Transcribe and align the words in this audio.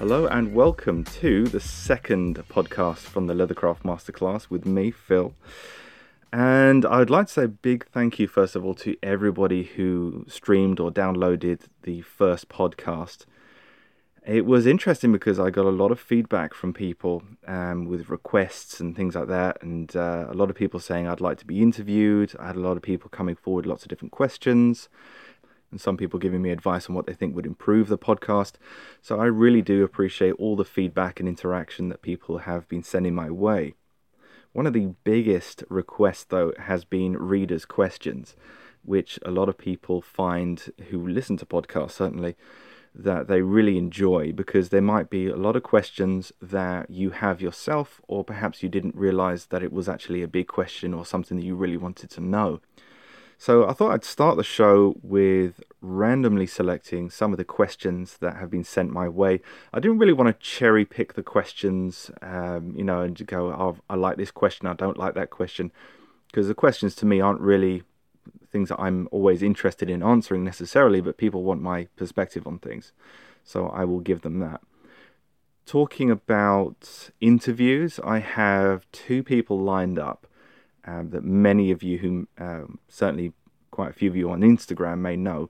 Hello 0.00 0.26
and 0.26 0.54
welcome 0.54 1.04
to 1.04 1.44
the 1.46 1.60
second 1.60 2.42
podcast 2.48 3.00
from 3.00 3.26
the 3.26 3.34
Leathercraft 3.34 3.82
Masterclass 3.82 4.50
with 4.50 4.66
me, 4.66 4.90
Phil. 4.90 5.34
And 6.32 6.86
I'd 6.86 7.10
like 7.10 7.26
to 7.26 7.32
say 7.32 7.44
a 7.44 7.48
big 7.48 7.86
thank 7.86 8.18
you, 8.18 8.26
first 8.26 8.56
of 8.56 8.64
all, 8.64 8.74
to 8.76 8.96
everybody 9.02 9.62
who 9.62 10.24
streamed 10.26 10.80
or 10.80 10.90
downloaded 10.90 11.60
the 11.82 12.00
first 12.00 12.48
podcast. 12.48 13.26
It 14.26 14.44
was 14.44 14.66
interesting 14.66 15.12
because 15.12 15.40
I 15.40 15.50
got 15.50 15.64
a 15.64 15.70
lot 15.70 15.90
of 15.90 15.98
feedback 15.98 16.52
from 16.52 16.74
people 16.74 17.22
um, 17.46 17.86
with 17.86 18.10
requests 18.10 18.78
and 18.78 18.94
things 18.94 19.14
like 19.14 19.28
that, 19.28 19.62
and 19.62 19.94
uh, 19.96 20.26
a 20.28 20.34
lot 20.34 20.50
of 20.50 20.56
people 20.56 20.78
saying 20.78 21.08
I'd 21.08 21.22
like 21.22 21.38
to 21.38 21.46
be 21.46 21.62
interviewed. 21.62 22.34
I 22.38 22.48
had 22.48 22.56
a 22.56 22.60
lot 22.60 22.76
of 22.76 22.82
people 22.82 23.08
coming 23.08 23.34
forward, 23.34 23.66
lots 23.66 23.82
of 23.82 23.88
different 23.88 24.12
questions 24.12 24.88
and 25.70 25.80
some 25.80 25.96
people 25.96 26.18
giving 26.18 26.42
me 26.42 26.50
advice 26.50 26.88
on 26.88 26.94
what 26.94 27.06
they 27.06 27.14
think 27.14 27.34
would 27.34 27.46
improve 27.46 27.88
the 27.88 27.98
podcast. 27.98 28.54
So 29.00 29.20
I 29.20 29.26
really 29.26 29.62
do 29.62 29.84
appreciate 29.84 30.32
all 30.32 30.56
the 30.56 30.64
feedback 30.64 31.20
and 31.20 31.28
interaction 31.28 31.88
that 31.88 32.02
people 32.02 32.38
have 32.38 32.68
been 32.68 32.82
sending 32.82 33.14
my 33.14 33.30
way. 33.30 33.74
One 34.52 34.66
of 34.66 34.72
the 34.72 34.94
biggest 35.04 35.62
requests, 35.68 36.24
though, 36.24 36.52
has 36.58 36.84
been 36.84 37.16
readers' 37.16 37.64
questions, 37.64 38.34
which 38.84 39.18
a 39.24 39.30
lot 39.30 39.48
of 39.48 39.58
people 39.58 40.02
find 40.02 40.72
who 40.90 41.06
listen 41.06 41.36
to 41.36 41.46
podcasts 41.46 41.92
certainly 41.92 42.34
that 42.94 43.28
they 43.28 43.42
really 43.42 43.78
enjoy 43.78 44.32
because 44.32 44.68
there 44.68 44.82
might 44.82 45.10
be 45.10 45.28
a 45.28 45.36
lot 45.36 45.56
of 45.56 45.62
questions 45.62 46.32
that 46.42 46.90
you 46.90 47.10
have 47.10 47.40
yourself, 47.40 48.00
or 48.08 48.24
perhaps 48.24 48.62
you 48.62 48.68
didn't 48.68 48.96
realize 48.96 49.46
that 49.46 49.62
it 49.62 49.72
was 49.72 49.88
actually 49.88 50.22
a 50.22 50.28
big 50.28 50.48
question 50.48 50.92
or 50.92 51.06
something 51.06 51.36
that 51.36 51.44
you 51.44 51.54
really 51.54 51.76
wanted 51.76 52.10
to 52.10 52.20
know. 52.20 52.60
So 53.38 53.66
I 53.66 53.72
thought 53.72 53.92
I'd 53.92 54.04
start 54.04 54.36
the 54.36 54.44
show 54.44 54.96
with 55.02 55.62
randomly 55.80 56.46
selecting 56.46 57.08
some 57.08 57.32
of 57.32 57.38
the 57.38 57.44
questions 57.44 58.18
that 58.18 58.36
have 58.36 58.50
been 58.50 58.64
sent 58.64 58.90
my 58.90 59.08
way. 59.08 59.40
I 59.72 59.80
didn't 59.80 59.96
really 59.96 60.12
want 60.12 60.26
to 60.26 60.44
cherry 60.44 60.84
pick 60.84 61.14
the 61.14 61.22
questions, 61.22 62.10
um, 62.20 62.74
you 62.76 62.84
know, 62.84 63.00
and 63.00 63.26
go, 63.26 63.46
oh, 63.46 63.78
I 63.88 63.94
like 63.94 64.18
this 64.18 64.30
question, 64.30 64.66
I 64.66 64.74
don't 64.74 64.98
like 64.98 65.14
that 65.14 65.30
question, 65.30 65.72
because 66.26 66.48
the 66.48 66.54
questions 66.54 66.94
to 66.96 67.06
me 67.06 67.22
aren't 67.22 67.40
really 67.40 67.82
things 68.50 68.68
that 68.68 68.80
I'm 68.80 69.08
always 69.10 69.42
interested 69.42 69.88
in 69.88 70.02
answering 70.02 70.44
necessarily, 70.44 71.00
but 71.00 71.16
people 71.16 71.42
want 71.42 71.62
my 71.62 71.88
perspective 71.96 72.46
on 72.46 72.58
things. 72.58 72.92
So 73.44 73.68
I 73.68 73.84
will 73.84 74.00
give 74.00 74.22
them 74.22 74.38
that. 74.40 74.60
Talking 75.66 76.10
about 76.10 77.10
interviews, 77.20 78.00
I 78.04 78.18
have 78.18 78.90
two 78.92 79.22
people 79.22 79.60
lined 79.60 79.98
up 79.98 80.26
um, 80.84 81.10
that 81.10 81.24
many 81.24 81.70
of 81.70 81.82
you 81.82 81.98
who 81.98 82.28
um, 82.38 82.78
certainly 82.88 83.32
quite 83.70 83.90
a 83.90 83.92
few 83.92 84.10
of 84.10 84.16
you 84.16 84.30
on 84.30 84.40
Instagram 84.40 84.98
may 84.98 85.16
know, 85.16 85.48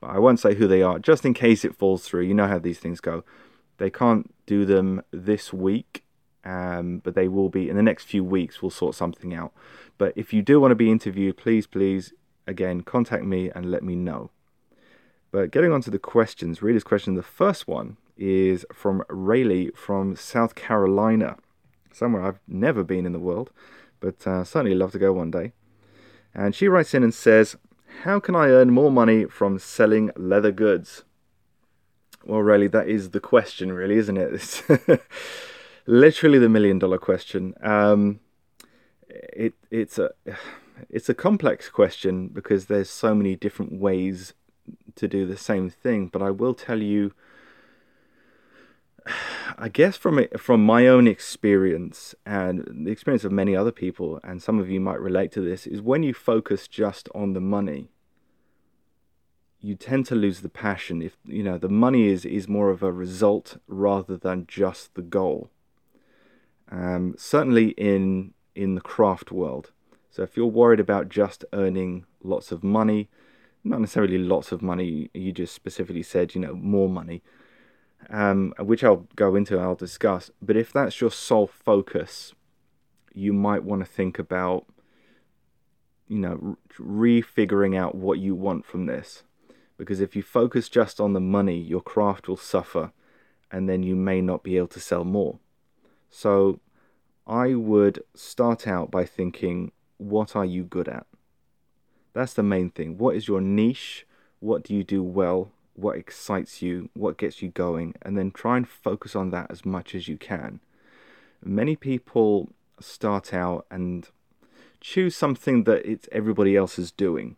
but 0.00 0.10
I 0.10 0.18
won't 0.18 0.40
say 0.40 0.54
who 0.54 0.66
they 0.66 0.82
are 0.82 0.98
just 0.98 1.24
in 1.24 1.34
case 1.34 1.64
it 1.64 1.74
falls 1.74 2.04
through. 2.04 2.22
You 2.22 2.34
know 2.34 2.48
how 2.48 2.58
these 2.58 2.78
things 2.78 3.00
go. 3.00 3.24
They 3.78 3.90
can't 3.90 4.32
do 4.46 4.64
them 4.64 5.02
this 5.10 5.52
week, 5.52 6.04
um, 6.44 7.00
but 7.02 7.14
they 7.14 7.28
will 7.28 7.48
be 7.48 7.68
in 7.68 7.76
the 7.76 7.82
next 7.82 8.04
few 8.04 8.22
weeks. 8.22 8.60
We'll 8.60 8.70
sort 8.70 8.94
something 8.94 9.34
out. 9.34 9.52
But 9.98 10.12
if 10.16 10.32
you 10.32 10.42
do 10.42 10.60
want 10.60 10.72
to 10.72 10.76
be 10.76 10.90
interviewed, 10.90 11.36
please, 11.36 11.66
please, 11.66 12.12
again, 12.46 12.82
contact 12.82 13.24
me 13.24 13.50
and 13.50 13.70
let 13.70 13.82
me 13.82 13.94
know. 13.94 14.30
But 15.30 15.50
getting 15.50 15.72
on 15.72 15.80
to 15.82 15.90
the 15.90 15.98
questions, 15.98 16.62
readers' 16.62 16.84
question. 16.84 17.14
The 17.14 17.22
first 17.22 17.66
one 17.66 17.96
is 18.16 18.66
from 18.72 19.02
Rayleigh 19.08 19.72
from 19.74 20.16
South 20.16 20.54
Carolina, 20.54 21.36
somewhere 21.92 22.22
I've 22.22 22.40
never 22.46 22.84
been 22.84 23.06
in 23.06 23.12
the 23.12 23.18
world 23.18 23.50
but 24.02 24.26
uh, 24.26 24.44
certainly 24.44 24.74
love 24.74 24.92
to 24.92 24.98
go 24.98 25.14
one 25.14 25.30
day. 25.30 25.52
And 26.34 26.54
she 26.54 26.68
writes 26.68 26.92
in 26.92 27.02
and 27.02 27.14
says, 27.14 27.56
How 28.02 28.20
can 28.20 28.34
I 28.34 28.48
earn 28.48 28.70
more 28.70 28.90
money 28.90 29.24
from 29.26 29.58
selling 29.58 30.10
leather 30.16 30.52
goods? 30.52 31.04
Well, 32.24 32.40
really, 32.40 32.66
that 32.68 32.88
is 32.88 33.10
the 33.10 33.20
question, 33.20 33.72
really, 33.72 33.96
isn't 33.96 34.16
it? 34.16 34.34
It's 34.34 34.62
literally 35.86 36.38
the 36.38 36.48
million 36.48 36.78
dollar 36.78 36.98
question. 36.98 37.54
Um, 37.62 38.20
it, 39.08 39.54
it's 39.70 39.98
a 39.98 40.10
it's 40.88 41.08
a 41.08 41.14
complex 41.14 41.68
question 41.68 42.28
because 42.28 42.66
there's 42.66 42.90
so 42.90 43.14
many 43.14 43.36
different 43.36 43.72
ways 43.72 44.34
to 44.94 45.08
do 45.08 45.26
the 45.26 45.36
same 45.36 45.70
thing. 45.70 46.08
But 46.08 46.22
I 46.22 46.30
will 46.30 46.54
tell 46.54 46.82
you 46.82 47.12
I 49.58 49.68
guess 49.68 49.96
from 49.96 50.26
from 50.36 50.64
my 50.64 50.86
own 50.86 51.06
experience 51.06 52.14
and 52.24 52.84
the 52.86 52.90
experience 52.90 53.24
of 53.24 53.32
many 53.32 53.54
other 53.54 53.72
people, 53.72 54.20
and 54.22 54.42
some 54.42 54.58
of 54.58 54.70
you 54.70 54.80
might 54.80 55.00
relate 55.00 55.32
to 55.32 55.40
this, 55.40 55.66
is 55.66 55.80
when 55.80 56.02
you 56.02 56.14
focus 56.14 56.68
just 56.68 57.08
on 57.14 57.32
the 57.32 57.40
money, 57.40 57.90
you 59.60 59.76
tend 59.76 60.06
to 60.06 60.14
lose 60.14 60.40
the 60.40 60.48
passion. 60.48 61.02
If 61.02 61.16
you 61.24 61.42
know 61.42 61.58
the 61.58 61.68
money 61.68 62.08
is 62.08 62.24
is 62.24 62.48
more 62.48 62.70
of 62.70 62.82
a 62.82 62.92
result 62.92 63.58
rather 63.66 64.16
than 64.16 64.46
just 64.46 64.94
the 64.94 65.02
goal. 65.02 65.50
Um, 66.70 67.14
certainly 67.18 67.70
in 67.70 68.34
in 68.54 68.74
the 68.74 68.80
craft 68.80 69.30
world. 69.30 69.72
So 70.12 70.22
if 70.22 70.36
you're 70.36 70.46
worried 70.46 70.78
about 70.78 71.08
just 71.08 71.44
earning 71.52 72.06
lots 72.22 72.52
of 72.52 72.62
money, 72.62 73.08
not 73.64 73.80
necessarily 73.80 74.18
lots 74.18 74.52
of 74.52 74.62
money, 74.62 75.10
you 75.12 75.32
just 75.32 75.54
specifically 75.54 76.04
said 76.04 76.36
you 76.36 76.40
know 76.40 76.54
more 76.54 76.88
money 76.88 77.22
um, 78.10 78.54
which 78.58 78.82
I'll 78.84 79.06
go 79.16 79.34
into 79.34 79.56
and 79.56 79.64
I'll 79.64 79.74
discuss. 79.74 80.30
But 80.40 80.56
if 80.56 80.72
that's 80.72 81.00
your 81.00 81.10
sole 81.10 81.46
focus, 81.46 82.34
you 83.14 83.32
might 83.32 83.64
want 83.64 83.84
to 83.84 83.90
think 83.90 84.18
about, 84.18 84.66
you 86.08 86.18
know, 86.18 86.56
refiguring 86.78 87.76
out 87.76 87.94
what 87.94 88.18
you 88.18 88.34
want 88.34 88.64
from 88.64 88.86
this. 88.86 89.22
Because 89.78 90.00
if 90.00 90.14
you 90.14 90.22
focus 90.22 90.68
just 90.68 91.00
on 91.00 91.12
the 91.12 91.20
money, 91.20 91.58
your 91.58 91.80
craft 91.80 92.28
will 92.28 92.36
suffer 92.36 92.92
and 93.50 93.68
then 93.68 93.82
you 93.82 93.96
may 93.96 94.20
not 94.20 94.42
be 94.42 94.56
able 94.56 94.68
to 94.68 94.80
sell 94.80 95.04
more. 95.04 95.38
So 96.08 96.60
I 97.26 97.54
would 97.54 98.02
start 98.14 98.66
out 98.66 98.90
by 98.90 99.04
thinking, 99.04 99.72
what 100.02 100.36
are 100.36 100.44
you 100.44 100.64
good 100.64 100.88
at? 100.88 101.06
That's 102.12 102.34
the 102.34 102.42
main 102.42 102.70
thing. 102.70 102.98
What 102.98 103.16
is 103.16 103.28
your 103.28 103.40
niche? 103.40 104.06
What 104.40 104.64
do 104.64 104.74
you 104.74 104.84
do 104.84 105.02
well? 105.02 105.52
what 105.74 105.96
excites 105.96 106.62
you, 106.62 106.90
what 106.94 107.18
gets 107.18 107.42
you 107.42 107.48
going, 107.48 107.94
and 108.02 108.16
then 108.16 108.30
try 108.30 108.56
and 108.56 108.68
focus 108.68 109.16
on 109.16 109.30
that 109.30 109.50
as 109.50 109.64
much 109.64 109.94
as 109.94 110.08
you 110.08 110.16
can. 110.16 110.60
Many 111.44 111.76
people 111.76 112.50
start 112.80 113.32
out 113.32 113.66
and 113.70 114.08
choose 114.80 115.16
something 115.16 115.64
that 115.64 115.84
it's 115.86 116.08
everybody 116.12 116.56
else 116.56 116.78
is 116.78 116.92
doing, 116.92 117.36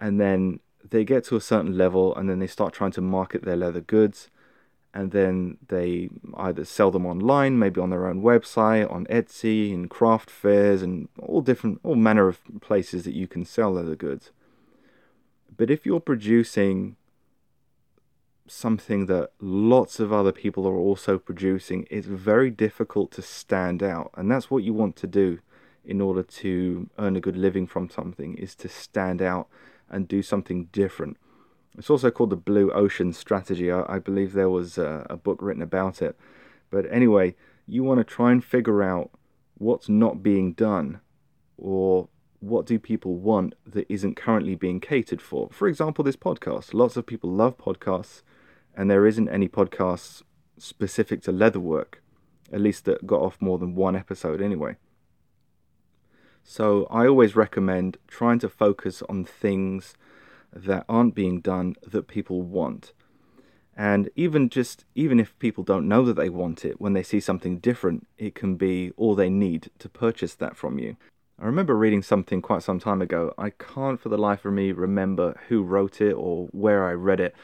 and 0.00 0.20
then 0.20 0.60
they 0.88 1.04
get 1.04 1.24
to 1.24 1.36
a 1.36 1.40
certain 1.40 1.76
level, 1.78 2.14
and 2.16 2.28
then 2.28 2.38
they 2.38 2.46
start 2.46 2.72
trying 2.72 2.92
to 2.92 3.00
market 3.00 3.44
their 3.44 3.56
leather 3.56 3.80
goods, 3.80 4.28
and 4.94 5.10
then 5.10 5.56
they 5.68 6.10
either 6.36 6.64
sell 6.64 6.90
them 6.90 7.06
online, 7.06 7.58
maybe 7.58 7.80
on 7.80 7.90
their 7.90 8.06
own 8.06 8.22
website, 8.22 8.90
on 8.92 9.06
Etsy, 9.06 9.72
in 9.72 9.88
craft 9.88 10.30
fairs, 10.30 10.82
and 10.82 11.08
all 11.18 11.40
different, 11.40 11.80
all 11.82 11.94
manner 11.94 12.28
of 12.28 12.40
places 12.60 13.04
that 13.04 13.14
you 13.14 13.26
can 13.26 13.44
sell 13.44 13.72
leather 13.72 13.96
goods. 13.96 14.30
But 15.56 15.70
if 15.70 15.86
you're 15.86 16.00
producing 16.00 16.96
something 18.46 19.06
that 19.06 19.30
lots 19.40 19.98
of 19.98 20.12
other 20.12 20.32
people 20.32 20.66
are 20.66 20.76
also 20.76 21.18
producing, 21.18 21.86
it's 21.90 22.06
very 22.06 22.50
difficult 22.50 23.10
to 23.12 23.22
stand 23.22 23.82
out. 23.82 24.10
And 24.14 24.30
that's 24.30 24.50
what 24.50 24.62
you 24.62 24.74
want 24.74 24.96
to 24.96 25.06
do 25.06 25.38
in 25.84 26.00
order 26.00 26.22
to 26.22 26.88
earn 26.98 27.16
a 27.16 27.20
good 27.20 27.36
living 27.36 27.66
from 27.66 27.88
something 27.88 28.34
is 28.34 28.54
to 28.56 28.68
stand 28.68 29.22
out 29.22 29.48
and 29.88 30.06
do 30.06 30.22
something 30.22 30.66
different. 30.66 31.16
It's 31.78 31.90
also 31.90 32.10
called 32.10 32.30
the 32.30 32.36
Blue 32.36 32.70
Ocean 32.70 33.12
Strategy. 33.12 33.70
I, 33.70 33.84
I 33.88 33.98
believe 33.98 34.32
there 34.32 34.50
was 34.50 34.78
a, 34.78 35.06
a 35.08 35.16
book 35.16 35.40
written 35.40 35.62
about 35.62 36.02
it. 36.02 36.16
But 36.70 36.86
anyway, 36.90 37.34
you 37.66 37.82
want 37.82 37.98
to 37.98 38.04
try 38.04 38.32
and 38.32 38.44
figure 38.44 38.82
out 38.82 39.10
what's 39.58 39.88
not 39.88 40.22
being 40.22 40.52
done 40.52 41.00
or 41.56 42.08
what 42.40 42.66
do 42.66 42.78
people 42.78 43.14
want 43.16 43.54
that 43.64 43.86
isn't 43.88 44.16
currently 44.16 44.54
being 44.54 44.80
catered 44.80 45.22
for. 45.22 45.48
For 45.52 45.68
example, 45.68 46.04
this 46.04 46.16
podcast. 46.16 46.74
Lots 46.74 46.96
of 46.96 47.06
people 47.06 47.30
love 47.30 47.56
podcasts 47.56 48.22
and 48.76 48.90
there 48.90 49.06
isn't 49.06 49.28
any 49.28 49.48
podcasts 49.48 50.22
specific 50.58 51.22
to 51.22 51.32
leatherwork, 51.32 51.94
at 52.52 52.60
least 52.60 52.84
that 52.84 53.06
got 53.06 53.20
off 53.20 53.40
more 53.40 53.58
than 53.58 53.74
one 53.74 53.96
episode 53.96 54.42
anyway. 54.42 54.76
So 56.42 56.86
I 56.90 57.06
always 57.06 57.36
recommend 57.36 57.98
trying 58.08 58.40
to 58.40 58.48
focus 58.48 59.02
on 59.08 59.24
things 59.24 59.94
that 60.52 60.84
aren't 60.88 61.14
being 61.14 61.40
done 61.40 61.76
that 61.86 62.08
people 62.08 62.42
want. 62.42 62.92
And 63.76 64.10
even 64.16 64.48
just 64.48 64.84
even 64.94 65.18
if 65.18 65.38
people 65.38 65.64
don't 65.64 65.88
know 65.88 66.04
that 66.04 66.14
they 66.14 66.28
want 66.28 66.64
it, 66.64 66.80
when 66.80 66.92
they 66.92 67.02
see 67.02 67.20
something 67.20 67.58
different, 67.58 68.06
it 68.18 68.34
can 68.34 68.56
be 68.56 68.92
all 68.96 69.14
they 69.14 69.30
need 69.30 69.70
to 69.78 69.88
purchase 69.88 70.34
that 70.34 70.56
from 70.56 70.78
you. 70.78 70.96
I 71.40 71.46
remember 71.46 71.74
reading 71.74 72.02
something 72.02 72.42
quite 72.42 72.62
some 72.62 72.78
time 72.78 73.00
ago. 73.00 73.32
I 73.38 73.50
can't 73.50 73.98
for 73.98 74.10
the 74.10 74.18
life 74.18 74.44
of 74.44 74.52
me 74.52 74.72
remember 74.72 75.40
who 75.48 75.62
wrote 75.62 76.00
it 76.00 76.12
or 76.12 76.48
where 76.52 76.86
I 76.86 76.92
read 76.92 77.18
it, 77.18 77.34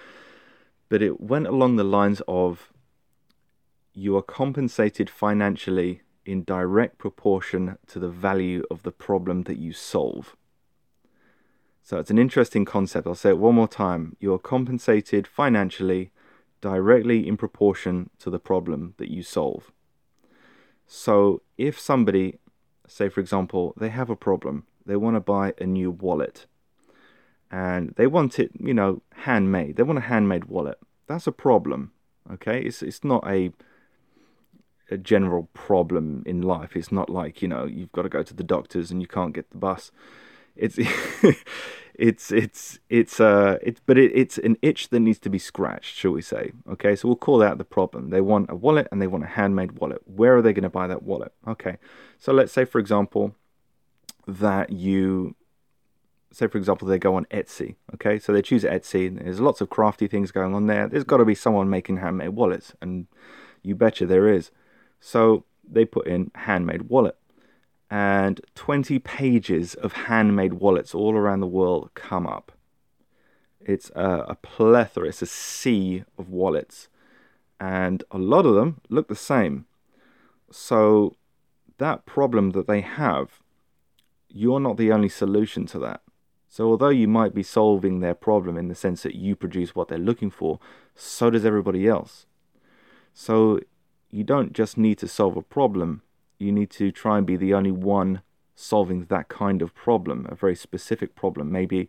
but 0.89 1.03
it 1.03 1.21
went 1.21 1.47
along 1.47 1.77
the 1.77 1.85
lines 1.85 2.21
of 2.29 2.71
you 3.95 4.17
are 4.17 4.23
compensated 4.23 5.11
financially 5.11 6.03
in 6.25 6.45
direct 6.45 6.99
proportion 6.99 7.79
to 7.87 7.99
the 7.99 8.11
value 8.11 8.63
of 8.71 8.83
the 8.83 8.93
problem 8.93 9.45
that 9.45 9.59
you 9.59 9.73
solve. 9.73 10.37
So 11.89 11.97
it's 11.97 12.11
an 12.11 12.19
interesting 12.19 12.67
concept. 12.67 13.07
I'll 13.07 13.15
say 13.15 13.31
it 13.31 13.39
one 13.39 13.55
more 13.55 13.67
time. 13.67 14.15
You 14.21 14.35
are 14.35 14.39
compensated 14.39 15.27
financially 15.27 16.11
directly 16.61 17.27
in 17.27 17.39
proportion 17.39 18.11
to 18.19 18.29
the 18.29 18.39
problem 18.39 18.93
that 18.99 19.11
you 19.11 19.23
solve. 19.23 19.73
So 20.87 21.41
if 21.57 21.81
somebody, 21.81 22.41
say 22.87 23.09
for 23.09 23.21
example, 23.21 23.73
they 23.79 23.89
have 23.89 24.11
a 24.11 24.17
problem, 24.17 24.67
they 24.85 24.97
want 24.97 25.17
to 25.17 25.21
buy 25.21 25.55
a 25.57 25.65
new 25.65 25.91
wallet 25.91 26.45
and 27.51 27.95
they 27.97 28.07
want 28.07 28.39
it, 28.39 28.51
you 28.61 28.75
know, 28.75 29.01
handmade. 29.25 29.77
They 29.77 29.83
want 29.83 29.99
a 29.99 30.03
handmade 30.13 30.45
wallet. 30.45 30.79
That's 31.07 31.27
a 31.27 31.33
problem. 31.33 31.93
Okay? 32.31 32.61
It's 32.61 32.83
it's 32.83 33.03
not 33.03 33.27
a 33.27 33.51
a 34.91 34.99
general 34.99 35.49
problem 35.55 36.23
in 36.27 36.43
life. 36.43 36.77
It's 36.77 36.93
not 36.93 37.09
like, 37.09 37.41
you 37.41 37.49
know, 37.49 37.65
you've 37.65 37.93
got 37.93 38.03
to 38.03 38.11
go 38.11 38.23
to 38.23 38.35
the 38.35 38.45
doctors 38.45 38.91
and 38.91 39.01
you 39.01 39.09
can't 39.09 39.33
get 39.33 39.51
the 39.51 39.57
bus. 39.57 39.91
It's 40.59 40.79
it's 41.95 42.31
it's 42.31 42.79
it's 42.89 43.21
uh 43.21 43.59
it's 43.63 43.81
but 43.87 43.99
it, 43.99 44.13
it's 44.15 44.39
an 44.39 44.57
itch 44.63 44.89
that 44.91 45.01
needs 45.01 45.19
to 45.21 45.31
be 45.31 45.39
scratched, 45.39 45.97
shall 45.97 46.13
we 46.13 46.23
say? 46.23 46.53
Okay, 46.71 46.95
so 46.95 47.09
we'll 47.09 47.17
call 47.17 47.39
that 47.39 47.59
the 47.59 47.65
problem. 47.65 48.11
They 48.11 48.21
want 48.21 48.51
a 48.51 48.55
wallet 48.55 48.89
and 48.91 49.01
they 49.01 49.07
want 49.07 49.25
a 49.25 49.29
handmade 49.29 49.73
wallet. 49.73 50.03
Where 50.07 50.37
are 50.37 50.43
they 50.43 50.53
going 50.53 50.63
to 50.63 50.69
buy 50.71 50.87
that 50.87 51.03
wallet? 51.03 51.33
Okay, 51.47 51.79
so 52.19 52.33
let's 52.33 52.53
say 52.53 52.65
for 52.65 52.79
example 52.79 53.35
that 54.27 54.71
you 54.71 55.35
say 56.31 56.47
for 56.47 56.59
example 56.59 56.87
they 56.87 56.99
go 56.99 57.15
on 57.17 57.25
Etsy. 57.27 57.75
Okay, 57.95 58.19
so 58.19 58.33
they 58.33 58.43
choose 58.43 58.63
Etsy. 58.63 59.09
and 59.09 59.19
There's 59.19 59.41
lots 59.41 59.61
of 59.61 59.71
crafty 59.71 60.07
things 60.07 60.31
going 60.31 60.55
on 60.55 60.67
there. 60.67 60.87
There's 60.87 61.05
got 61.05 61.17
to 61.19 61.25
be 61.25 61.35
someone 61.35 61.69
making 61.69 61.99
handmade 61.99 62.31
wallets, 62.31 62.75
and 62.81 63.07
you 63.63 63.75
betcha 63.75 64.07
there 64.07 64.29
is. 64.29 64.51
So 65.01 65.45
they 65.69 65.85
put 65.85 66.07
in 66.07 66.31
handmade 66.35 66.83
wallet 66.83 67.18
and 67.91 68.41
20 68.55 68.99
pages 68.99 69.75
of 69.75 69.93
handmade 69.93 70.55
wallets 70.55 70.95
all 70.95 71.15
around 71.15 71.41
the 71.41 71.47
world 71.47 71.91
come 71.95 72.27
up. 72.27 72.53
It's 73.61 73.91
a, 73.95 74.25
a, 74.29 74.35
plethora, 74.35 75.09
it's 75.09 75.23
a 75.23 75.27
sea 75.27 76.05
of 76.19 76.29
wallets, 76.29 76.89
and 77.59 78.05
a 78.11 78.19
lot 78.19 78.47
of 78.47 78.55
them 78.55 78.81
look 78.89 79.09
the 79.09 79.17
same. 79.17 79.67
So, 80.51 81.17
that 81.79 82.07
problem 82.07 82.51
that 82.51 82.67
they 82.67 82.81
have, 82.81 83.41
you're 84.29 84.61
not 84.61 84.77
the 84.77 84.93
only 84.93 85.09
solution 85.09 85.67
to 85.67 85.79
that. 85.81 86.03
So, 86.49 86.69
although 86.69 86.89
you 86.89 87.09
might 87.09 87.35
be 87.35 87.43
solving 87.43 88.01
their 88.01 88.15
problem 88.15 88.57
in 88.57 88.69
the 88.69 88.75
sense 88.75 89.03
that 89.03 89.15
you 89.15 89.37
produce 89.37 89.75
what 89.75 89.89
they're 89.89 89.99
looking 89.99 90.31
for, 90.31 90.61
so 90.95 91.31
does 91.31 91.45
everybody 91.45 91.87
else. 91.87 92.27
So, 93.13 93.61
you 94.11 94.25
don't 94.25 94.53
just 94.53 94.79
need 94.79 94.99
to 94.99 95.09
solve 95.09 95.37
a 95.37 95.43
problem, 95.43 96.03
you 96.39 96.53
need 96.53 96.71
to 96.71 96.91
try 96.91 97.19
and 97.19 97.27
be 97.27 97.37
the 97.37 97.55
only 97.55 97.71
one 97.71 98.23
solving 98.55 99.05
that 99.05 99.29
kind 99.29 99.63
of 99.63 99.75
problem, 99.75 100.27
a 100.29 100.35
very 100.35 100.57
specific 100.57 101.15
problem. 101.15 101.51
Maybe 101.53 101.89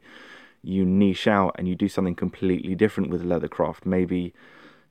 you 0.61 0.85
niche 0.85 1.27
out 1.27 1.55
and 1.57 1.67
you 1.67 1.75
do 1.75 1.87
something 1.87 2.15
completely 2.15 2.75
different 2.75 3.09
with 3.09 3.23
leathercraft. 3.23 3.85
Maybe 3.85 4.33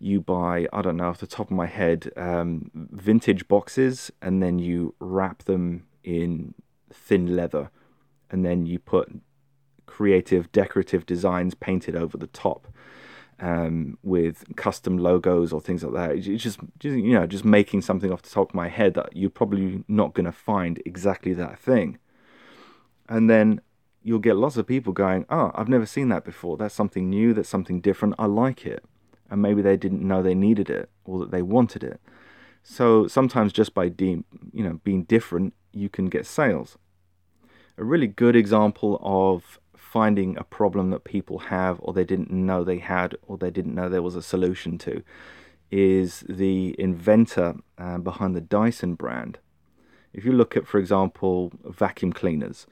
you 0.00 0.20
buy, 0.20 0.66
I 0.72 0.82
don't 0.82 0.96
know, 0.96 1.08
off 1.08 1.18
the 1.18 1.26
top 1.26 1.50
of 1.50 1.56
my 1.56 1.66
head, 1.66 2.12
um, 2.16 2.70
vintage 2.74 3.48
boxes 3.48 4.10
and 4.22 4.42
then 4.42 4.58
you 4.58 4.94
wrap 5.00 5.44
them 5.44 5.86
in 6.04 6.54
thin 6.92 7.36
leather 7.36 7.70
and 8.30 8.44
then 8.44 8.66
you 8.66 8.78
put 8.78 9.20
creative 9.86 10.50
decorative 10.52 11.06
designs 11.06 11.54
painted 11.54 11.96
over 11.96 12.16
the 12.16 12.26
top 12.28 12.68
um, 13.40 13.98
with 14.02 14.44
custom 14.56 14.98
logos 14.98 15.52
or 15.52 15.60
things 15.60 15.84
like 15.84 15.94
that. 15.94 16.16
It's 16.16 16.42
just, 16.42 16.58
just, 16.78 16.96
you 16.96 17.12
know, 17.12 17.26
just 17.26 17.44
making 17.44 17.82
something 17.82 18.12
off 18.12 18.22
the 18.22 18.30
top 18.30 18.50
of 18.50 18.54
my 18.54 18.68
head 18.68 18.94
that 18.94 19.16
you're 19.16 19.30
probably 19.30 19.84
not 19.88 20.14
going 20.14 20.26
to 20.26 20.32
find 20.32 20.82
exactly 20.84 21.32
that 21.34 21.58
thing. 21.58 21.98
And 23.08 23.30
then 23.30 23.60
you'll 24.02 24.18
get 24.18 24.36
lots 24.36 24.56
of 24.56 24.66
people 24.66 24.92
going, 24.92 25.24
"Oh, 25.30 25.50
I've 25.54 25.68
never 25.68 25.86
seen 25.86 26.08
that 26.08 26.24
before. 26.24 26.56
That's 26.56 26.74
something 26.74 27.08
new. 27.08 27.32
That's 27.32 27.48
something 27.48 27.80
different. 27.80 28.14
I 28.18 28.26
like 28.26 28.66
it." 28.66 28.84
And 29.30 29.42
maybe 29.42 29.62
they 29.62 29.76
didn't 29.76 30.06
know 30.06 30.22
they 30.22 30.34
needed 30.34 30.70
it 30.70 30.90
or 31.04 31.18
that 31.20 31.30
they 31.30 31.42
wanted 31.42 31.84
it. 31.84 32.00
So 32.62 33.06
sometimes 33.06 33.52
just 33.52 33.74
by 33.74 33.88
de- 33.88 34.24
you 34.52 34.64
know 34.64 34.80
being 34.84 35.04
different, 35.04 35.54
you 35.72 35.88
can 35.88 36.06
get 36.06 36.26
sales. 36.26 36.76
A 37.76 37.84
really 37.84 38.08
good 38.08 38.34
example 38.34 38.98
of 39.02 39.60
finding 39.90 40.36
a 40.36 40.44
problem 40.44 40.90
that 40.90 41.04
people 41.04 41.38
have 41.38 41.78
or 41.80 41.92
they 41.92 42.04
didn't 42.04 42.30
know 42.30 42.62
they 42.62 42.78
had 42.78 43.16
or 43.26 43.38
they 43.38 43.50
didn't 43.50 43.74
know 43.74 43.88
there 43.88 44.02
was 44.02 44.14
a 44.14 44.22
solution 44.22 44.76
to 44.76 45.02
is 45.70 46.24
the 46.28 46.74
inventor 46.78 47.54
uh, 47.78 47.98
behind 47.98 48.34
the 48.34 48.40
Dyson 48.40 48.94
brand. 48.94 49.38
If 50.12 50.24
you 50.24 50.32
look 50.32 50.56
at, 50.56 50.66
for 50.66 50.78
example, 50.78 51.52
vacuum 51.64 52.12
cleaners, 52.12 52.66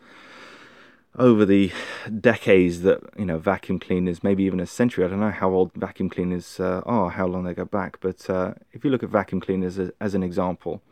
over 1.18 1.46
the 1.46 1.72
decades 2.20 2.82
that 2.82 3.00
you 3.16 3.24
know 3.24 3.38
vacuum 3.38 3.78
cleaners, 3.78 4.22
maybe 4.22 4.44
even 4.44 4.60
a 4.60 4.66
century, 4.66 5.04
I 5.04 5.08
don't 5.08 5.20
know 5.20 5.30
how 5.30 5.50
old 5.50 5.72
vacuum 5.74 6.10
cleaners 6.10 6.60
uh, 6.60 6.82
are, 6.84 7.10
how 7.10 7.26
long 7.26 7.44
they 7.44 7.54
go 7.54 7.64
back, 7.64 7.98
but 8.00 8.28
uh, 8.28 8.54
if 8.72 8.84
you 8.84 8.90
look 8.90 9.02
at 9.02 9.08
vacuum 9.08 9.40
cleaners 9.40 9.78
as, 9.78 9.90
as 10.00 10.14
an 10.14 10.22
example, 10.22 10.82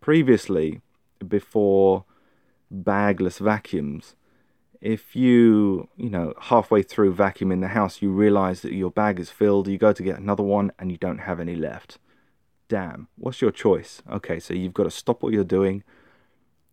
previously, 0.00 0.82
before 1.26 2.04
bagless 2.70 3.38
vacuums, 3.38 4.14
if 4.82 5.14
you, 5.14 5.88
you 5.96 6.10
know, 6.10 6.34
halfway 6.40 6.82
through 6.82 7.14
vacuuming 7.14 7.60
the 7.60 7.68
house, 7.68 8.02
you 8.02 8.10
realize 8.10 8.62
that 8.62 8.74
your 8.74 8.90
bag 8.90 9.20
is 9.20 9.30
filled, 9.30 9.68
you 9.68 9.78
go 9.78 9.92
to 9.92 10.02
get 10.02 10.18
another 10.18 10.42
one 10.42 10.72
and 10.78 10.90
you 10.90 10.98
don't 10.98 11.18
have 11.18 11.38
any 11.38 11.54
left. 11.54 11.98
Damn, 12.68 13.06
what's 13.16 13.40
your 13.40 13.52
choice? 13.52 14.02
Okay, 14.10 14.40
so 14.40 14.54
you've 14.54 14.74
got 14.74 14.84
to 14.84 14.90
stop 14.90 15.22
what 15.22 15.32
you're 15.32 15.44
doing, 15.44 15.84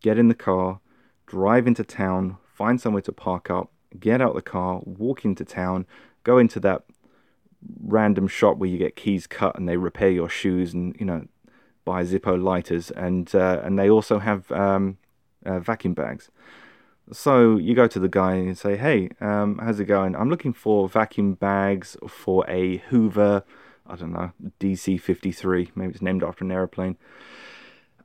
get 0.02 0.18
in 0.18 0.28
the 0.28 0.34
car, 0.34 0.80
drive 1.28 1.68
into 1.68 1.84
town, 1.84 2.38
find 2.52 2.82
somewhere 2.82 3.04
to 3.04 3.12
park 3.12 3.52
up, 3.52 3.72
get 4.00 4.22
out 4.22 4.34
the 4.34 4.42
car, 4.42 4.82
walk 4.84 5.24
into 5.24 5.46
town, 5.46 5.86
go 6.24 6.40
into 6.40 6.60
that 6.62 6.86
random 7.84 8.28
shop 8.28 8.58
where 8.58 8.70
you 8.70 8.80
get 8.80 8.96
keys 8.96 9.28
cut 9.28 9.56
and 9.56 9.70
they 9.70 9.78
repair 9.78 10.10
your 10.10 10.30
shoes 10.30 10.74
and, 10.74 10.96
you 11.00 11.06
know, 11.06 11.28
buy 11.86 12.04
Zippo 12.04 12.42
lighters 12.42 12.90
and 12.92 13.34
uh, 13.36 13.62
and 13.64 13.78
they 13.78 13.90
also 13.90 14.20
have 14.20 14.52
um, 14.52 14.98
uh, 15.46 15.60
vacuum 15.60 15.94
bags. 15.94 16.32
So 17.12 17.58
you 17.58 17.74
go 17.74 17.88
to 17.88 18.00
the 18.00 18.08
guy 18.08 18.36
and 18.36 18.58
say, 18.58 18.78
"Hey, 18.78 19.10
um, 19.20 19.58
how's 19.58 19.80
it 19.80 19.86
going? 19.86 20.16
I'm 20.16 20.30
looking 20.30 20.54
for 20.54 20.88
vacuum 20.88 21.34
bags 21.34 21.98
for 22.08 22.46
a 22.48 22.78
Hoover. 22.90 23.44
I 23.88 23.96
don't 23.96 24.14
know, 24.14 24.32
DC-53. 24.60 25.72
Maybe 25.74 25.92
it's 25.94 26.02
named 26.02 26.24
after 26.24 26.46
an 26.46 26.52
airplane. 26.52 26.98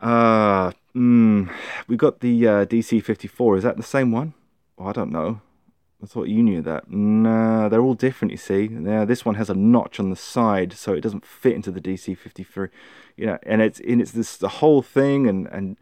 Uh, 0.01 0.73
mm, 0.97 1.53
we 1.87 1.97
got 1.97 2.21
the 2.21 2.49
uh, 2.49 2.65
DC-54. 2.65 3.59
Is 3.59 3.65
that 3.65 3.77
the 3.77 3.83
same 3.83 4.11
one? 4.11 4.33
Oh, 4.79 4.87
I 4.87 4.93
don't 4.93 5.13
know. 5.13 5.43
I 6.03 6.07
thought 6.07 6.29
you 6.29 6.43
knew 6.43 6.63
that. 6.63 6.91
Nah, 6.91 7.69
they're 7.69 7.83
all 7.83 7.95
different. 7.95 8.33
You 8.33 8.39
see, 8.39 8.71
yeah, 8.73 9.05
this 9.05 9.27
one 9.27 9.35
has 9.35 9.51
a 9.51 9.55
notch 9.55 10.01
on 10.01 10.09
the 10.09 10.17
side, 10.17 10.73
so 10.73 10.95
it 10.95 11.03
doesn't 11.03 11.27
fit 11.27 11.55
into 11.55 11.71
the 11.71 11.81
DC-53. 11.81 12.71
You 13.17 13.27
know, 13.27 13.39
and 13.43 13.61
it's 13.61 13.81
and 13.81 14.01
it's 14.01 14.13
this 14.13 14.39
the 14.39 14.49
whole 14.49 14.81
thing, 14.81 15.27
and 15.27 15.47
and 15.49 15.77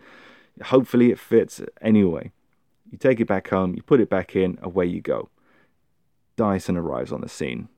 hopefully 0.64 1.12
it 1.12 1.20
fits 1.20 1.60
anyway." 1.80 2.32
You 2.92 2.98
take 2.98 3.20
it 3.20 3.26
back 3.26 3.48
home, 3.48 3.74
you 3.74 3.82
put 3.82 4.00
it 4.00 4.10
back 4.10 4.36
in, 4.36 4.58
away 4.60 4.84
you 4.84 5.00
go. 5.00 5.30
Dyson 6.36 6.76
arrives 6.76 7.10
on 7.10 7.22
the 7.22 7.28
scene. 7.28 7.68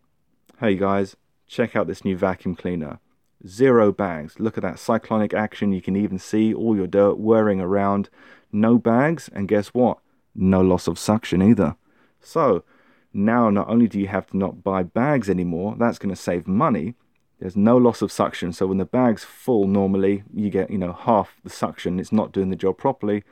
Hey 0.59 0.75
guys, 0.75 1.15
check 1.47 1.77
out 1.77 1.87
this 1.87 2.05
new 2.05 2.17
vacuum 2.17 2.57
cleaner. 2.57 2.99
Zero 3.47 3.93
bags. 3.93 4.41
Look 4.41 4.59
at 4.59 4.65
that 4.65 4.81
cyclonic 4.81 5.33
action. 5.33 5.73
You 5.73 5.81
can 5.81 5.95
even 5.95 6.19
see 6.19 6.53
all 6.53 6.75
your 6.75 6.89
dirt 6.89 7.15
whirring 7.15 7.61
around. 7.61 8.11
No 8.51 8.77
bags, 8.77 9.31
and 9.33 9.47
guess 9.47 9.69
what? 9.69 9.99
No 10.35 10.61
loss 10.61 10.89
of 10.89 10.99
suction 10.99 11.41
either. 11.43 11.77
So, 12.21 12.65
now 13.13 13.51
not 13.51 13.69
only 13.69 13.87
do 13.87 14.01
you 14.01 14.09
have 14.09 14.27
to 14.29 14.37
not 14.37 14.65
buy 14.65 14.83
bags 14.83 15.31
anymore, 15.31 15.77
that's 15.79 15.99
going 15.99 16.13
to 16.13 16.21
save 16.21 16.49
money. 16.49 16.95
There's 17.39 17.57
no 17.57 17.77
loss 17.77 18.03
of 18.03 18.11
suction. 18.11 18.53
So 18.53 18.67
when 18.67 18.79
the 18.79 18.85
bag's 18.85 19.23
full 19.23 19.69
normally, 19.69 20.25
you 20.33 20.51
get, 20.51 20.71
you 20.71 20.79
know, 20.79 20.93
half 20.93 21.37
the 21.45 21.51
suction. 21.51 22.01
It's 22.01 22.11
not 22.11 22.33
doing 22.33 22.51
the 22.51 22.57
job 22.57 22.79
properly. 22.79 23.23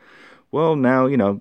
Well, 0.53 0.77
now, 0.77 1.07
you 1.07 1.17
know, 1.17 1.41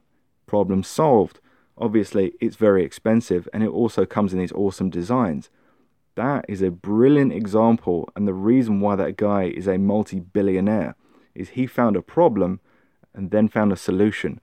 problem 0.51 0.83
solved. 0.83 1.39
Obviously, 1.77 2.33
it's 2.41 2.57
very 2.57 2.83
expensive 2.83 3.47
and 3.53 3.63
it 3.63 3.69
also 3.69 4.05
comes 4.05 4.33
in 4.33 4.39
these 4.39 4.51
awesome 4.63 4.89
designs. 4.89 5.49
That 6.15 6.43
is 6.49 6.61
a 6.61 6.77
brilliant 6.91 7.31
example, 7.31 8.09
and 8.15 8.27
the 8.27 8.33
reason 8.33 8.81
why 8.81 8.97
that 8.97 9.15
guy 9.15 9.43
is 9.43 9.65
a 9.65 9.77
multi 9.77 10.19
billionaire 10.19 10.95
is 11.33 11.49
he 11.49 11.65
found 11.65 11.95
a 11.95 12.01
problem 12.01 12.59
and 13.15 13.31
then 13.31 13.47
found 13.47 13.71
a 13.71 13.77
solution. 13.77 14.41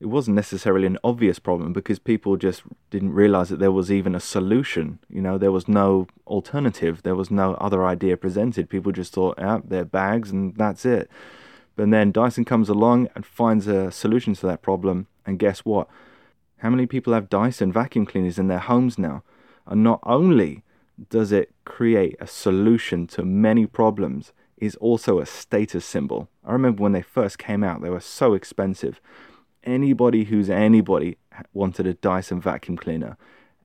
It 0.00 0.06
wasn't 0.06 0.34
necessarily 0.34 0.88
an 0.88 0.98
obvious 1.04 1.38
problem 1.38 1.72
because 1.72 2.00
people 2.00 2.36
just 2.36 2.62
didn't 2.90 3.12
realize 3.22 3.48
that 3.50 3.60
there 3.60 3.78
was 3.80 3.92
even 3.92 4.16
a 4.16 4.28
solution. 4.36 4.98
You 5.08 5.22
know, 5.22 5.38
there 5.38 5.56
was 5.58 5.68
no 5.68 6.08
alternative, 6.26 7.04
there 7.04 7.20
was 7.22 7.30
no 7.30 7.54
other 7.66 7.86
idea 7.86 8.16
presented. 8.16 8.68
People 8.68 8.90
just 8.90 9.12
thought, 9.12 9.38
ah, 9.38 9.60
they're 9.64 9.92
bags 10.02 10.32
and 10.32 10.56
that's 10.56 10.84
it. 10.84 11.08
But 11.76 11.90
then 11.90 12.10
Dyson 12.10 12.44
comes 12.44 12.68
along 12.68 13.08
and 13.14 13.24
finds 13.24 13.66
a 13.66 13.90
solution 13.90 14.34
to 14.34 14.46
that 14.46 14.62
problem 14.62 15.06
and 15.26 15.38
guess 15.38 15.60
what? 15.60 15.88
How 16.58 16.70
many 16.70 16.86
people 16.86 17.12
have 17.12 17.28
Dyson 17.28 17.72
vacuum 17.72 18.06
cleaners 18.06 18.38
in 18.38 18.48
their 18.48 18.60
homes 18.60 18.98
now? 18.98 19.22
And 19.66 19.82
not 19.82 20.00
only 20.04 20.62
does 21.10 21.32
it 21.32 21.52
create 21.64 22.16
a 22.18 22.26
solution 22.26 23.06
to 23.08 23.24
many 23.24 23.66
problems, 23.66 24.32
is 24.56 24.74
also 24.76 25.20
a 25.20 25.26
status 25.26 25.84
symbol. 25.84 26.28
I 26.44 26.52
remember 26.52 26.82
when 26.82 26.92
they 26.92 27.02
first 27.02 27.38
came 27.38 27.62
out, 27.62 27.82
they 27.82 27.90
were 27.90 28.00
so 28.00 28.32
expensive. 28.32 29.00
Anybody 29.64 30.24
who's 30.24 30.48
anybody 30.48 31.18
wanted 31.52 31.86
a 31.86 31.94
Dyson 31.94 32.40
vacuum 32.40 32.78
cleaner. 32.78 33.18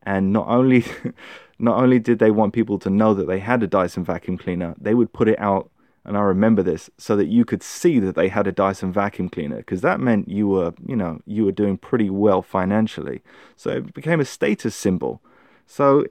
And 0.04 0.34
not 0.34 0.48
only 0.48 0.84
not 1.60 1.82
only 1.82 2.00
did 2.00 2.20
they 2.20 2.32
want 2.32 2.54
people 2.54 2.78
to 2.80 2.90
know 2.90 3.14
that 3.14 3.28
they 3.28 3.40
had 3.40 3.64
a 3.64 3.68
Dyson 3.68 4.04
vacuum 4.04 4.38
cleaner, 4.38 4.76
they 4.78 4.94
would 4.94 5.14
put 5.14 5.30
it 5.30 5.40
out 5.40 5.70
and 6.04 6.18
I 6.18 6.22
remember 6.22 6.64
this 6.64 6.90
so 6.98 7.16
that 7.16 7.28
you 7.28 7.46
could 7.46 7.62
see 7.62 8.00
that 8.00 8.16
they 8.16 8.28
had 8.28 8.48
a 8.48 8.52
Dyson 8.52 8.92
vacuum 8.92 9.30
cleaner 9.30 9.58
because 9.58 9.82
that 9.82 10.00
meant 10.00 10.28
you 10.28 10.48
were, 10.48 10.74
you 10.86 10.96
know, 10.96 11.20
you 11.26 11.46
were 11.46 11.52
doing 11.52 11.78
pretty 11.78 12.10
well 12.10 12.42
financially. 12.42 13.22
So 13.56 13.70
it 13.70 13.94
became 13.94 14.20
a 14.20 14.26
status 14.26 14.76
symbol. 14.76 15.22
So 15.68 16.06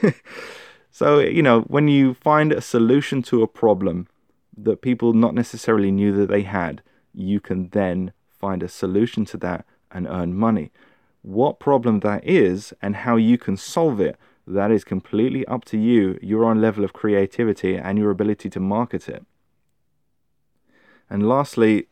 so 0.90 1.18
you 1.18 1.42
know, 1.42 1.60
when 1.62 1.88
you 1.88 2.14
find 2.14 2.52
a 2.52 2.62
solution 2.62 3.22
to 3.24 3.42
a 3.42 3.48
problem 3.48 4.08
that 4.56 4.80
people 4.80 5.12
not 5.12 5.34
necessarily 5.34 5.90
knew 5.90 6.12
that 6.12 6.30
they 6.30 6.42
had, 6.42 6.82
you 7.12 7.38
can 7.38 7.68
then 7.70 8.12
find 8.30 8.62
a 8.62 8.68
solution 8.68 9.26
to 9.26 9.36
that 9.38 9.66
and 9.90 10.06
earn 10.06 10.34
money. 10.34 10.72
What 11.20 11.60
problem 11.60 12.00
that 12.00 12.26
is 12.26 12.72
and 12.80 12.96
how 12.96 13.16
you 13.16 13.36
can 13.36 13.56
solve 13.56 14.00
it, 14.00 14.16
that 14.46 14.70
is 14.70 14.84
completely 14.84 15.46
up 15.46 15.64
to 15.66 15.78
you, 15.78 16.18
your 16.22 16.44
own 16.44 16.60
level 16.60 16.84
of 16.84 16.92
creativity 16.92 17.76
and 17.76 17.98
your 17.98 18.10
ability 18.10 18.50
to 18.50 18.60
market 18.60 19.08
it. 19.08 19.24
And 21.08 21.28
lastly, 21.28 21.88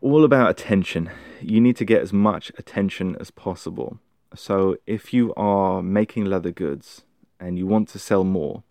all 0.00 0.24
about 0.24 0.50
attention. 0.50 1.10
You 1.40 1.60
need 1.60 1.76
to 1.76 1.84
get 1.84 2.02
as 2.02 2.12
much 2.12 2.52
attention 2.58 3.16
as 3.20 3.30
possible. 3.30 3.98
So 4.34 4.76
if 4.86 5.12
you 5.12 5.32
are 5.34 5.82
making 5.82 6.26
leather 6.26 6.50
goods 6.50 7.02
and 7.40 7.58
you 7.58 7.66
want 7.66 7.88
to 7.90 7.98
sell 7.98 8.24
more, 8.24 8.62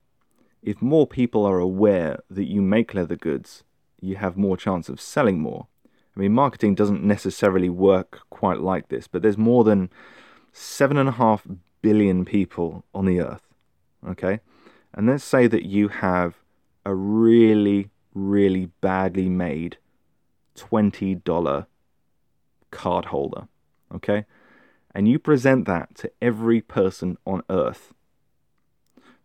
if 0.62 0.82
more 0.82 1.08
people 1.08 1.46
are 1.46 1.60
aware 1.60 2.20
that 2.30 2.46
you 2.46 2.62
make 2.62 2.94
leather 2.94 3.16
goods, 3.16 3.64
you 4.00 4.16
have 4.18 4.38
more 4.38 4.58
chance 4.58 4.90
of 4.90 5.02
selling 5.02 5.40
more. 5.40 5.68
I 6.16 6.20
mean, 6.20 6.34
marketing 6.34 6.76
doesn't 6.76 7.04
necessarily 7.04 7.70
work 7.70 8.22
quite 8.30 8.60
like 8.60 8.90
this, 8.90 9.08
but 9.08 9.22
there's 9.22 9.38
more 9.38 9.64
than 9.64 9.90
seven 10.52 10.98
and 10.98 11.10
a 11.10 11.14
half 11.14 11.48
billion 11.82 12.26
people 12.26 12.84
on 12.94 13.06
the 13.06 13.22
earth. 13.22 13.48
Okay? 14.08 14.40
And 14.94 15.08
let's 15.08 15.24
say 15.24 15.48
that 15.48 15.66
you 15.66 15.90
have 15.90 16.36
a 16.86 16.94
really 16.94 17.90
really 18.18 18.68
badly 18.82 19.30
made 19.30 19.78
$20 20.56 21.66
card 22.72 23.06
holder. 23.06 23.48
Okay? 23.94 24.26
And 24.94 25.08
you 25.08 25.20
present 25.20 25.66
that 25.66 25.96
to 25.98 26.12
every 26.22 26.62
person 26.62 27.18
on 27.26 27.44
earth. 27.50 27.94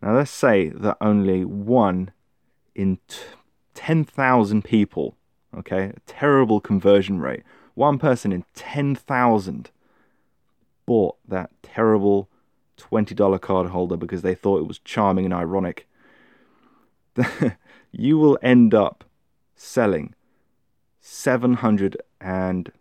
Now, 0.03 0.17
let's 0.17 0.31
say 0.31 0.69
that 0.69 0.97
only 1.01 1.45
one 1.45 2.11
in 2.75 2.99
t- 3.09 3.19
10,000 3.75 4.63
people, 4.63 5.17
okay, 5.57 5.93
a 5.97 6.01
terrible 6.07 6.61
conversion 6.61 7.21
rate, 7.21 7.43
one 7.75 7.99
person 7.99 8.33
in 8.33 8.45
10,000 8.55 9.71
bought 10.85 11.17
that 11.27 11.51
terrible 11.63 12.29
$20 12.77 13.41
card 13.41 13.71
holder 13.71 13.97
because 13.97 14.23
they 14.23 14.35
thought 14.35 14.61
it 14.61 14.67
was 14.67 14.81
charming 14.81 15.25
and 15.25 15.33
ironic. 15.33 15.87
you 17.93 18.19
will 18.19 18.39
end 18.43 18.75
up 18.75 19.05
selling 19.55 20.15
700 21.01 21.97
and 22.21 22.73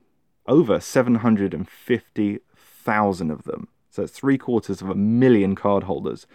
over 0.47 0.79
750,000 0.79 3.31
of 3.31 3.43
them. 3.43 3.67
So 3.89 4.03
it's 4.03 4.13
three 4.13 4.37
quarters 4.37 4.81
of 4.81 4.89
a 4.89 4.95
million 4.95 5.55
card 5.55 5.83
holders. 5.83 6.25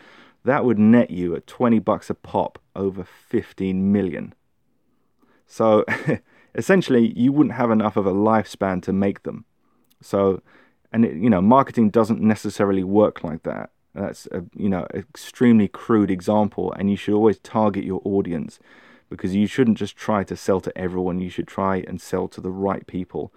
That 0.45 0.64
would 0.64 0.78
net 0.78 1.11
you 1.11 1.35
at 1.35 1.47
20 1.47 1.78
bucks 1.80 2.11
a 2.11 2.14
pop 2.14 2.59
over 2.76 3.04
15 3.04 3.92
million. 3.92 4.35
So 5.47 5.85
essentially, 6.54 7.18
you 7.18 7.33
wouldn't 7.33 7.54
have 7.54 7.71
enough 7.71 7.97
of 7.97 8.06
a 8.06 8.12
lifespan 8.12 8.83
to 8.83 8.92
make 8.92 9.23
them. 9.23 9.47
So, 10.02 10.42
and 10.92 11.04
it, 11.04 11.14
you 11.14 11.30
know, 11.30 11.40
marketing 11.40 11.90
doesn't 11.90 12.21
necessarily 12.21 12.85
work 12.85 13.25
like 13.25 13.42
that. 13.45 13.71
That's 13.97 14.29
a 14.31 14.45
you 14.55 14.69
know 14.69 14.87
extremely 14.93 15.69
crude 15.69 16.11
example, 16.11 16.73
and 16.73 16.91
you 16.91 16.97
should 16.97 17.15
always 17.15 17.38
target 17.38 17.85
your 17.85 18.03
audience 18.05 18.61
because 19.09 19.35
you 19.35 19.47
shouldn't 19.47 19.79
just 19.79 19.97
try 19.97 20.23
to 20.25 20.37
sell 20.37 20.61
to 20.61 20.76
everyone. 20.76 21.21
You 21.21 21.31
should 21.31 21.49
try 21.49 21.76
and 21.88 22.00
sell 22.00 22.29
to 22.29 22.41
the 22.41 22.50
right 22.50 22.87
people 22.87 23.33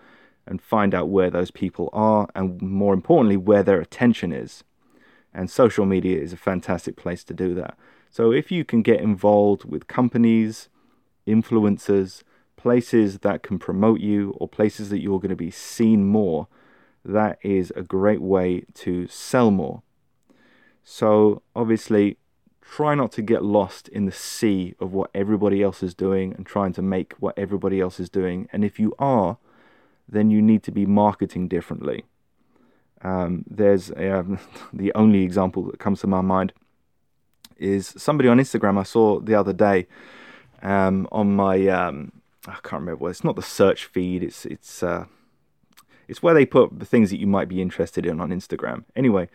and 0.46 0.62
find 0.62 0.94
out 0.94 1.08
where 1.08 1.30
those 1.30 1.52
people 1.52 1.90
are, 1.94 2.28
and 2.36 2.62
more 2.62 2.94
importantly, 2.94 3.38
where 3.38 3.64
their 3.64 3.80
attention 3.80 4.34
is. 4.34 4.64
And 5.34 5.50
social 5.50 5.86
media 5.86 6.20
is 6.20 6.34
a 6.34 6.38
fantastic 6.38 6.98
place 6.98 7.24
to 7.26 7.34
do 7.34 7.54
that. 7.54 7.78
So 8.10 8.32
if 8.32 8.52
you 8.52 8.66
can 8.66 8.82
get 8.82 9.00
involved 9.00 9.64
with 9.64 9.88
companies, 9.88 10.68
influencers, 11.28 12.24
places 12.58 13.20
that 13.20 13.44
can 13.44 13.60
promote 13.60 14.00
you, 14.02 14.32
or 14.40 14.48
places 14.48 14.90
that 14.90 15.00
you're 15.00 15.20
going 15.20 15.30
to 15.30 15.36
be 15.36 15.52
seen 15.52 16.06
more, 16.06 16.48
that 17.06 17.38
is 17.44 17.72
a 17.76 17.84
great 17.84 18.22
way 18.22 18.66
to 18.74 19.08
sell 19.08 19.52
more. 19.52 19.84
So, 20.84 21.42
obviously, 21.56 22.18
try 22.62 22.96
not 22.96 23.12
to 23.14 23.22
get 23.22 23.44
lost 23.44 23.88
in 23.90 24.06
the 24.06 24.12
sea 24.12 24.76
of 24.80 24.94
what 24.94 25.10
everybody 25.14 25.64
else 25.64 25.82
is 25.82 25.94
doing 25.94 26.34
and 26.34 26.46
trying 26.46 26.74
to 26.74 26.82
make 26.82 27.14
what 27.20 27.38
everybody 27.38 27.80
else 27.80 28.00
is 28.00 28.10
doing. 28.10 28.48
And 28.54 28.64
if 28.64 28.80
you 28.80 28.94
are, 29.00 29.38
then 30.08 30.30
you 30.32 30.42
need 30.42 30.64
to 30.64 30.72
be 30.72 30.86
marketing 30.86 31.48
differently. 31.48 32.06
Um, 33.02 33.46
there's 33.50 33.92
um, 33.92 34.40
the 34.74 34.92
only 34.94 35.24
example 35.24 35.64
that 35.64 35.80
comes 35.80 36.02
to 36.02 36.08
my 36.08 36.22
mind 36.22 36.54
is 37.58 37.94
somebody 37.98 38.30
on 38.30 38.38
Instagram 38.38 38.80
I 38.80 38.84
saw 38.84 39.20
the 39.20 39.36
other 39.36 39.54
day 39.54 39.88
um, 40.62 41.08
on 41.12 41.36
my 41.36 41.68
um, 41.68 42.12
I 42.48 42.54
can't 42.64 42.82
remember 42.82 42.96
what 42.96 43.10
it's 43.10 43.24
not 43.24 43.36
the 43.36 43.42
search 43.42 43.86
feed 43.86 44.24
it's 44.24 44.46
it's 44.46 44.82
uh, 44.82 45.06
it's 46.08 46.24
where 46.24 46.34
they 46.34 46.46
put 46.46 46.80
the 46.80 46.86
things 46.86 47.10
that 47.10 47.20
you 47.20 47.28
might 47.28 47.48
be 47.48 47.62
interested 47.62 48.06
in 48.06 48.20
on 48.20 48.30
Instagram. 48.30 48.86
Anyway, 48.96 49.30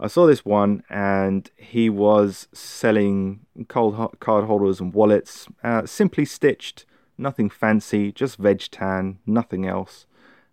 I 0.00 0.06
saw 0.06 0.26
this 0.26 0.44
one, 0.44 0.82
and 0.88 1.50
he 1.56 1.90
was 1.90 2.48
selling 2.52 3.40
cold 3.68 4.16
card 4.20 4.44
holders 4.44 4.80
and 4.80 4.94
wallets, 4.94 5.48
uh, 5.64 5.86
simply 5.86 6.24
stitched, 6.24 6.86
nothing 7.16 7.50
fancy, 7.50 8.12
just 8.12 8.36
veg 8.36 8.60
tan, 8.70 9.18
nothing 9.26 9.66
else. 9.66 10.06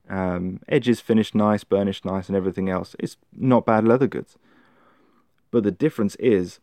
Um, 0.10 0.62
edges 0.68 1.00
finished 1.00 1.36
nice, 1.36 1.64
burnished 1.64 2.06
nice, 2.06 2.28
and 2.28 2.36
everything 2.36 2.70
else. 2.70 2.96
It's 3.00 3.18
not 3.36 3.66
bad 3.66 3.86
leather 3.88 4.08
goods. 4.08 4.38
But 5.52 5.64
the 5.64 5.72
difference 5.72 6.16
is, 6.16 6.60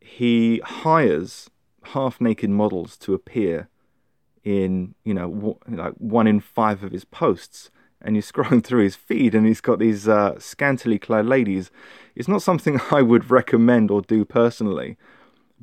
he 0.00 0.60
hires 0.64 1.50
half-naked 1.82 2.50
models 2.50 2.96
to 2.98 3.14
appear 3.14 3.68
in, 4.42 4.94
you 5.04 5.14
know, 5.14 5.30
w- 5.30 5.58
like 5.68 5.94
one 5.94 6.26
in 6.26 6.40
five 6.40 6.82
of 6.82 6.92
his 6.92 7.04
posts 7.04 7.70
and 8.04 8.14
you're 8.14 8.22
scrolling 8.34 8.62
through 8.62 8.84
his 8.84 8.94
feed 8.94 9.34
and 9.34 9.46
he's 9.46 9.60
got 9.60 9.78
these 9.78 10.06
uh, 10.06 10.38
scantily 10.38 10.98
clad 10.98 11.26
ladies, 11.26 11.70
it's 12.14 12.28
not 12.28 12.42
something 12.42 12.80
I 12.90 13.02
would 13.02 13.30
recommend 13.30 13.90
or 13.90 14.02
do 14.02 14.24
personally. 14.24 14.96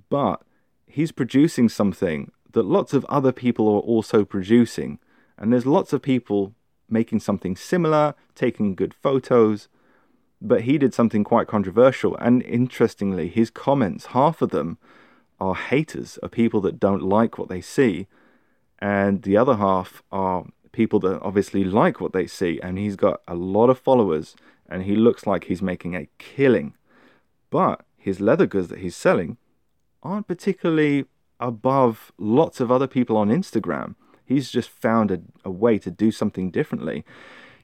But 0.10 0.42
he's 0.88 1.12
producing 1.12 1.70
something 1.70 2.32
that 2.52 2.66
lots 2.66 2.94
of 2.94 3.06
other 3.06 3.32
people 3.32 3.68
are 3.68 3.80
also 3.80 4.26
producing. 4.26 5.00
And 5.38 5.54
there's 5.54 5.66
lots 5.66 5.94
of 5.94 6.02
people 6.02 6.54
making 6.90 7.22
something 7.22 7.56
similar, 7.56 8.16
taking 8.36 8.76
good 8.76 8.94
photos. 8.94 9.70
But 10.42 10.62
he 10.62 10.78
did 10.78 10.94
something 10.94 11.24
quite 11.24 11.48
controversial. 11.48 12.18
And 12.18 12.42
interestingly, 12.44 13.30
his 13.30 13.50
comments, 13.50 14.08
half 14.08 14.42
of 14.42 14.50
them 14.50 14.78
are 15.40 15.56
haters, 15.56 16.20
are 16.22 16.30
people 16.30 16.62
that 16.62 16.80
don't 16.80 17.04
like 17.04 17.38
what 17.38 17.48
they 17.48 17.62
see. 17.62 18.08
And 18.80 19.22
the 19.22 19.38
other 19.38 19.56
half 19.56 20.02
are 20.12 20.46
people 20.72 21.00
that 21.02 21.22
obviously 21.22 21.64
like 21.64 22.00
what 22.00 22.14
they 22.14 22.28
see, 22.28 22.60
and 22.62 22.78
he's 22.78 22.96
got 22.96 23.22
a 23.28 23.36
lot 23.36 23.70
of 23.70 23.80
followers, 23.80 24.36
and 24.70 24.84
he 24.84 24.96
looks 24.96 25.28
like 25.28 25.46
he's 25.46 25.62
making 25.62 25.96
a 25.96 26.08
killing. 26.18 26.76
But 27.50 27.82
his 27.98 28.20
leather 28.20 28.48
goods 28.48 28.70
that 28.70 28.80
he's 28.80 28.96
selling 28.96 29.38
aren't 30.02 30.28
particularly 30.28 31.06
above 31.40 32.12
lots 32.18 32.60
of 32.60 32.72
other 32.72 32.88
people 32.88 33.18
on 33.18 33.30
Instagram. 33.30 33.96
He's 34.26 34.50
just 34.50 34.70
found 34.70 35.12
a, 35.12 35.22
a 35.44 35.52
way 35.52 35.78
to 35.80 35.92
do 35.92 36.12
something 36.12 36.52
differently. 36.52 37.04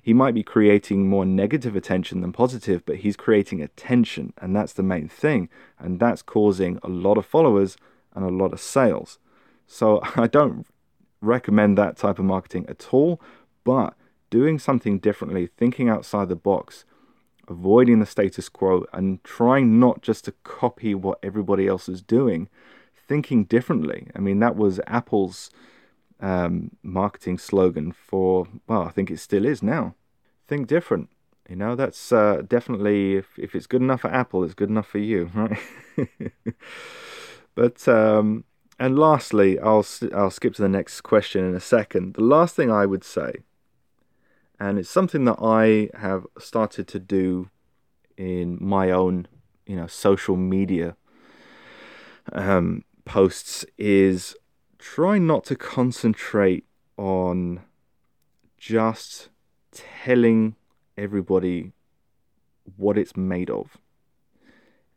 He 0.01 0.13
might 0.13 0.33
be 0.33 0.43
creating 0.43 1.09
more 1.09 1.25
negative 1.25 1.75
attention 1.75 2.21
than 2.21 2.31
positive, 2.31 2.85
but 2.85 2.97
he's 2.97 3.15
creating 3.15 3.61
attention, 3.61 4.33
and 4.37 4.55
that's 4.55 4.73
the 4.73 4.83
main 4.83 5.07
thing. 5.07 5.49
And 5.79 5.99
that's 5.99 6.21
causing 6.21 6.79
a 6.83 6.87
lot 6.87 7.17
of 7.17 7.25
followers 7.25 7.77
and 8.13 8.25
a 8.25 8.29
lot 8.29 8.53
of 8.53 8.59
sales. 8.59 9.19
So 9.65 10.01
I 10.15 10.27
don't 10.27 10.65
recommend 11.21 11.77
that 11.77 11.97
type 11.97 12.19
of 12.19 12.25
marketing 12.25 12.65
at 12.67 12.93
all, 12.93 13.21
but 13.63 13.93
doing 14.29 14.59
something 14.59 14.99
differently, 14.99 15.47
thinking 15.57 15.89
outside 15.89 16.29
the 16.29 16.35
box, 16.35 16.85
avoiding 17.47 17.99
the 17.99 18.05
status 18.05 18.49
quo, 18.49 18.85
and 18.93 19.23
trying 19.23 19.79
not 19.79 20.01
just 20.01 20.25
to 20.25 20.33
copy 20.43 20.93
what 20.93 21.19
everybody 21.23 21.67
else 21.67 21.87
is 21.87 22.01
doing, 22.01 22.49
thinking 23.07 23.45
differently. 23.45 24.07
I 24.15 24.19
mean, 24.19 24.39
that 24.39 24.55
was 24.55 24.79
Apple's 24.87 25.49
um, 26.19 26.71
marketing 26.83 27.37
slogan 27.37 27.91
for, 27.91 28.47
well, 28.67 28.83
I 28.83 28.89
think 28.89 29.09
it 29.09 29.19
still 29.19 29.45
is 29.45 29.63
now. 29.63 29.95
Think 30.47 30.67
different. 30.67 31.09
You 31.49 31.55
know, 31.55 31.75
that's 31.75 32.11
uh, 32.11 32.41
definitely, 32.45 33.15
if, 33.15 33.39
if 33.39 33.55
it's 33.55 33.67
good 33.67 33.81
enough 33.81 34.01
for 34.01 34.09
Apple, 34.09 34.43
it's 34.43 34.53
good 34.53 34.69
enough 34.69 34.87
for 34.87 34.97
you, 34.97 35.31
right? 35.35 35.59
but 37.55 37.87
um, 37.87 38.43
and 38.79 38.97
lastly, 38.97 39.59
I'll 39.59 39.85
I'll 40.13 40.29
skip 40.29 40.53
to 40.55 40.61
the 40.61 40.69
next 40.69 41.01
question 41.01 41.43
in 41.43 41.55
a 41.55 41.59
second. 41.59 42.13
The 42.13 42.23
last 42.23 42.55
thing 42.55 42.71
I 42.71 42.85
would 42.85 43.03
say, 43.03 43.33
and 44.59 44.77
it's 44.77 44.89
something 44.89 45.25
that 45.25 45.37
I 45.41 45.89
have 45.97 46.27
started 46.37 46.87
to 46.89 46.99
do 46.99 47.49
in 48.17 48.57
my 48.61 48.91
own, 48.91 49.27
you 49.65 49.75
know, 49.75 49.87
social 49.87 50.35
media 50.35 50.95
um, 52.31 52.83
posts, 53.05 53.65
is 53.77 54.35
try 54.77 55.17
not 55.17 55.43
to 55.45 55.55
concentrate 55.55 56.65
on 56.97 57.61
just 58.57 59.29
telling 59.71 60.55
everybody 60.97 61.71
what 62.75 62.97
it's 62.97 63.17
made 63.17 63.49
of. 63.49 63.77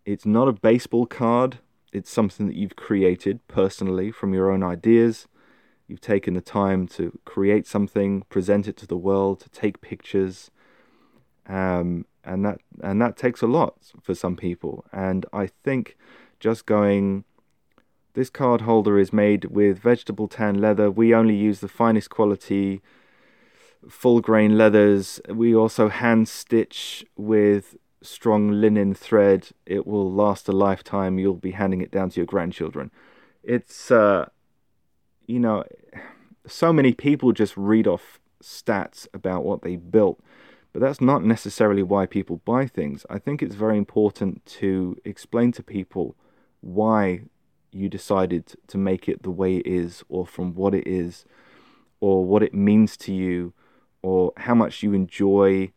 It's 0.05 0.27
not 0.27 0.49
a 0.49 0.53
baseball 0.53 1.07
card 1.07 1.59
it's 1.93 2.11
something 2.11 2.47
that 2.47 2.57
you've 2.57 2.77
created 2.77 3.47
personally 3.49 4.11
from 4.11 4.35
your 4.35 4.51
own 4.51 4.63
ideas. 4.63 5.27
You've 5.89 6.01
taken 6.01 6.35
the 6.35 6.41
time 6.41 6.87
to 6.89 7.19
create 7.25 7.67
something, 7.67 8.23
present 8.29 8.69
it 8.69 8.77
to 8.79 8.87
the 8.87 8.97
world, 8.97 9.41
to 9.41 9.49
take 9.49 9.81
pictures, 9.81 10.51
um, 11.49 12.07
and 12.23 12.45
that 12.45 12.61
and 12.81 13.01
that 13.03 13.17
takes 13.17 13.43
a 13.43 13.47
lot 13.47 13.75
for 14.01 14.15
some 14.15 14.37
people. 14.37 14.85
And 14.93 15.27
I 15.33 15.49
think 15.65 15.97
just 16.39 16.65
going, 16.65 17.25
this 18.15 18.31
card 18.31 18.61
holder 18.61 18.99
is 18.99 19.13
made 19.13 19.47
with 19.47 19.81
vegetable 19.81 20.29
tan 20.29 20.61
leather. 20.61 20.91
We 20.91 21.13
only 21.13 21.35
use 21.35 21.59
the 21.59 21.69
finest 21.69 22.09
quality, 22.09 22.83
full 23.89 24.21
grain 24.21 24.57
leathers. 24.57 25.21
We 25.29 25.57
also 25.57 25.89
hand 25.89 26.29
stitch 26.29 27.05
with 27.17 27.77
strong 28.03 28.51
linen 28.51 28.95
thread. 28.95 29.49
It 29.67 29.87
will 29.87 30.11
last 30.11 30.49
a 30.49 30.53
lifetime. 30.53 31.19
You'll 31.19 31.35
be 31.35 31.53
handing 31.53 31.81
it 31.81 31.91
down 31.91 32.11
to 32.11 32.17
your 32.21 32.27
grandchildren. 32.27 32.91
It's, 33.43 33.91
uh, 33.91 34.29
you 35.27 35.41
know, 35.41 35.65
so 36.47 36.73
many 36.73 36.93
people 36.93 37.33
just 37.33 37.57
read 37.57 37.87
off 37.87 38.21
stats 38.43 39.07
about 39.13 39.45
what 39.45 39.63
they 39.63 39.77
built, 39.77 40.21
but 40.73 40.81
that's 40.81 41.01
not 41.01 41.25
necessarily 41.25 41.83
why 41.83 42.07
people 42.07 42.41
buy 42.45 42.67
things. 42.67 43.05
I 43.11 43.19
think 43.19 43.43
it's 43.43 43.55
very 43.55 43.77
important 43.77 44.45
to 44.47 44.97
explain 45.05 45.53
to 45.53 45.63
people 45.63 46.17
why 46.61 47.23
you 47.73 47.89
decided 47.89 48.55
to 48.67 48.79
make 48.79 49.09
it 49.09 49.23
the 49.23 49.31
way 49.31 49.57
it 49.57 49.67
is, 49.67 50.03
or 50.09 50.27
from 50.27 50.55
what 50.55 50.75
it 50.75 50.87
is, 50.87 51.25
or 52.01 52.25
what 52.25 52.43
it 52.43 52.55
means 52.55 52.97
to 52.97 53.13
you, 53.13 53.53
or 54.03 54.33
how 54.39 54.55
much 54.55 54.83
you 54.83 54.93
enjoy 54.93 55.71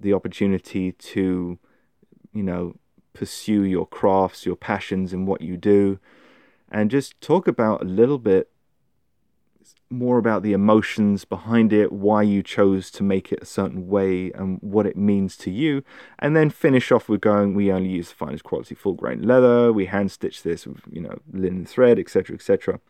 the 0.00 0.12
opportunity 0.12 0.92
to, 0.92 1.58
you 2.32 2.42
know, 2.42 2.76
pursue 3.12 3.62
your 3.62 3.86
crafts, 3.86 4.46
your 4.46 4.56
passions, 4.56 5.12
and 5.12 5.26
what 5.26 5.40
you 5.40 5.56
do, 5.56 5.98
and 6.70 6.90
just 6.90 7.20
talk 7.20 7.48
about 7.48 7.82
a 7.82 7.84
little 7.84 8.18
bit 8.18 8.50
more 9.90 10.18
about 10.18 10.42
the 10.42 10.52
emotions 10.52 11.24
behind 11.24 11.72
it, 11.72 11.90
why 11.90 12.22
you 12.22 12.42
chose 12.42 12.90
to 12.90 13.02
make 13.02 13.32
it 13.32 13.42
a 13.42 13.46
certain 13.46 13.88
way, 13.88 14.30
and 14.32 14.58
what 14.60 14.86
it 14.86 14.96
means 14.96 15.36
to 15.36 15.50
you. 15.50 15.82
And 16.18 16.36
then 16.36 16.50
finish 16.50 16.92
off 16.92 17.08
with 17.08 17.20
going, 17.20 17.54
we 17.54 17.72
only 17.72 17.88
use 17.88 18.10
the 18.10 18.14
finest 18.14 18.44
quality 18.44 18.74
full 18.74 18.94
grain 18.94 19.22
leather, 19.22 19.72
we 19.72 19.86
hand 19.86 20.10
stitch 20.10 20.42
this 20.42 20.66
with, 20.66 20.82
you 20.90 21.00
know, 21.00 21.18
linen 21.32 21.64
thread, 21.64 21.98
etc., 21.98 22.34
etc. 22.34 22.80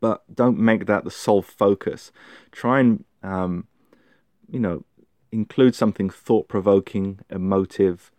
But 0.00 0.22
don't 0.34 0.58
make 0.58 0.86
that 0.86 1.04
the 1.04 1.10
sole 1.10 1.42
focus. 1.42 2.10
Try 2.52 2.80
and, 2.80 3.04
um, 3.22 3.66
you 4.50 4.60
know, 4.60 4.84
include 5.32 5.74
something 5.74 6.10
thought 6.10 6.48
provoking, 6.48 7.20
emotive, 7.30 8.10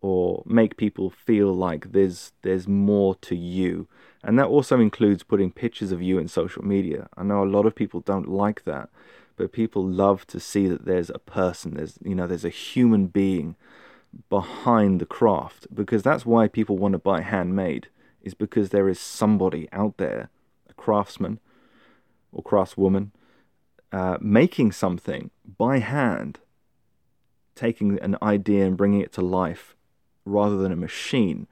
or 0.00 0.42
make 0.44 0.76
people 0.76 1.08
feel 1.08 1.54
like 1.54 1.92
there's 1.92 2.32
there's 2.42 2.68
more 2.68 3.14
to 3.16 3.34
you. 3.34 3.88
And 4.22 4.38
that 4.38 4.46
also 4.46 4.78
includes 4.80 5.22
putting 5.22 5.50
pictures 5.50 5.92
of 5.92 6.02
you 6.02 6.18
in 6.18 6.28
social 6.28 6.64
media. 6.64 7.08
I 7.16 7.22
know 7.22 7.42
a 7.42 7.46
lot 7.46 7.66
of 7.66 7.74
people 7.74 8.00
don't 8.00 8.28
like 8.28 8.64
that, 8.64 8.88
but 9.36 9.52
people 9.52 9.82
love 9.86 10.26
to 10.28 10.40
see 10.40 10.68
that 10.68 10.84
there's 10.84 11.10
a 11.10 11.18
person, 11.18 11.74
there's 11.74 11.98
you 12.04 12.14
know, 12.14 12.26
there's 12.26 12.44
a 12.44 12.50
human 12.50 13.06
being 13.06 13.56
behind 14.28 15.00
the 15.00 15.06
craft 15.06 15.66
because 15.74 16.02
that's 16.02 16.26
why 16.26 16.48
people 16.48 16.78
want 16.78 16.92
to 16.92 16.98
buy 16.98 17.20
handmade 17.20 17.88
is 18.22 18.34
because 18.34 18.70
there 18.70 18.88
is 18.88 19.00
somebody 19.00 19.68
out 19.72 19.96
there, 19.96 20.30
a 20.68 20.74
craftsman 20.74 21.40
or 22.32 22.42
craftswoman, 22.42 23.10
uh, 23.92 24.18
making 24.20 24.72
something 24.72 25.30
by 25.58 25.78
hand 25.78 26.40
taking 27.54 27.98
an 28.00 28.16
idea 28.22 28.66
and 28.66 28.76
bringing 28.76 29.00
it 29.00 29.12
to 29.12 29.22
life 29.22 29.74
rather 30.24 30.56
than 30.56 30.72
a 30.72 30.76
machine. 30.76 31.46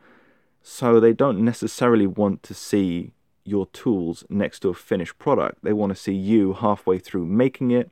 So 0.62 1.01
they 1.01 1.12
don't 1.12 1.45
necessarily 1.45 2.07
want 2.07 2.43
to 2.45 2.55
see 2.55 3.12
your 3.45 3.67
tools 3.67 4.25
next 4.29 4.61
to 4.61 4.69
a 4.69 4.75
finished 4.75 5.19
product. 5.19 5.59
They 5.62 5.73
want 5.73 5.91
to 5.91 6.01
see 6.01 6.15
you 6.15 6.55
halfway 6.55 6.99
through 6.99 7.27
making 7.27 7.71
it. 7.71 7.91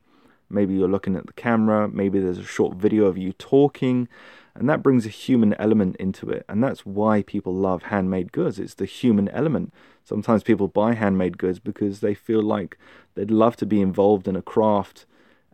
Maybe 0.49 0.73
you're 0.73 0.89
looking 0.89 1.15
at 1.15 1.27
the 1.27 1.33
camera, 1.33 1.87
maybe 1.87 2.19
there's 2.19 2.37
a 2.37 2.43
short 2.43 2.75
video 2.75 3.05
of 3.05 3.17
you 3.17 3.31
talking, 3.31 4.09
and 4.53 4.67
that 4.69 4.83
brings 4.83 5.05
a 5.05 5.09
human 5.09 5.53
element 5.53 5.95
into 5.95 6.29
it. 6.29 6.45
And 6.49 6.61
that's 6.61 6.85
why 6.85 7.21
people 7.21 7.53
love 7.53 7.83
handmade 7.83 8.33
goods. 8.33 8.59
It's 8.59 8.73
the 8.73 8.85
human 8.85 9.29
element. 9.29 9.73
Sometimes 10.03 10.43
people 10.43 10.67
buy 10.67 10.93
handmade 10.93 11.37
goods 11.37 11.59
because 11.59 12.01
they 12.01 12.13
feel 12.13 12.41
like 12.41 12.77
they'd 13.15 13.31
love 13.31 13.55
to 13.57 13.65
be 13.65 13.79
involved 13.79 14.27
in 14.27 14.35
a 14.35 14.41
craft 14.41 15.05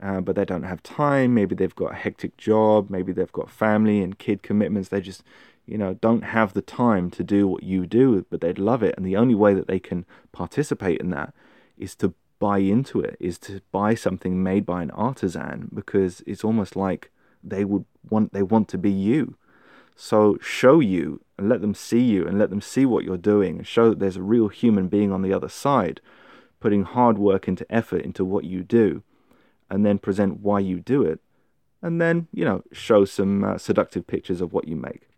uh, 0.01 0.21
but 0.21 0.35
they 0.35 0.45
don't 0.45 0.63
have 0.63 0.83
time. 0.83 1.33
Maybe 1.33 1.55
they've 1.55 1.75
got 1.75 1.93
a 1.93 1.95
hectic 1.95 2.37
job. 2.37 2.89
Maybe 2.89 3.11
they've 3.11 3.31
got 3.31 3.49
family 3.49 4.01
and 4.01 4.17
kid 4.17 4.43
commitments. 4.43 4.89
They 4.89 5.01
just, 5.01 5.23
you 5.65 5.77
know, 5.77 5.95
don't 5.95 6.23
have 6.23 6.53
the 6.53 6.61
time 6.61 7.09
to 7.11 7.23
do 7.23 7.47
what 7.47 7.63
you 7.63 7.87
do, 7.87 8.25
but 8.29 8.41
they'd 8.41 8.59
love 8.59 8.83
it. 8.83 8.93
And 8.95 9.05
the 9.05 9.17
only 9.17 9.35
way 9.35 9.53
that 9.55 9.67
they 9.67 9.79
can 9.79 10.05
participate 10.31 10.99
in 10.99 11.09
that 11.11 11.33
is 11.77 11.95
to 11.95 12.13
buy 12.39 12.59
into 12.59 12.99
it, 12.99 13.17
is 13.19 13.39
to 13.39 13.61
buy 13.71 13.95
something 13.95 14.43
made 14.43 14.65
by 14.65 14.83
an 14.83 14.91
artisan 14.91 15.69
because 15.73 16.21
it's 16.27 16.43
almost 16.43 16.75
like 16.75 17.11
they 17.43 17.65
would 17.65 17.85
want 18.07 18.33
they 18.33 18.43
want 18.43 18.67
to 18.69 18.77
be 18.77 18.91
you. 18.91 19.35
So 19.95 20.37
show 20.39 20.79
you 20.79 21.21
and 21.39 21.49
let 21.49 21.61
them 21.61 21.73
see 21.73 22.01
you 22.01 22.27
and 22.27 22.37
let 22.37 22.51
them 22.51 22.61
see 22.61 22.85
what 22.85 23.03
you're 23.03 23.17
doing 23.17 23.57
and 23.57 23.67
show 23.67 23.89
that 23.89 23.97
there's 23.97 24.17
a 24.17 24.21
real 24.21 24.49
human 24.49 24.89
being 24.89 25.11
on 25.11 25.23
the 25.23 25.33
other 25.33 25.49
side, 25.49 26.01
putting 26.59 26.83
hard 26.83 27.17
work 27.17 27.47
into 27.47 27.65
effort 27.71 28.03
into 28.03 28.23
what 28.23 28.43
you 28.43 28.61
do 28.61 29.01
and 29.69 29.85
then 29.85 29.97
present 29.97 30.39
why 30.39 30.59
you 30.59 30.79
do 30.79 31.01
it, 31.03 31.19
and 31.81 32.01
then, 32.01 32.27
you 32.33 32.43
know, 32.43 32.63
show 32.71 33.05
some 33.05 33.43
uh, 33.43 33.57
seductive 33.57 34.07
pictures 34.07 34.41
of 34.41 34.53
what 34.53 34.67
you 34.67 34.75
make. 34.75 35.09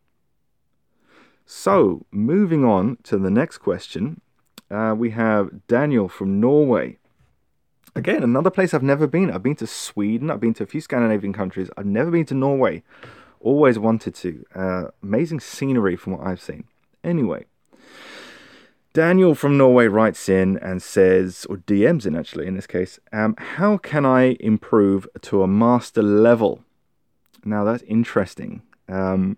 So, 1.45 2.05
moving 2.11 2.63
on 2.63 2.97
to 3.03 3.17
the 3.17 3.31
next 3.31 3.57
question, 3.57 4.21
uh, 4.69 4.93
we 4.97 5.11
have 5.11 5.67
Daniel 5.67 6.07
from 6.07 6.39
Norway. 6.39 6.97
Again, 7.95 8.21
another 8.21 8.51
place 8.51 8.73
I've 8.73 8.83
never 8.83 9.07
been. 9.07 9.31
I've 9.31 9.41
been 9.41 9.55
to 9.55 9.67
Sweden, 9.67 10.29
I've 10.29 10.39
been 10.39 10.53
to 10.55 10.63
a 10.63 10.67
few 10.67 10.81
Scandinavian 10.81 11.33
countries, 11.33 11.69
I've 11.75 11.87
never 11.87 12.11
been 12.11 12.25
to 12.27 12.35
Norway. 12.35 12.83
Always 13.39 13.79
wanted 13.79 14.13
to. 14.15 14.45
Uh, 14.53 14.83
amazing 15.01 15.39
scenery 15.39 15.95
from 15.95 16.13
what 16.13 16.27
I've 16.27 16.41
seen. 16.41 16.65
Anyway, 17.03 17.45
Daniel 18.99 19.33
from 19.33 19.55
Norway 19.55 19.87
writes 19.87 20.27
in 20.27 20.57
and 20.57 20.81
says, 20.81 21.47
or 21.49 21.55
DMs 21.55 22.05
in 22.05 22.17
actually 22.17 22.47
in 22.47 22.55
this 22.55 22.67
case, 22.67 22.99
um, 23.13 23.33
how 23.37 23.77
can 23.77 24.05
I 24.05 24.35
improve 24.41 25.07
to 25.21 25.41
a 25.41 25.47
master 25.47 26.03
level? 26.03 26.65
Now 27.45 27.63
that's 27.63 27.81
interesting. 27.83 28.61
Um, 28.89 29.37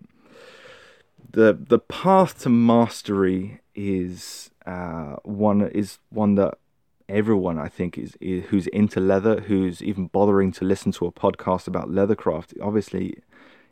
the 1.30 1.56
the 1.56 1.78
path 1.78 2.40
to 2.40 2.48
mastery 2.48 3.60
is 3.76 4.50
uh, 4.66 5.14
one 5.22 5.68
is 5.68 6.00
one 6.10 6.34
that 6.34 6.58
everyone 7.08 7.56
I 7.56 7.68
think 7.68 7.96
is, 7.96 8.16
is 8.20 8.46
who's 8.46 8.66
into 8.66 8.98
leather, 8.98 9.42
who's 9.42 9.80
even 9.80 10.08
bothering 10.08 10.50
to 10.54 10.64
listen 10.64 10.90
to 10.90 11.06
a 11.06 11.12
podcast 11.12 11.68
about 11.68 11.88
leathercraft, 11.88 12.52
obviously 12.60 13.18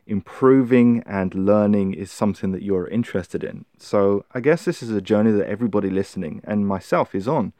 improving 0.07 1.03
and 1.05 1.33
learning 1.33 1.93
is 1.93 2.11
something 2.11 2.51
that 2.51 2.63
you're 2.63 2.87
interested 2.87 3.43
in. 3.43 3.65
So 3.77 4.25
I 4.33 4.39
guess 4.39 4.65
this 4.65 4.81
is 4.81 4.89
a 4.91 5.01
journey 5.01 5.31
that 5.31 5.47
everybody 5.47 5.89
listening 5.89 6.41
and 6.43 6.67
myself 6.67 7.15
is 7.15 7.27
on. 7.27 7.53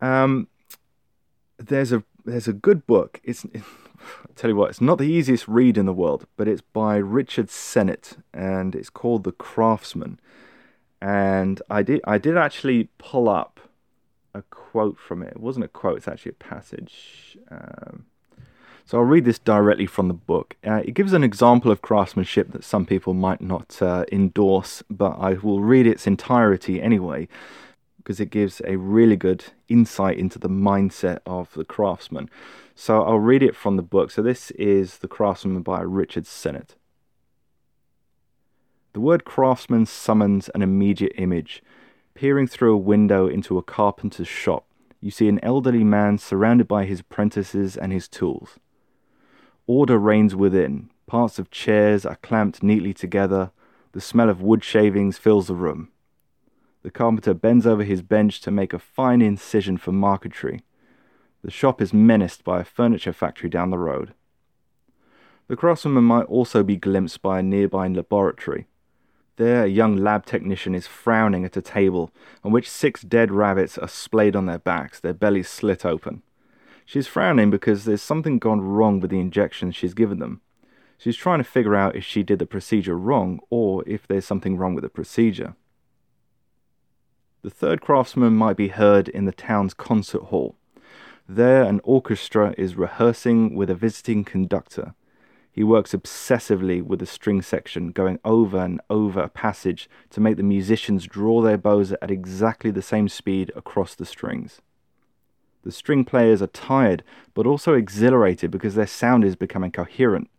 Um, 0.00 0.48
there's 1.58 1.92
a 1.92 2.02
there's 2.24 2.48
a 2.48 2.52
good 2.52 2.86
book. 2.86 3.20
It's 3.24 3.44
tell 4.36 4.50
you 4.50 4.56
what, 4.56 4.70
it's 4.70 4.80
not 4.80 4.98
the 4.98 5.04
easiest 5.04 5.48
read 5.48 5.76
in 5.76 5.86
the 5.86 5.92
world, 5.92 6.26
but 6.36 6.48
it's 6.48 6.62
by 6.62 6.96
Richard 6.96 7.50
Sennett 7.50 8.16
and 8.32 8.74
it's 8.74 8.90
called 8.90 9.24
The 9.24 9.32
Craftsman. 9.32 10.18
And 11.00 11.60
I 11.70 11.82
did 11.82 12.00
I 12.04 12.18
did 12.18 12.36
actually 12.36 12.88
pull 12.98 13.28
up 13.28 13.60
a 14.34 14.42
quote 14.42 14.98
from 14.98 15.22
it. 15.22 15.32
It 15.32 15.40
wasn't 15.40 15.64
a 15.64 15.68
quote; 15.68 15.98
it's 15.98 16.08
actually 16.08 16.32
a 16.32 16.44
passage. 16.44 17.38
Um, 17.50 18.06
so 18.90 18.98
I'll 18.98 19.04
read 19.04 19.24
this 19.24 19.38
directly 19.38 19.86
from 19.86 20.08
the 20.08 20.14
book. 20.14 20.56
Uh, 20.66 20.82
it 20.84 20.94
gives 20.94 21.12
an 21.12 21.22
example 21.22 21.70
of 21.70 21.80
craftsmanship 21.80 22.50
that 22.50 22.64
some 22.64 22.84
people 22.84 23.14
might 23.14 23.40
not 23.40 23.80
uh, 23.80 24.04
endorse, 24.10 24.82
but 24.90 25.12
I 25.12 25.34
will 25.34 25.60
read 25.60 25.86
its 25.86 26.08
entirety 26.08 26.82
anyway, 26.82 27.28
because 27.98 28.18
it 28.18 28.30
gives 28.30 28.60
a 28.66 28.74
really 28.74 29.14
good 29.14 29.44
insight 29.68 30.18
into 30.18 30.40
the 30.40 30.48
mindset 30.48 31.20
of 31.24 31.52
the 31.54 31.64
craftsman. 31.64 32.28
So 32.74 33.04
I'll 33.04 33.20
read 33.20 33.44
it 33.44 33.54
from 33.54 33.76
the 33.76 33.84
book. 33.84 34.10
So 34.10 34.22
this 34.22 34.50
is 34.52 34.98
The 34.98 35.06
Craftsman 35.06 35.62
by 35.62 35.82
Richard 35.82 36.26
Sennett. 36.26 36.74
The 38.92 39.00
word 39.00 39.24
craftsman 39.24 39.86
summons 39.86 40.48
an 40.48 40.62
immediate 40.62 41.12
image. 41.16 41.62
Peering 42.14 42.48
through 42.48 42.74
a 42.74 42.76
window 42.76 43.28
into 43.28 43.56
a 43.56 43.62
carpenter's 43.62 44.26
shop, 44.26 44.66
you 45.00 45.12
see 45.12 45.28
an 45.28 45.38
elderly 45.44 45.84
man 45.84 46.18
surrounded 46.18 46.66
by 46.66 46.86
his 46.86 46.98
apprentices 46.98 47.76
and 47.76 47.92
his 47.92 48.08
tools. 48.08 48.58
Order 49.72 49.98
reigns 49.98 50.34
within. 50.34 50.90
Parts 51.06 51.38
of 51.38 51.52
chairs 51.52 52.04
are 52.04 52.16
clamped 52.16 52.60
neatly 52.60 52.92
together. 52.92 53.52
The 53.92 54.00
smell 54.00 54.28
of 54.28 54.42
wood 54.42 54.64
shavings 54.64 55.16
fills 55.16 55.46
the 55.46 55.54
room. 55.54 55.90
The 56.82 56.90
carpenter 56.90 57.34
bends 57.34 57.68
over 57.68 57.84
his 57.84 58.02
bench 58.02 58.40
to 58.40 58.50
make 58.50 58.72
a 58.72 58.80
fine 58.80 59.22
incision 59.22 59.76
for 59.76 59.92
marquetry. 59.92 60.64
The 61.44 61.52
shop 61.52 61.80
is 61.80 61.94
menaced 61.94 62.42
by 62.42 62.58
a 62.58 62.64
furniture 62.64 63.12
factory 63.12 63.48
down 63.48 63.70
the 63.70 63.78
road. 63.78 64.12
The 65.46 65.54
craftsman 65.54 66.02
might 66.02 66.24
also 66.24 66.64
be 66.64 66.74
glimpsed 66.74 67.22
by 67.22 67.38
a 67.38 67.42
nearby 67.44 67.86
laboratory. 67.86 68.66
There, 69.36 69.62
a 69.62 69.68
young 69.68 69.96
lab 69.96 70.26
technician 70.26 70.74
is 70.74 70.88
frowning 70.88 71.44
at 71.44 71.56
a 71.56 71.62
table 71.62 72.10
on 72.42 72.50
which 72.50 72.68
six 72.68 73.02
dead 73.02 73.30
rabbits 73.30 73.78
are 73.78 73.86
splayed 73.86 74.34
on 74.34 74.46
their 74.46 74.58
backs, 74.58 74.98
their 74.98 75.14
bellies 75.14 75.48
slit 75.48 75.86
open. 75.86 76.22
She's 76.90 77.06
frowning 77.06 77.50
because 77.50 77.84
there's 77.84 78.02
something 78.02 78.40
gone 78.40 78.62
wrong 78.62 78.98
with 78.98 79.12
the 79.12 79.20
injections 79.20 79.76
she's 79.76 79.94
given 79.94 80.18
them. 80.18 80.40
She's 80.98 81.14
trying 81.14 81.38
to 81.38 81.44
figure 81.44 81.76
out 81.76 81.94
if 81.94 82.02
she 82.02 82.24
did 82.24 82.40
the 82.40 82.46
procedure 82.46 82.98
wrong 82.98 83.38
or 83.48 83.84
if 83.86 84.08
there's 84.08 84.24
something 84.24 84.56
wrong 84.56 84.74
with 84.74 84.82
the 84.82 84.90
procedure. 84.90 85.54
The 87.42 87.50
third 87.50 87.80
craftsman 87.80 88.34
might 88.34 88.56
be 88.56 88.70
heard 88.70 89.06
in 89.08 89.24
the 89.24 89.30
town's 89.30 89.72
concert 89.72 90.22
hall. 90.22 90.56
There, 91.28 91.62
an 91.62 91.80
orchestra 91.84 92.56
is 92.58 92.74
rehearsing 92.74 93.54
with 93.54 93.70
a 93.70 93.76
visiting 93.76 94.24
conductor. 94.24 94.94
He 95.52 95.62
works 95.62 95.92
obsessively 95.92 96.82
with 96.82 96.98
the 96.98 97.06
string 97.06 97.40
section, 97.40 97.92
going 97.92 98.18
over 98.24 98.58
and 98.58 98.80
over 98.90 99.20
a 99.20 99.28
passage 99.28 99.88
to 100.10 100.20
make 100.20 100.36
the 100.36 100.42
musicians 100.42 101.06
draw 101.06 101.40
their 101.40 101.56
bows 101.56 101.92
at 101.92 102.10
exactly 102.10 102.72
the 102.72 102.82
same 102.82 103.08
speed 103.08 103.52
across 103.54 103.94
the 103.94 104.04
strings. 104.04 104.60
The 105.62 105.72
string 105.72 106.04
players 106.04 106.40
are 106.40 106.46
tired, 106.46 107.02
but 107.34 107.46
also 107.46 107.74
exhilarated 107.74 108.50
because 108.50 108.74
their 108.74 108.86
sound 108.86 109.24
is 109.24 109.36
becoming 109.36 109.70
coherent. 109.70 110.30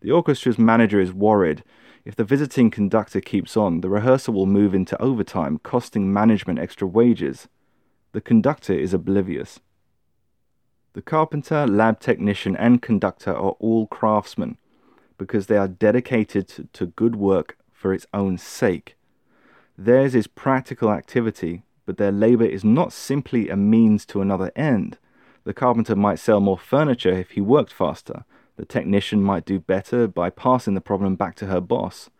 The 0.00 0.10
orchestra's 0.10 0.58
manager 0.58 1.00
is 1.00 1.12
worried. 1.12 1.62
If 2.04 2.16
the 2.16 2.24
visiting 2.24 2.70
conductor 2.70 3.20
keeps 3.20 3.56
on, 3.56 3.80
the 3.80 3.90
rehearsal 3.90 4.32
will 4.34 4.46
move 4.46 4.74
into 4.74 5.00
overtime, 5.02 5.58
costing 5.58 6.12
management 6.12 6.58
extra 6.58 6.86
wages. 6.86 7.48
The 8.12 8.20
conductor 8.20 8.72
is 8.72 8.94
oblivious. 8.94 9.60
The 10.94 11.02
carpenter, 11.02 11.66
lab 11.66 12.00
technician, 12.00 12.56
and 12.56 12.80
conductor 12.80 13.32
are 13.32 13.54
all 13.60 13.86
craftsmen 13.86 14.56
because 15.18 15.46
they 15.46 15.56
are 15.56 15.68
dedicated 15.68 16.68
to, 16.72 16.86
good 16.86 17.16
work 17.16 17.58
for 17.72 17.92
its 17.92 18.06
own 18.14 18.38
sake. 18.38 18.96
Theirs 19.76 20.14
is 20.14 20.26
practical 20.26 20.90
activity, 20.90 21.62
but 21.88 21.96
their 21.96 22.12
labor 22.12 22.44
is 22.44 22.62
not 22.62 22.92
simply 22.92 23.48
a 23.48 23.56
means 23.56 24.04
to 24.04 24.20
another 24.20 24.52
end. 24.54 24.98
The 25.44 25.54
carpenter 25.54 25.96
might 25.96 26.18
sell 26.18 26.38
more 26.40 26.58
furniture 26.58 27.14
if 27.14 27.30
he 27.30 27.40
worked 27.40 27.72
faster. 27.72 28.26
The 28.56 28.66
technician 28.66 29.22
might 29.22 29.46
do 29.46 29.58
better 29.58 30.06
by 30.06 30.28
passing 30.28 30.74
the 30.74 30.82
problem 30.82 31.16
back 31.16 31.36
to 31.36 31.46
her 31.46 31.62
boss. 31.62 32.10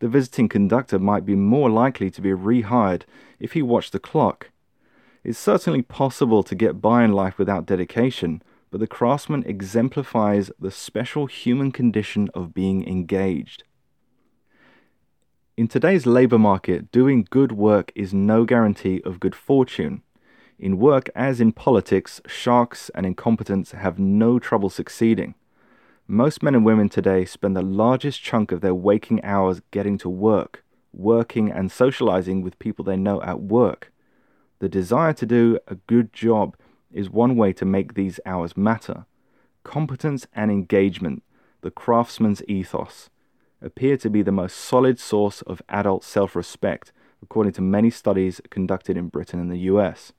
The 0.00 0.08
visiting 0.08 0.48
conductor 0.48 0.98
might 0.98 1.24
be 1.24 1.36
more 1.36 1.70
likely 1.70 2.10
to 2.10 2.20
be 2.20 2.30
rehired 2.30 3.02
if 3.38 3.52
he 3.52 3.62
watched 3.62 3.92
the 3.92 4.00
clock 4.00 4.48
it's 5.24 5.38
certainly 5.38 5.82
possible 5.82 6.42
to 6.42 6.54
get 6.54 6.80
by 6.80 7.04
in 7.04 7.12
life 7.12 7.38
without 7.38 7.66
dedication, 7.66 8.42
but 8.70 8.80
the 8.80 8.86
craftsman 8.86 9.44
exemplifies 9.44 10.50
the 10.58 10.70
special 10.70 11.26
human 11.26 11.70
condition 11.70 12.28
of 12.34 12.54
being 12.54 12.86
engaged. 12.88 13.62
In 15.54 15.68
today's 15.68 16.06
labour 16.06 16.38
market, 16.38 16.90
doing 16.90 17.26
good 17.28 17.52
work 17.52 17.92
is 17.94 18.14
no 18.14 18.46
guarantee 18.46 19.02
of 19.04 19.20
good 19.20 19.34
fortune. 19.34 20.02
In 20.58 20.78
work, 20.78 21.10
as 21.14 21.42
in 21.42 21.52
politics, 21.52 22.22
sharks 22.26 22.90
and 22.94 23.04
incompetents 23.04 23.72
have 23.72 23.98
no 23.98 24.38
trouble 24.38 24.70
succeeding. 24.70 25.34
Most 26.08 26.42
men 26.42 26.54
and 26.54 26.64
women 26.64 26.88
today 26.88 27.26
spend 27.26 27.54
the 27.54 27.60
largest 27.60 28.22
chunk 28.22 28.50
of 28.50 28.62
their 28.62 28.74
waking 28.74 29.22
hours 29.22 29.60
getting 29.72 29.98
to 29.98 30.08
work, 30.08 30.64
working 30.90 31.50
and 31.50 31.70
socializing 31.70 32.40
with 32.40 32.58
people 32.58 32.82
they 32.82 32.96
know 32.96 33.20
at 33.20 33.42
work. 33.42 33.92
The 34.60 34.70
desire 34.70 35.12
to 35.12 35.26
do 35.26 35.58
a 35.68 35.74
good 35.74 36.14
job 36.14 36.56
is 36.90 37.10
one 37.10 37.36
way 37.36 37.52
to 37.52 37.66
make 37.66 37.92
these 37.92 38.18
hours 38.24 38.56
matter. 38.56 39.04
Competence 39.64 40.26
and 40.32 40.50
engagement, 40.50 41.22
the 41.60 41.70
craftsman's 41.70 42.42
ethos, 42.48 43.10
appear 43.62 43.96
to 43.96 44.10
be 44.10 44.22
the 44.22 44.32
most 44.32 44.56
solid 44.56 44.98
source 44.98 45.42
of 45.42 45.62
adult 45.68 46.04
self 46.04 46.34
respect, 46.36 46.92
according 47.22 47.52
to 47.52 47.62
many 47.62 47.90
studies 47.90 48.40
conducted 48.50 48.96
in 48.96 49.08
Britain 49.08 49.40
and 49.40 49.50
the 49.50 49.70
US. 49.70 50.12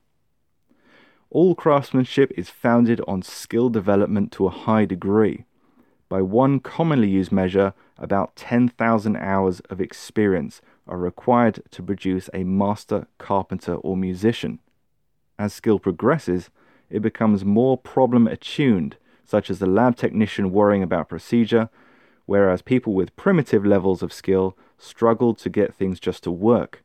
All 1.30 1.54
craftsmanship 1.54 2.32
is 2.36 2.48
founded 2.48 3.00
on 3.08 3.22
skill 3.22 3.68
development 3.68 4.30
to 4.32 4.46
a 4.46 4.50
high 4.50 4.84
degree. 4.84 5.44
By 6.08 6.22
one 6.22 6.60
commonly 6.60 7.08
used 7.08 7.32
measure, 7.32 7.74
about 7.98 8.36
10,000 8.36 9.16
hours 9.16 9.60
of 9.68 9.80
experience 9.80 10.60
are 10.86 10.98
required 10.98 11.62
to 11.70 11.82
produce 11.82 12.30
a 12.32 12.44
master 12.44 13.08
carpenter 13.18 13.74
or 13.74 13.96
musician. 13.96 14.60
As 15.38 15.52
skill 15.52 15.78
progresses, 15.78 16.50
it 16.90 17.00
becomes 17.00 17.44
more 17.44 17.76
problem 17.76 18.28
attuned, 18.28 18.96
such 19.24 19.50
as 19.50 19.58
the 19.58 19.66
lab 19.66 19.96
technician 19.96 20.52
worrying 20.52 20.82
about 20.82 21.08
procedure, 21.08 21.68
whereas 22.26 22.62
people 22.62 22.94
with 22.94 23.16
primitive 23.16 23.64
levels 23.64 24.02
of 24.02 24.12
skill 24.12 24.56
struggle 24.78 25.34
to 25.34 25.48
get 25.48 25.74
things 25.74 26.00
just 26.00 26.22
to 26.24 26.30
work. 26.30 26.82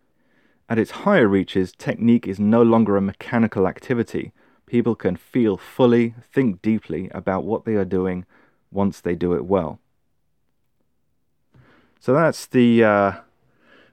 At 0.68 0.78
its 0.78 0.92
higher 0.92 1.28
reaches, 1.28 1.72
technique 1.72 2.28
is 2.28 2.40
no 2.40 2.62
longer 2.62 2.96
a 2.96 3.02
mechanical 3.02 3.68
activity. 3.68 4.32
People 4.66 4.96
can 4.96 5.16
feel 5.16 5.58
fully, 5.58 6.14
think 6.32 6.62
deeply 6.62 7.10
about 7.14 7.44
what 7.44 7.66
they 7.66 7.76
are 7.76 7.86
doing 7.86 8.26
once 8.72 9.02
they 9.02 9.16
do 9.16 9.34
it 9.34 9.46
well. 9.46 9.80
So 12.00 12.14
that's 12.14 12.46
the 12.46 12.84
uh, 12.84 13.12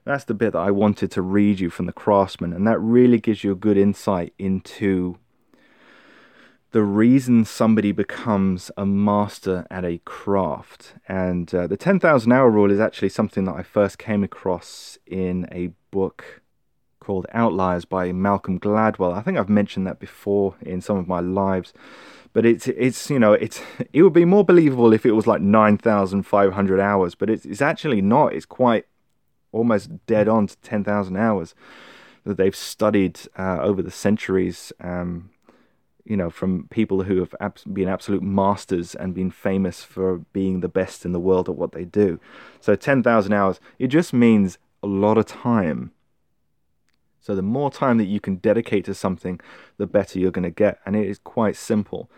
that's 0.05 0.23
the 0.23 0.33
bit 0.33 0.53
that 0.53 0.59
I 0.59 0.71
wanted 0.71 1.11
to 1.11 1.21
read 1.21 1.59
you 1.59 1.69
from 1.69 1.87
the 1.87 1.93
craftsman, 1.93 2.53
and 2.53 2.65
that 2.67 2.79
really 2.79 3.19
gives 3.19 3.43
you 3.43 3.51
a 3.51 3.55
good 3.55 3.77
insight 3.77 4.33
into 4.37 5.17
the 6.71 6.83
reason 6.83 7.45
somebody 7.45 7.91
becomes 7.91 8.71
a 8.77 8.85
master 8.85 9.65
at 9.71 9.85
a 9.85 9.99
craft. 9.99 10.95
And 11.07 11.53
uh, 11.53 11.67
the 11.67 11.77
10,000 11.77 12.31
hour 12.31 12.49
rule 12.49 12.71
is 12.71 12.79
actually 12.79 13.09
something 13.09 13.45
that 13.45 13.55
I 13.55 13.63
first 13.63 13.97
came 13.97 14.23
across 14.23 14.97
in 15.05 15.47
a 15.51 15.71
book 15.91 16.41
called 16.99 17.25
Outliers 17.33 17.85
by 17.85 18.11
Malcolm 18.11 18.59
Gladwell. 18.59 19.13
I 19.13 19.21
think 19.21 19.37
I've 19.37 19.49
mentioned 19.49 19.87
that 19.87 19.99
before 19.99 20.55
in 20.61 20.81
some 20.81 20.97
of 20.97 21.07
my 21.07 21.21
lives. 21.21 21.73
But 22.33 22.45
it's 22.45 22.67
it's 22.67 23.09
you 23.09 23.17
know 23.17 23.33
it's 23.33 23.61
it 23.93 24.03
would 24.03 24.13
be 24.13 24.25
more 24.25 24.43
believable 24.43 24.93
if 24.93 25.05
it 25.07 25.13
was 25.13 25.25
like 25.25 25.41
nine 25.41 25.77
thousand 25.77 26.23
five 26.23 26.53
hundred 26.53 26.79
hours, 26.79 27.15
but 27.15 27.29
it's 27.31 27.45
it's 27.45 27.61
actually 27.61 28.01
not. 28.01 28.33
It's 28.33 28.45
quite 28.45 28.85
almost 29.51 30.05
dead 30.05 30.27
on 30.27 30.47
to 30.47 30.57
10,000 30.57 31.17
hours 31.17 31.55
that 32.23 32.37
they've 32.37 32.55
studied 32.55 33.19
uh, 33.37 33.59
over 33.61 33.81
the 33.81 33.91
centuries, 33.91 34.73
um, 34.81 35.29
you 36.07 36.15
know, 36.15 36.29
from 36.29 36.67
people 36.69 37.03
who 37.03 37.19
have 37.19 37.35
ab- 37.41 37.59
been 37.73 37.89
absolute 37.89 38.23
masters 38.23 38.95
and 38.95 39.13
been 39.13 39.29
famous 39.29 39.83
for 39.83 40.19
being 40.31 40.61
the 40.61 40.69
best 40.69 41.05
in 41.05 41.11
the 41.11 41.19
world 41.19 41.49
at 41.49 41.55
what 41.55 41.73
they 41.73 41.83
do. 41.83 42.19
So 42.61 42.75
10,000 42.75 43.33
hours, 43.33 43.59
it 43.77 43.87
just 43.87 44.13
means 44.13 44.57
a 44.81 44.87
lot 44.87 45.17
of 45.17 45.25
time. 45.25 45.91
So 47.19 47.35
the 47.35 47.41
more 47.41 47.69
time 47.69 47.97
that 47.97 48.05
you 48.05 48.21
can 48.21 48.37
dedicate 48.37 48.85
to 48.85 48.93
something, 48.93 49.41
the 49.77 49.85
better 49.85 50.17
you're 50.17 50.31
going 50.31 50.43
to 50.43 50.49
get. 50.49 50.79
And 50.85 50.95
it 50.95 51.07
is 51.09 51.19
quite 51.19 51.57
simple. 51.57 52.09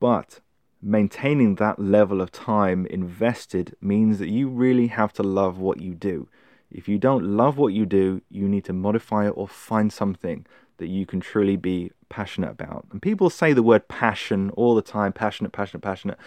But 0.00 0.40
maintaining 0.80 1.56
that 1.56 1.78
level 1.78 2.22
of 2.22 2.32
time 2.32 2.86
invested 2.86 3.76
means 3.82 4.18
that 4.18 4.30
you 4.30 4.48
really 4.48 4.86
have 4.86 5.12
to 5.14 5.22
love 5.22 5.58
what 5.58 5.82
you 5.82 5.94
do. 5.94 6.28
If 6.70 6.88
you 6.88 6.98
don't 6.98 7.36
love 7.36 7.58
what 7.58 7.74
you 7.74 7.84
do, 7.84 8.22
you 8.30 8.48
need 8.48 8.64
to 8.64 8.72
modify 8.72 9.26
it 9.26 9.34
or 9.36 9.46
find 9.46 9.92
something 9.92 10.46
that 10.78 10.88
you 10.88 11.06
can 11.06 11.20
truly 11.20 11.56
be 11.56 11.90
passionate 12.08 12.50
about. 12.50 12.86
And 12.90 13.00
people 13.00 13.30
say 13.30 13.52
the 13.52 13.62
word 13.62 13.88
passion 13.88 14.50
all 14.50 14.74
the 14.74 14.82
time 14.82 15.12
passionate, 15.12 15.52
passionate, 15.52 15.80
passionate. 15.80 16.18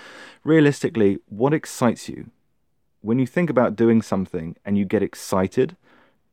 Realistically, 0.43 1.19
what 1.27 1.53
excites 1.53 2.09
you? 2.09 2.31
When 3.01 3.19
you 3.19 3.25
think 3.25 3.49
about 3.49 3.75
doing 3.75 4.01
something 4.01 4.55
and 4.65 4.77
you 4.77 4.85
get 4.85 5.03
excited, 5.03 5.77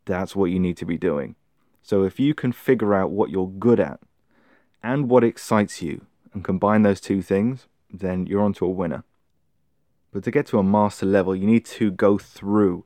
that's 0.04 0.34
what 0.34 0.46
you 0.46 0.58
need 0.58 0.76
to 0.78 0.84
be 0.84 0.96
doing. 0.96 1.36
So 1.82 2.02
if 2.02 2.18
you 2.18 2.34
can 2.34 2.52
figure 2.52 2.94
out 2.94 3.10
what 3.10 3.30
you're 3.30 3.48
good 3.48 3.78
at 3.78 4.00
and 4.82 5.08
what 5.08 5.22
excites 5.22 5.82
you 5.82 6.06
and 6.34 6.42
combine 6.44 6.82
those 6.82 7.00
two 7.00 7.22
things, 7.22 7.66
then 7.92 8.26
you're 8.26 8.42
onto 8.42 8.64
a 8.64 8.70
winner. 8.70 9.04
But 10.12 10.24
to 10.24 10.30
get 10.30 10.46
to 10.46 10.58
a 10.58 10.62
master 10.62 11.06
level, 11.06 11.36
you 11.36 11.46
need 11.46 11.64
to 11.66 11.90
go 11.90 12.18
through 12.18 12.84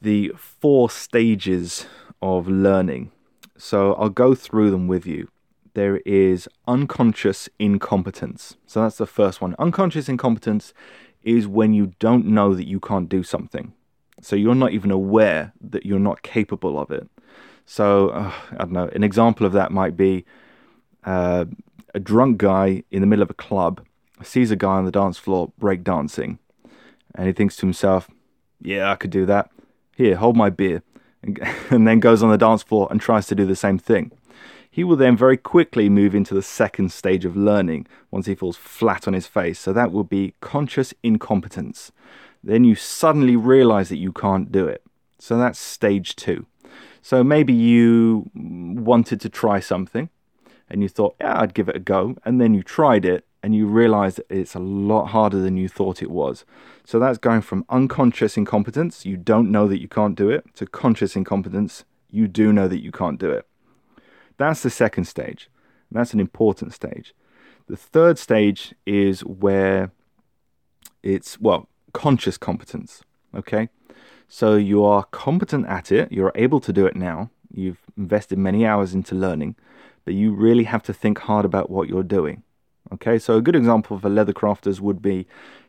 the 0.00 0.32
four 0.36 0.90
stages 0.90 1.86
of 2.22 2.48
learning. 2.48 3.12
So 3.58 3.94
I'll 3.94 4.08
go 4.08 4.34
through 4.34 4.70
them 4.70 4.86
with 4.86 5.06
you. 5.06 5.28
There 5.74 5.98
is 5.98 6.48
unconscious 6.66 7.48
incompetence. 7.58 8.56
So 8.66 8.82
that's 8.82 8.96
the 8.96 9.06
first 9.06 9.40
one. 9.40 9.54
Unconscious 9.58 10.08
incompetence 10.08 10.72
is 11.22 11.46
when 11.46 11.74
you 11.74 11.92
don't 11.98 12.26
know 12.26 12.54
that 12.54 12.66
you 12.66 12.80
can't 12.80 13.08
do 13.08 13.22
something. 13.22 13.74
So 14.22 14.36
you're 14.36 14.54
not 14.54 14.72
even 14.72 14.90
aware 14.90 15.52
that 15.60 15.84
you're 15.84 15.98
not 15.98 16.22
capable 16.22 16.78
of 16.78 16.90
it. 16.90 17.08
So, 17.66 18.08
uh, 18.10 18.32
I 18.52 18.56
don't 18.56 18.72
know, 18.72 18.88
an 18.94 19.04
example 19.04 19.44
of 19.44 19.52
that 19.52 19.70
might 19.70 19.96
be 19.96 20.24
uh, 21.04 21.44
a 21.94 22.00
drunk 22.00 22.38
guy 22.38 22.82
in 22.90 23.00
the 23.02 23.06
middle 23.06 23.22
of 23.22 23.30
a 23.30 23.34
club 23.34 23.84
sees 24.22 24.50
a 24.50 24.56
guy 24.56 24.76
on 24.76 24.84
the 24.84 24.90
dance 24.90 25.18
floor 25.18 25.52
break 25.58 25.84
dancing, 25.84 26.38
and 27.14 27.26
he 27.26 27.32
thinks 27.32 27.56
to 27.56 27.66
himself, 27.66 28.08
Yeah, 28.60 28.90
I 28.90 28.96
could 28.96 29.10
do 29.10 29.26
that. 29.26 29.50
Here, 29.96 30.16
hold 30.16 30.36
my 30.36 30.50
beer. 30.50 30.82
And, 31.70 31.86
then 31.86 32.00
goes 32.00 32.22
on 32.22 32.30
the 32.30 32.38
dance 32.38 32.62
floor 32.62 32.88
and 32.90 33.00
tries 33.00 33.26
to 33.26 33.34
do 33.34 33.44
the 33.44 33.56
same 33.56 33.78
thing. 33.78 34.12
He 34.70 34.84
will 34.84 34.96
then 34.96 35.16
very 35.16 35.36
quickly 35.36 35.88
move 35.88 36.14
into 36.14 36.34
the 36.34 36.42
second 36.42 36.92
stage 36.92 37.24
of 37.24 37.36
learning 37.36 37.86
once 38.10 38.26
he 38.26 38.34
falls 38.34 38.56
flat 38.56 39.08
on 39.08 39.14
his 39.14 39.26
face. 39.26 39.58
So 39.58 39.72
that 39.72 39.92
will 39.92 40.04
be 40.04 40.34
conscious 40.40 40.94
incompetence. 41.02 41.90
Then 42.44 42.64
you 42.64 42.74
suddenly 42.74 43.36
realize 43.36 43.88
that 43.88 43.96
you 43.96 44.12
can't 44.12 44.52
do 44.52 44.66
it. 44.66 44.82
So 45.18 45.36
that's 45.36 45.58
stage 45.58 46.14
two. 46.16 46.46
So 47.02 47.24
maybe 47.24 47.52
you 47.52 48.30
wanted 48.34 49.20
to 49.22 49.28
try 49.28 49.60
something 49.60 50.10
and 50.68 50.82
you 50.82 50.88
thought, 50.88 51.16
yeah, 51.20 51.40
I'd 51.40 51.54
give 51.54 51.68
it 51.68 51.76
a 51.76 51.80
go. 51.80 52.16
And 52.24 52.40
then 52.40 52.54
you 52.54 52.62
tried 52.62 53.04
it 53.04 53.24
and 53.42 53.54
you 53.54 53.66
realize 53.66 54.16
that 54.16 54.26
it's 54.30 54.54
a 54.54 54.60
lot 54.60 55.06
harder 55.06 55.38
than 55.40 55.56
you 55.56 55.68
thought 55.68 56.02
it 56.02 56.10
was. 56.10 56.44
So 56.84 56.98
that's 56.98 57.18
going 57.18 57.42
from 57.42 57.64
unconscious 57.68 58.36
incompetence, 58.36 59.06
you 59.06 59.16
don't 59.16 59.50
know 59.50 59.68
that 59.68 59.80
you 59.80 59.88
can't 59.88 60.16
do 60.16 60.30
it, 60.30 60.54
to 60.56 60.66
conscious 60.66 61.16
incompetence, 61.16 61.84
you 62.10 62.26
do 62.26 62.52
know 62.52 62.68
that 62.68 62.82
you 62.82 62.90
can't 62.90 63.18
do 63.18 63.30
it. 63.30 63.46
That's 64.36 64.62
the 64.62 64.70
second 64.70 65.04
stage. 65.04 65.50
That's 65.90 66.12
an 66.12 66.20
important 66.20 66.72
stage. 66.72 67.14
The 67.66 67.76
third 67.76 68.18
stage 68.18 68.74
is 68.86 69.20
where 69.24 69.92
it's, 71.02 71.40
well, 71.40 71.68
conscious 71.92 72.38
competence. 72.38 73.02
Okay? 73.34 73.68
So 74.28 74.56
you 74.56 74.84
are 74.84 75.04
competent 75.04 75.66
at 75.66 75.90
it, 75.92 76.12
you're 76.12 76.32
able 76.34 76.60
to 76.60 76.72
do 76.72 76.86
it 76.86 76.96
now, 76.96 77.30
you've 77.50 77.80
invested 77.96 78.38
many 78.38 78.66
hours 78.66 78.94
into 78.94 79.14
learning, 79.14 79.56
but 80.04 80.14
you 80.14 80.32
really 80.32 80.64
have 80.64 80.82
to 80.84 80.92
think 80.92 81.18
hard 81.20 81.44
about 81.44 81.70
what 81.70 81.88
you're 81.88 82.02
doing. 82.02 82.42
Okay, 82.92 83.18
so 83.18 83.36
a 83.36 83.42
good 83.42 83.56
example 83.56 83.98
for 83.98 84.08
leather 84.08 84.32
crafters 84.32 84.80
would 84.80 85.02
be 85.02 85.26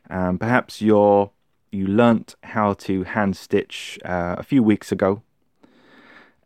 um, 0.10 0.38
perhaps 0.38 0.82
you're 0.82 1.32
you 1.72 1.86
learnt 1.86 2.36
how 2.44 2.74
to 2.74 3.04
hand 3.04 3.38
stitch 3.38 4.00
uh, 4.04 4.36
a 4.38 4.44
few 4.44 4.64
weeks 4.64 4.92
ago, 4.92 5.22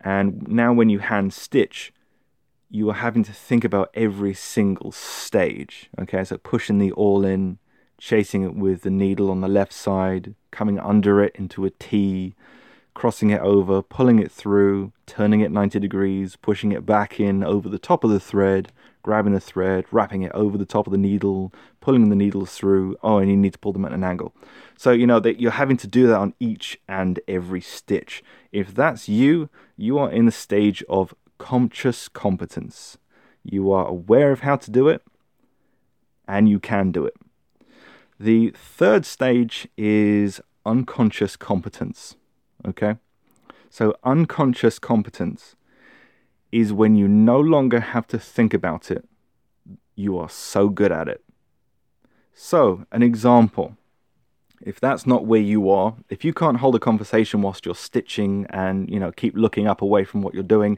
and 0.01 0.47
now 0.47 0.73
when 0.73 0.89
you 0.89 0.99
hand 0.99 1.33
stitch, 1.33 1.93
you 2.69 2.89
are 2.89 2.95
having 2.95 3.23
to 3.23 3.31
think 3.31 3.63
about 3.63 3.91
every 3.93 4.33
single 4.33 4.91
stage. 4.91 5.89
Okay, 5.99 6.23
so 6.23 6.37
pushing 6.37 6.79
the 6.79 6.91
awl 6.93 7.23
in, 7.23 7.59
chasing 7.99 8.43
it 8.43 8.55
with 8.55 8.81
the 8.81 8.89
needle 8.89 9.29
on 9.29 9.41
the 9.41 9.47
left 9.47 9.71
side, 9.71 10.33
coming 10.51 10.79
under 10.79 11.23
it 11.23 11.35
into 11.35 11.65
a 11.65 11.69
T, 11.69 12.33
crossing 12.93 13.29
it 13.29 13.41
over, 13.41 13.81
pulling 13.81 14.19
it 14.19 14.31
through, 14.31 14.91
turning 15.05 15.41
it 15.41 15.51
90 15.51 15.79
degrees, 15.79 16.35
pushing 16.35 16.71
it 16.71 16.85
back 16.85 17.19
in 17.19 17.43
over 17.43 17.69
the 17.69 17.79
top 17.79 18.03
of 18.03 18.09
the 18.09 18.19
thread, 18.19 18.71
grabbing 19.03 19.33
the 19.33 19.39
thread, 19.39 19.85
wrapping 19.91 20.23
it 20.23 20.31
over 20.31 20.57
the 20.57 20.65
top 20.65 20.87
of 20.87 20.91
the 20.91 20.97
needle, 20.97 21.53
pulling 21.81 22.09
the 22.09 22.15
needles 22.15 22.55
through. 22.55 22.97
Oh, 23.03 23.17
and 23.17 23.29
you 23.29 23.37
need 23.37 23.53
to 23.53 23.59
pull 23.59 23.73
them 23.73 23.85
at 23.85 23.91
an 23.91 24.03
angle. 24.03 24.33
So, 24.77 24.91
you 24.91 25.05
know, 25.05 25.19
that 25.19 25.39
you're 25.39 25.51
having 25.51 25.77
to 25.77 25.87
do 25.87 26.07
that 26.07 26.17
on 26.17 26.33
each 26.39 26.79
and 26.87 27.19
every 27.27 27.61
stitch. 27.61 28.23
If 28.51 28.73
that's 28.73 29.07
you, 29.07 29.49
you 29.77 29.99
are 29.99 30.09
in 30.09 30.25
the 30.25 30.31
stage 30.31 30.83
of 30.89 31.13
conscious 31.37 32.07
competence. 32.07 32.97
You 33.43 33.71
are 33.71 33.85
aware 33.85 34.31
of 34.31 34.39
how 34.39 34.55
to 34.55 34.71
do 34.71 34.87
it, 34.87 35.03
and 36.27 36.47
you 36.47 36.59
can 36.59 36.91
do 36.91 37.05
it. 37.05 37.15
The 38.19 38.51
third 38.51 39.05
stage 39.05 39.67
is 39.77 40.39
unconscious 40.65 41.35
competence. 41.35 42.15
Okay? 42.65 42.95
So, 43.69 43.95
unconscious 44.03 44.79
competence 44.79 45.55
is 46.53 46.71
when 46.71 46.95
you 46.95 47.07
no 47.07 47.39
longer 47.39 47.79
have 47.79 48.07
to 48.07 48.19
think 48.19 48.53
about 48.53 48.91
it. 48.91 49.03
You 49.95 50.17
are 50.17 50.29
so 50.29 50.69
good 50.69 50.91
at 50.91 51.07
it. 51.07 51.23
So, 52.33 52.85
an 52.91 53.03
example. 53.03 53.77
If 54.61 54.79
that's 54.79 55.05
not 55.05 55.25
where 55.25 55.41
you 55.41 55.69
are, 55.69 55.95
if 56.09 56.23
you 56.23 56.33
can't 56.33 56.57
hold 56.57 56.75
a 56.75 56.79
conversation 56.79 57.41
whilst 57.41 57.65
you're 57.65 57.75
stitching 57.75 58.45
and, 58.49 58.89
you 58.89 58.97
know, 58.97 59.11
keep 59.11 59.35
looking 59.35 59.67
up 59.67 59.81
away 59.81 60.05
from 60.05 60.21
what 60.21 60.33
you're 60.33 60.41
doing, 60.43 60.77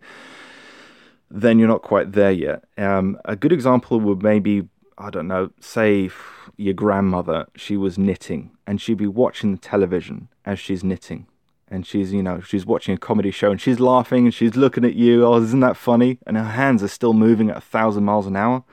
then 1.29 1.59
you're 1.59 1.67
not 1.67 1.83
quite 1.83 2.13
there 2.13 2.31
yet. 2.31 2.63
Um, 2.77 3.19
a 3.25 3.35
good 3.35 3.51
example 3.51 3.99
would 3.99 4.23
maybe 4.23 4.67
I 4.97 5.09
don't 5.09 5.27
know, 5.27 5.51
say 5.59 6.09
your 6.55 6.73
grandmother, 6.73 7.47
she 7.55 7.75
was 7.75 7.97
knitting 7.97 8.51
and 8.65 8.79
she'd 8.79 8.97
be 8.97 9.07
watching 9.07 9.51
the 9.51 9.57
television 9.57 10.29
as 10.45 10.57
she's 10.57 10.83
knitting. 10.83 11.27
And 11.67 11.85
she's, 11.85 12.13
you 12.13 12.21
know, 12.21 12.41
she's 12.41 12.65
watching 12.65 12.93
a 12.93 12.97
comedy 12.97 13.31
show 13.31 13.49
and 13.49 13.59
she's 13.59 13.79
laughing 13.79 14.25
and 14.25 14.33
she's 14.33 14.55
looking 14.55 14.85
at 14.85 14.93
you. 14.93 15.25
Oh, 15.25 15.41
isn't 15.41 15.59
that 15.61 15.75
funny? 15.75 16.19
And 16.27 16.37
her 16.37 16.43
hands 16.43 16.83
are 16.83 16.87
still 16.87 17.13
moving 17.13 17.49
at 17.49 17.57
a 17.57 17.61
thousand 17.61 18.03
miles 18.03 18.27
an 18.27 18.35
hour. 18.35 18.63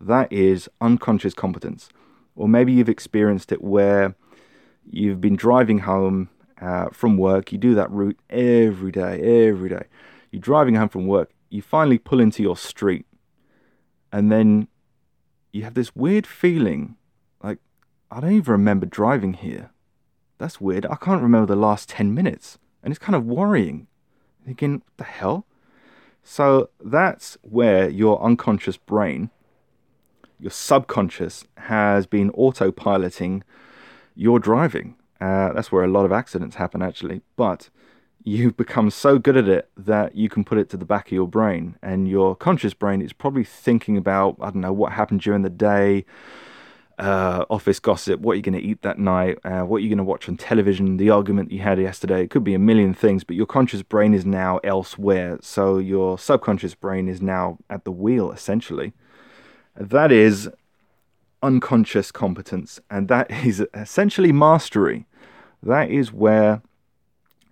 That 0.00 0.32
is 0.32 0.68
unconscious 0.80 1.34
competence. 1.34 1.90
Or 2.34 2.48
maybe 2.48 2.72
you've 2.72 2.88
experienced 2.88 3.52
it 3.52 3.62
where 3.62 4.16
you've 4.84 5.20
been 5.20 5.36
driving 5.36 5.80
home 5.80 6.28
uh, 6.60 6.88
from 6.92 7.16
work. 7.16 7.52
You 7.52 7.58
do 7.58 7.74
that 7.74 7.90
route 7.90 8.18
every 8.28 8.90
day, 8.90 9.48
every 9.48 9.68
day. 9.68 9.84
You're 10.30 10.40
driving 10.40 10.74
home 10.74 10.88
from 10.88 11.06
work. 11.06 11.30
You 11.50 11.62
finally 11.62 11.98
pull 11.98 12.20
into 12.20 12.42
your 12.42 12.56
street. 12.56 13.06
And 14.12 14.30
then 14.32 14.68
you 15.52 15.62
have 15.62 15.74
this 15.74 15.94
weird 15.94 16.26
feeling 16.26 16.96
like, 17.42 17.58
I 18.10 18.20
don't 18.20 18.32
even 18.32 18.52
remember 18.52 18.86
driving 18.86 19.34
here. 19.34 19.70
That's 20.40 20.58
weird. 20.58 20.86
I 20.86 20.96
can't 20.96 21.22
remember 21.22 21.46
the 21.46 21.60
last 21.60 21.90
10 21.90 22.14
minutes. 22.14 22.58
And 22.82 22.90
it's 22.90 22.98
kind 22.98 23.14
of 23.14 23.26
worrying. 23.26 23.86
Thinking, 24.44 24.72
what 24.72 24.96
the 24.96 25.04
hell? 25.04 25.46
So 26.24 26.70
that's 26.82 27.36
where 27.42 27.90
your 27.90 28.22
unconscious 28.22 28.78
brain, 28.78 29.28
your 30.38 30.50
subconscious, 30.50 31.44
has 31.58 32.06
been 32.06 32.30
autopiloting 32.30 33.42
your 34.14 34.38
driving. 34.38 34.96
Uh, 35.20 35.52
that's 35.52 35.70
where 35.70 35.84
a 35.84 35.88
lot 35.88 36.06
of 36.06 36.12
accidents 36.12 36.56
happen, 36.56 36.80
actually. 36.80 37.20
But 37.36 37.68
you've 38.24 38.56
become 38.56 38.90
so 38.90 39.18
good 39.18 39.36
at 39.36 39.46
it 39.46 39.68
that 39.76 40.14
you 40.14 40.30
can 40.30 40.44
put 40.44 40.56
it 40.56 40.70
to 40.70 40.78
the 40.78 40.86
back 40.86 41.08
of 41.08 41.12
your 41.12 41.28
brain 41.28 41.76
and 41.82 42.08
your 42.08 42.34
conscious 42.34 42.72
brain 42.72 43.00
is 43.00 43.14
probably 43.14 43.44
thinking 43.44 43.96
about 43.96 44.36
i 44.42 44.50
don't 44.50 44.60
know 44.60 44.74
what 44.74 44.92
happened 44.92 45.22
during 45.22 45.40
the 45.40 45.48
day 45.48 46.04
uh, 47.00 47.44
office 47.50 47.80
gossip 47.80 48.20
what 48.20 48.34
you're 48.34 48.42
going 48.42 48.60
to 48.60 48.60
eat 48.60 48.82
that 48.82 48.98
night 48.98 49.38
uh, 49.44 49.62
what 49.62 49.82
you're 49.82 49.88
going 49.88 49.98
to 49.98 50.04
watch 50.04 50.28
on 50.28 50.36
television 50.36 50.96
the 50.96 51.10
argument 51.10 51.50
you 51.50 51.60
had 51.60 51.78
yesterday 51.78 52.22
it 52.22 52.30
could 52.30 52.44
be 52.44 52.54
a 52.54 52.58
million 52.58 52.92
things 52.94 53.24
but 53.24 53.36
your 53.36 53.46
conscious 53.46 53.82
brain 53.82 54.14
is 54.14 54.26
now 54.26 54.58
elsewhere 54.62 55.38
so 55.40 55.78
your 55.78 56.18
subconscious 56.18 56.74
brain 56.74 57.08
is 57.08 57.20
now 57.22 57.58
at 57.68 57.84
the 57.84 57.90
wheel 57.90 58.30
essentially 58.30 58.92
that 59.76 60.12
is 60.12 60.48
unconscious 61.42 62.12
competence 62.12 62.78
and 62.90 63.08
that 63.08 63.30
is 63.44 63.64
essentially 63.74 64.30
mastery 64.30 65.06
that 65.62 65.90
is 65.90 66.12
where 66.12 66.62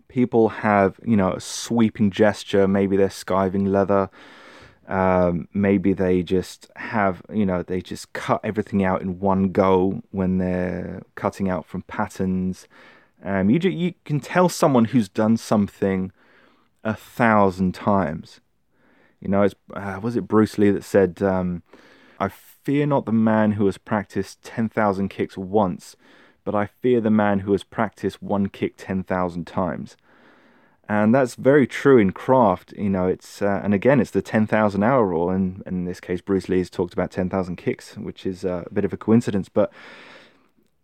people 0.09 0.49
have, 0.49 0.99
you 1.05 1.17
know, 1.17 1.33
a 1.33 1.41
sweeping 1.41 2.11
gesture. 2.11 2.67
Maybe 2.67 2.97
they're 2.97 3.09
skiving 3.09 3.69
leather. 3.69 4.11
Um, 4.89 5.49
maybe 5.53 5.93
they 5.93 6.23
just 6.23 6.71
have, 6.77 7.23
you 7.33 7.45
know, 7.45 7.63
they 7.63 7.83
just 7.83 8.13
cut 8.15 8.41
everything 8.43 8.83
out 8.83 9.03
in 9.03 9.21
one 9.21 9.53
go 9.53 10.03
when 10.11 10.39
they're 10.39 11.03
cutting 11.15 11.51
out 11.51 11.67
from 11.67 11.83
patterns. 11.83 12.67
Um, 13.23 13.51
you, 13.51 13.59
you 13.69 13.95
can 14.07 14.19
tell 14.19 14.49
someone 14.49 14.87
who's 14.87 15.11
done 15.11 15.37
something 15.37 16.11
a 16.83 16.95
thousand 16.95 17.75
times. 17.75 18.41
You 19.21 19.29
know, 19.29 19.47
uh, 19.75 20.01
was 20.03 20.17
it 20.17 20.27
Bruce 20.27 20.57
Lee 20.57 20.71
that 20.71 20.85
said, 20.85 21.23
um, 21.23 21.63
I 22.19 22.29
fear 22.29 22.87
not 22.87 23.05
the 23.05 23.13
man 23.13 23.53
who 23.53 23.67
has 23.67 23.77
practiced 23.77 24.43
10,000 24.43 25.09
kicks 25.09 25.37
once, 25.37 25.97
but 26.45 26.55
I 26.55 26.67
fear 26.67 27.03
the 27.03 27.11
man 27.11 27.41
who 27.41 27.53
has 27.53 27.63
practiced 27.65 28.23
one 28.23 28.49
kick 28.49 28.75
10,000 28.79 29.47
times. 29.47 29.97
And 30.89 31.15
that's 31.15 31.35
very 31.35 31.67
true 31.67 31.99
in 31.99 32.13
craft. 32.13 32.73
You 32.77 32.89
know, 32.89 33.07
it's, 33.07 33.43
uh, 33.43 33.61
and 33.63 33.75
again, 33.75 34.01
it's 34.01 34.11
the 34.11 34.23
10,000 34.23 34.83
hour 34.83 35.05
rule. 35.05 35.29
And, 35.29 35.63
and, 35.67 35.79
in 35.79 35.85
this 35.85 36.01
case, 36.01 36.23
Bruce 36.23 36.49
Lee 36.49 36.59
has 36.59 36.71
talked 36.71 36.95
about 36.95 37.11
10,000 37.11 37.57
kicks, 37.57 37.97
which 37.97 38.25
is 38.25 38.45
uh, 38.45 38.65
a 38.67 38.73
bit 38.73 38.87
of 38.87 38.93
a 38.95 38.97
coincidence. 38.97 39.51
But 39.51 39.71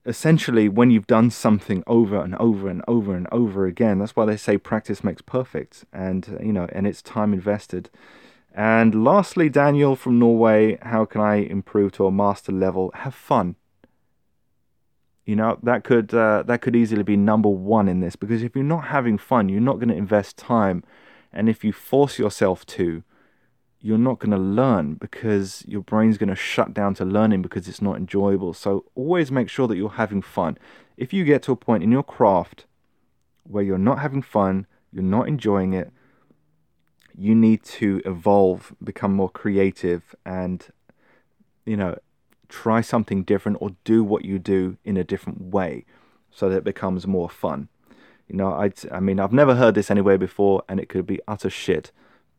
essentially, 0.05 0.69
when 0.69 0.91
you've 0.91 1.07
done 1.07 1.31
something 1.31 1.83
over 1.87 2.21
and 2.21 2.35
over 2.35 2.69
and 2.69 2.83
over 2.87 3.15
and 3.15 3.27
over 3.33 3.65
again, 3.65 3.99
that's 3.99 4.15
why 4.15 4.27
they 4.27 4.37
say 4.37 4.59
practice 4.59 5.03
makes 5.03 5.23
perfect. 5.23 5.87
And, 5.91 6.39
you 6.43 6.53
know, 6.53 6.69
and 6.73 6.87
it's 6.87 7.01
time 7.01 7.33
invested. 7.33 7.89
And 8.55 9.05
lastly, 9.05 9.49
Daniel 9.49 9.97
from 9.97 10.19
Norway, 10.19 10.79
how 10.83 11.07
can 11.07 11.23
I 11.23 11.37
improve 11.37 11.93
to 11.93 12.07
a 12.07 12.13
master 12.13 12.53
level? 12.53 12.93
Have 12.95 13.15
fun. 13.15 13.57
You 15.25 15.37
know 15.37 15.59
that 15.63 15.85
could 15.85 16.13
uh, 16.13 16.43
that 16.47 16.61
could 16.61 16.77
easily 16.77 17.03
be 17.03 17.17
number 17.17 17.49
one 17.49 17.89
in 17.89 18.01
this 18.01 18.15
because 18.15 18.43
if 18.43 18.55
you're 18.55 18.65
not 18.65 18.87
having 18.87 19.17
fun, 19.17 19.49
you're 19.49 19.61
not 19.61 19.77
going 19.77 19.89
to 19.89 19.95
invest 19.95 20.37
time, 20.37 20.85
and 21.33 21.49
if 21.49 21.65
you 21.65 21.73
force 21.73 22.19
yourself 22.19 22.67
to, 22.67 23.03
you're 23.81 23.99
not 23.99 24.19
going 24.19 24.31
to 24.31 24.39
learn 24.39 24.95
because 24.95 25.65
your 25.67 25.83
brain's 25.83 26.19
going 26.19 26.29
to 26.29 26.35
shut 26.35 26.75
down 26.75 26.95
to 26.95 27.05
learning 27.05 27.43
because 27.43 27.69
it's 27.69 27.83
not 27.83 27.97
enjoyable. 27.97 28.53
So 28.53 28.85
always 28.95 29.31
make 29.31 29.49
sure 29.49 29.67
that 29.69 29.77
you're 29.77 29.91
having 29.91 30.23
fun. 30.23 30.59
If 30.97 31.13
you 31.13 31.25
get 31.25 31.43
to 31.45 31.53
a 31.53 31.57
point 31.57 31.83
in 31.83 31.93
your 31.93 32.03
craft 32.03 32.67
where 33.45 33.63
you're 33.63 33.79
not 33.79 33.99
having 33.99 34.23
fun, 34.23 34.67
you're 34.93 35.03
not 35.03 35.29
enjoying 35.29 35.73
it, 35.73 35.91
you 37.17 37.35
need 37.35 37.63
to 37.63 38.03
evolve, 38.05 38.75
become 38.83 39.15
more 39.15 39.31
creative, 39.31 40.15
and 40.25 40.67
you 41.65 41.77
know, 41.77 41.97
try 42.55 42.81
something 42.81 43.25
different 43.25 43.59
or 43.61 43.71
do 43.83 44.05
what 44.05 44.25
you 44.25 44.39
do 44.39 44.77
in 44.85 44.97
a 44.97 45.03
different 45.03 45.41
way 45.41 45.85
so 46.31 46.49
that 46.49 46.59
it 46.59 46.65
becomes 46.65 47.07
more 47.07 47.29
fun. 47.29 47.69
You 48.29 48.37
know, 48.37 48.53
I 48.53 48.71
I 48.93 49.01
mean, 49.01 49.19
I've 49.19 49.33
never 49.33 49.57
heard 49.57 49.75
this 49.75 49.91
anywhere 49.91 50.19
before 50.19 50.63
and 50.69 50.79
it 50.79 50.89
could 50.89 51.07
be 51.07 51.21
utter 51.27 51.51
shit, 51.51 51.91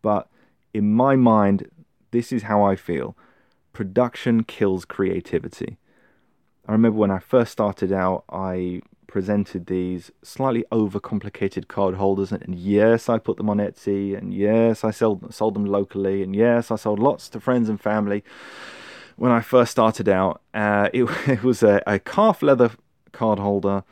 but 0.01 0.27
in 0.73 0.93
my 0.93 1.15
mind, 1.15 1.69
this 2.11 2.31
is 2.31 2.43
how 2.43 2.63
I 2.63 2.75
feel. 2.75 3.15
Production 3.73 4.43
kills 4.43 4.85
creativity. 4.85 5.77
I 6.67 6.71
remember 6.71 6.97
when 6.97 7.11
I 7.11 7.19
first 7.19 7.51
started 7.51 7.91
out, 7.91 8.23
I 8.29 8.81
presented 9.07 9.67
these 9.67 10.11
slightly 10.23 10.63
overcomplicated 10.71 11.67
card 11.67 11.95
holders, 11.95 12.31
and 12.31 12.55
yes, 12.55 13.09
I 13.09 13.17
put 13.19 13.37
them 13.37 13.49
on 13.49 13.57
Etsy, 13.57 14.17
and 14.17 14.33
yes, 14.33 14.83
I 14.83 14.91
sold 14.91 15.33
sold 15.33 15.55
them 15.55 15.65
locally, 15.65 16.23
and 16.23 16.35
yes, 16.35 16.71
I 16.71 16.77
sold 16.77 16.99
lots 16.99 17.29
to 17.29 17.39
friends 17.39 17.69
and 17.69 17.79
family. 17.79 18.23
When 19.15 19.31
I 19.31 19.41
first 19.41 19.71
started 19.71 20.09
out, 20.09 20.41
uh, 20.53 20.89
it, 20.93 21.03
it 21.27 21.43
was 21.43 21.63
a, 21.63 21.81
a 21.87 21.99
calf 21.99 22.41
leather 22.41 22.71
card 23.11 23.39
holder, 23.39 23.83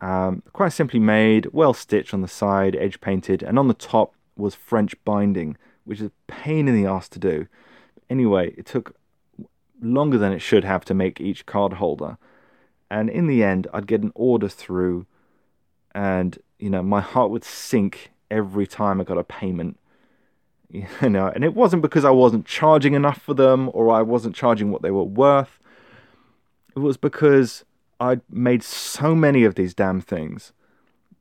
um, 0.00 0.42
quite 0.52 0.72
simply 0.72 0.98
made, 0.98 1.46
well 1.52 1.74
stitched 1.74 2.12
on 2.12 2.22
the 2.22 2.28
side, 2.28 2.74
edge 2.76 3.00
painted, 3.00 3.42
and 3.42 3.58
on 3.58 3.68
the 3.68 3.74
top 3.74 4.14
was 4.36 4.54
French 4.54 4.94
binding, 5.04 5.56
which 5.84 6.00
is 6.00 6.06
a 6.06 6.12
pain 6.26 6.68
in 6.68 6.74
the 6.74 6.88
ass 6.88 7.08
to 7.10 7.18
do. 7.18 7.46
Anyway, 8.10 8.52
it 8.56 8.66
took 8.66 8.96
longer 9.80 10.18
than 10.18 10.32
it 10.32 10.40
should 10.40 10.64
have 10.64 10.84
to 10.86 10.94
make 10.94 11.20
each 11.20 11.46
card 11.46 11.74
holder. 11.74 12.18
And 12.90 13.08
in 13.08 13.26
the 13.26 13.42
end, 13.42 13.66
I'd 13.72 13.86
get 13.86 14.02
an 14.02 14.12
order 14.14 14.48
through, 14.48 15.06
and 15.94 16.38
you 16.58 16.70
know, 16.70 16.82
my 16.82 17.00
heart 17.00 17.30
would 17.30 17.44
sink 17.44 18.10
every 18.30 18.66
time 18.66 19.00
I 19.00 19.04
got 19.04 19.18
a 19.18 19.24
payment. 19.24 19.78
You 21.02 21.10
know, 21.10 21.28
and 21.28 21.44
it 21.44 21.54
wasn't 21.54 21.82
because 21.82 22.04
I 22.04 22.10
wasn't 22.10 22.46
charging 22.46 22.94
enough 22.94 23.20
for 23.20 23.34
them 23.34 23.70
or 23.74 23.92
I 23.92 24.00
wasn't 24.00 24.34
charging 24.34 24.70
what 24.70 24.80
they 24.80 24.90
were 24.90 25.04
worth. 25.04 25.58
It 26.74 26.78
was 26.78 26.96
because 26.96 27.64
I'd 28.00 28.22
made 28.30 28.62
so 28.62 29.14
many 29.14 29.44
of 29.44 29.54
these 29.54 29.74
damn 29.74 30.00
things 30.00 30.52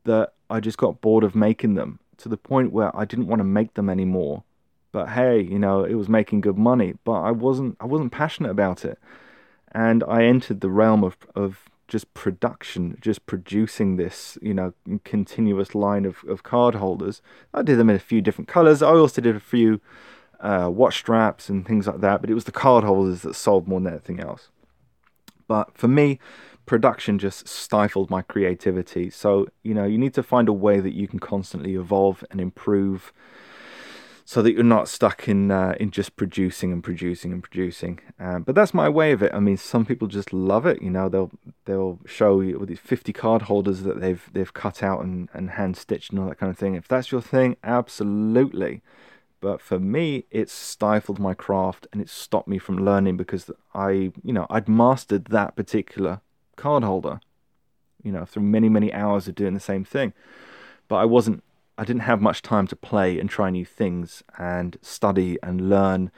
that 0.05 0.33
I 0.49 0.61
just 0.61 0.77
got 0.77 1.01
bored 1.01 1.25
of 1.25 1.35
making 1.35 1.75
them 1.75 1.99
to 2.17 2.29
the 2.29 2.37
point 2.37 2.71
where 2.71 2.95
I 2.95 3.03
didn't 3.03 3.27
want 3.27 3.41
to 3.41 3.43
make 3.43 3.73
them 3.73 3.89
anymore. 3.89 4.43
But 4.93 5.09
hey, 5.09 5.41
you 5.41 5.59
know, 5.59 5.83
it 5.83 5.95
was 5.95 6.07
making 6.07 6.41
good 6.41 6.57
money, 6.57 6.93
but 7.03 7.19
I 7.21 7.31
wasn't 7.31 7.75
I 7.79 7.85
wasn't 7.85 8.11
passionate 8.11 8.51
about 8.51 8.85
it 8.85 8.97
and 9.71 10.03
I 10.07 10.23
entered 10.23 10.61
the 10.61 10.69
realm 10.69 11.03
of 11.03 11.17
of 11.35 11.69
just 11.91 12.13
production, 12.13 12.97
just 13.01 13.25
producing 13.25 13.97
this, 13.97 14.37
you 14.41 14.53
know, 14.53 14.73
continuous 15.03 15.75
line 15.75 16.05
of, 16.05 16.23
of 16.23 16.41
card 16.41 16.75
holders. 16.75 17.21
I 17.53 17.63
did 17.63 17.77
them 17.77 17.89
in 17.89 17.97
a 17.97 17.99
few 17.99 18.21
different 18.21 18.47
colors. 18.47 18.81
I 18.81 18.91
also 18.91 19.19
did 19.19 19.35
a 19.35 19.41
few 19.41 19.81
uh, 20.39 20.69
watch 20.71 20.99
straps 20.99 21.49
and 21.49 21.67
things 21.67 21.87
like 21.87 21.99
that, 21.99 22.21
but 22.21 22.29
it 22.29 22.33
was 22.33 22.45
the 22.45 22.51
card 22.53 22.85
holders 22.85 23.23
that 23.23 23.35
sold 23.35 23.67
more 23.67 23.81
than 23.81 23.91
anything 23.91 24.21
else. 24.21 24.47
But 25.49 25.77
for 25.77 25.89
me, 25.89 26.17
production 26.65 27.19
just 27.19 27.49
stifled 27.49 28.09
my 28.09 28.21
creativity. 28.21 29.09
So, 29.09 29.47
you 29.61 29.73
know, 29.73 29.83
you 29.83 29.97
need 29.97 30.13
to 30.13 30.23
find 30.23 30.47
a 30.47 30.53
way 30.53 30.79
that 30.79 30.93
you 30.93 31.09
can 31.09 31.19
constantly 31.19 31.75
evolve 31.75 32.23
and 32.31 32.39
improve 32.39 33.11
so 34.31 34.41
that 34.41 34.53
you're 34.53 34.63
not 34.63 34.87
stuck 34.87 35.27
in 35.27 35.51
uh, 35.51 35.75
in 35.77 35.91
just 35.91 36.15
producing 36.15 36.71
and 36.71 36.81
producing 36.81 37.33
and 37.33 37.43
producing. 37.43 37.99
Um, 38.17 38.43
but 38.43 38.55
that's 38.55 38.73
my 38.73 38.87
way 38.87 39.11
of 39.11 39.21
it. 39.21 39.33
I 39.33 39.41
mean, 39.41 39.57
some 39.57 39.85
people 39.85 40.07
just 40.07 40.31
love 40.31 40.65
it. 40.65 40.81
You 40.81 40.89
know, 40.89 41.09
they'll 41.09 41.31
they'll 41.65 41.99
show 42.05 42.39
you 42.39 42.57
with 42.57 42.69
these 42.69 42.79
50 42.79 43.11
card 43.11 43.41
holders 43.41 43.81
that 43.81 43.99
they've 43.99 44.23
they've 44.31 44.53
cut 44.53 44.81
out 44.81 45.03
and, 45.03 45.27
and 45.33 45.49
hand 45.49 45.75
stitched 45.75 46.11
and 46.11 46.19
all 46.21 46.29
that 46.29 46.37
kind 46.37 46.49
of 46.49 46.57
thing. 46.57 46.75
If 46.75 46.87
that's 46.87 47.11
your 47.11 47.21
thing, 47.21 47.57
absolutely. 47.61 48.81
But 49.41 49.59
for 49.59 49.81
me, 49.81 50.23
it's 50.31 50.53
stifled 50.53 51.19
my 51.19 51.33
craft 51.33 51.85
and 51.91 52.01
it 52.01 52.07
stopped 52.07 52.47
me 52.47 52.57
from 52.57 52.77
learning 52.77 53.17
because 53.17 53.51
I, 53.75 54.13
you 54.23 54.31
know, 54.31 54.47
I'd 54.49 54.69
mastered 54.69 55.25
that 55.25 55.57
particular 55.57 56.21
card 56.55 56.85
holder, 56.85 57.19
you 58.01 58.13
know, 58.13 58.23
through 58.23 58.43
many 58.43 58.69
many 58.69 58.93
hours 58.93 59.27
of 59.27 59.35
doing 59.35 59.55
the 59.55 59.59
same 59.59 59.83
thing. 59.83 60.13
But 60.87 60.95
I 60.99 61.05
wasn't 61.05 61.43
I 61.81 61.83
didn't 61.83 62.03
have 62.03 62.21
much 62.21 62.43
time 62.43 62.67
to 62.67 62.75
play 62.75 63.19
and 63.19 63.27
try 63.27 63.49
new 63.49 63.65
things 63.65 64.21
and 64.37 64.77
study 64.83 65.39
and 65.41 65.67
learn, 65.67 66.11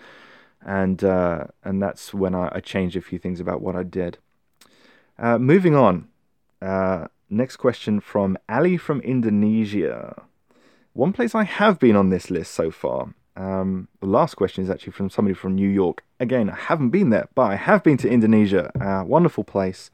and 0.62 1.02
uh, 1.02 1.45
and 1.63 1.82
that's 1.82 2.13
when 2.13 2.36
I, 2.36 2.49
I, 2.52 2.60
changed 2.60 2.97
a 2.97 3.02
few 3.02 3.17
things 3.17 3.39
about 3.39 3.62
what 3.62 3.73
I 3.73 3.84
did. 3.84 4.17
Uh, 5.17 5.38
moving 5.38 5.73
on, 5.73 6.10
uh, 6.62 7.08
next 7.30 7.56
question 7.56 8.02
from 8.02 8.38
Ali 8.49 8.76
from 8.76 8.99
Indonesia. 8.99 10.23
One 10.91 11.13
place 11.13 11.34
I 11.34 11.45
have 11.45 11.80
been 11.80 11.95
on 11.95 12.10
this 12.10 12.30
list 12.30 12.52
so 12.52 12.69
far. 12.69 13.13
Um, 13.38 13.88
the 14.02 14.08
last 14.08 14.36
question 14.36 14.65
is 14.65 14.69
actually 14.69 14.91
from 14.91 15.10
somebody 15.10 15.34
from 15.34 15.56
New 15.56 15.69
York. 15.69 16.04
Again, 16.19 16.49
I 16.49 16.56
haven't 16.56 16.89
been 16.89 17.10
there, 17.10 17.30
but 17.36 17.43
I 17.43 17.56
have 17.56 17.84
been 17.84 17.95
to 17.99 18.10
Indonesia. 18.10 18.69
Wonderful 19.08 19.45
place. 19.45 19.91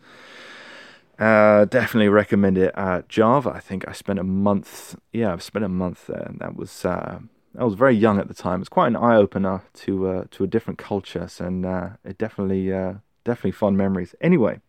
Uh, 1.19 1.65
definitely 1.65 2.07
recommend 2.07 2.57
it. 2.57 2.71
Uh, 2.77 3.01
Java, 3.09 3.49
I 3.49 3.59
think 3.59 3.85
I 3.87 3.91
spent 3.91 4.19
a 4.19 4.23
month. 4.23 4.95
Yeah, 5.11 5.33
I've 5.33 5.43
spent 5.43 5.65
a 5.65 5.69
month 5.69 6.07
there, 6.07 6.23
and 6.23 6.39
that 6.39 6.55
was 6.55 6.85
uh, 6.85 7.19
I 7.57 7.63
was 7.65 7.73
very 7.73 7.93
young 7.95 8.19
at 8.19 8.29
the 8.29 8.33
time. 8.33 8.61
It's 8.61 8.69
quite 8.69 8.87
an 8.87 8.95
eye 8.95 9.17
opener 9.17 9.63
to 9.83 10.07
uh, 10.07 10.23
to 10.31 10.45
a 10.45 10.47
different 10.47 10.77
culture, 10.77 11.27
and 11.39 11.65
uh, 11.65 11.89
it 12.05 12.17
definitely 12.17 12.71
uh, 12.71 12.93
definitely 13.25 13.51
fond 13.51 13.77
memories. 13.77 14.15
Anyway, 14.21 14.61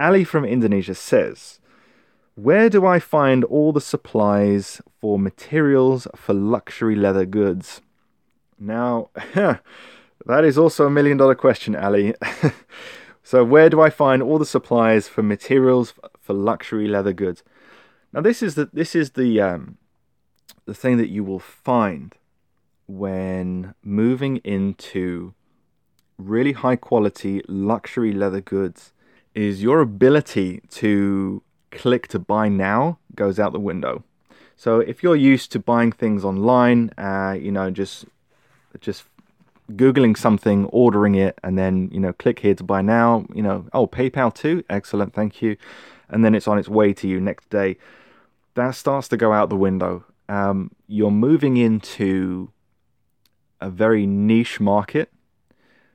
Ali 0.00 0.24
from 0.24 0.44
Indonesia 0.44 0.96
says, 0.96 1.60
"Where 2.34 2.68
do 2.68 2.84
I 2.84 2.98
find 2.98 3.44
all 3.44 3.72
the 3.72 3.80
supplies 3.80 4.82
for 5.00 5.16
materials 5.16 6.08
for 6.16 6.34
luxury 6.34 6.96
leather 6.96 7.24
goods?" 7.24 7.80
Now, 8.58 9.10
that 9.34 10.44
is 10.44 10.58
also 10.58 10.86
a 10.86 10.90
million 10.90 11.18
dollar 11.18 11.36
question, 11.36 11.76
Ali. 11.76 12.14
So, 13.22 13.44
where 13.44 13.70
do 13.70 13.80
I 13.80 13.90
find 13.90 14.22
all 14.22 14.38
the 14.38 14.46
supplies 14.46 15.08
for 15.08 15.22
materials 15.22 15.94
for 16.20 16.32
luxury 16.32 16.88
leather 16.88 17.12
goods? 17.12 17.42
Now, 18.12 18.20
this 18.20 18.42
is 18.42 18.54
the 18.54 18.68
this 18.72 18.94
is 18.94 19.10
the 19.10 19.40
um, 19.40 19.78
the 20.64 20.74
thing 20.74 20.96
that 20.98 21.08
you 21.08 21.24
will 21.24 21.38
find 21.38 22.14
when 22.86 23.74
moving 23.82 24.38
into 24.38 25.34
really 26.18 26.52
high 26.52 26.76
quality 26.76 27.42
luxury 27.48 28.12
leather 28.12 28.40
goods 28.40 28.92
is 29.34 29.62
your 29.62 29.80
ability 29.80 30.60
to 30.68 31.42
click 31.70 32.06
to 32.08 32.18
buy 32.18 32.48
now 32.48 32.98
goes 33.14 33.38
out 33.38 33.52
the 33.52 33.58
window. 33.58 34.04
So 34.56 34.80
if 34.80 35.02
you're 35.02 35.16
used 35.16 35.50
to 35.52 35.58
buying 35.58 35.90
things 35.90 36.24
online, 36.24 36.90
uh, 36.98 37.36
you 37.40 37.50
know, 37.50 37.70
just 37.70 38.04
just 38.80 39.04
googling 39.70 40.16
something, 40.16 40.66
ordering 40.66 41.14
it, 41.14 41.38
and 41.42 41.58
then 41.58 41.88
you 41.92 42.00
know 42.00 42.12
click 42.12 42.40
here 42.40 42.54
to 42.54 42.64
buy 42.64 42.82
now. 42.82 43.26
You 43.34 43.42
know, 43.42 43.66
oh 43.72 43.86
PayPal 43.86 44.34
too, 44.34 44.64
excellent, 44.68 45.14
thank 45.14 45.42
you, 45.42 45.56
and 46.08 46.24
then 46.24 46.34
it's 46.34 46.48
on 46.48 46.58
its 46.58 46.68
way 46.68 46.92
to 46.94 47.08
you 47.08 47.20
next 47.20 47.50
day. 47.50 47.76
That 48.54 48.74
starts 48.74 49.08
to 49.08 49.16
go 49.16 49.32
out 49.32 49.48
the 49.48 49.56
window. 49.56 50.04
Um, 50.28 50.70
you're 50.86 51.10
moving 51.10 51.56
into 51.56 52.50
a 53.60 53.70
very 53.70 54.06
niche 54.06 54.60
market 54.60 55.10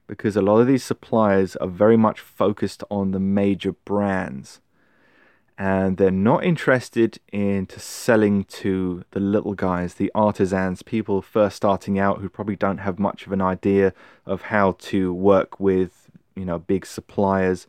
because 0.07 0.35
a 0.35 0.41
lot 0.41 0.59
of 0.59 0.67
these 0.67 0.83
suppliers 0.83 1.55
are 1.57 1.67
very 1.67 1.97
much 1.97 2.19
focused 2.19 2.83
on 2.89 3.11
the 3.11 3.19
major 3.19 3.73
brands 3.73 4.61
and 5.57 5.97
they're 5.97 6.11
not 6.11 6.43
interested 6.43 7.19
into 7.31 7.79
selling 7.79 8.43
to 8.43 9.03
the 9.11 9.19
little 9.19 9.55
guys, 9.55 9.95
the 9.95 10.11
artisans, 10.13 10.83
people 10.83 11.21
first 11.21 11.55
starting 11.55 11.97
out 11.97 12.19
who 12.19 12.29
probably 12.29 12.55
don't 12.55 12.77
have 12.77 12.99
much 12.99 13.25
of 13.25 13.31
an 13.31 13.41
idea 13.41 13.91
of 14.25 14.43
how 14.43 14.73
to 14.73 15.11
work 15.11 15.59
with, 15.59 16.11
you 16.35 16.45
know, 16.45 16.59
big 16.59 16.85
suppliers. 16.85 17.65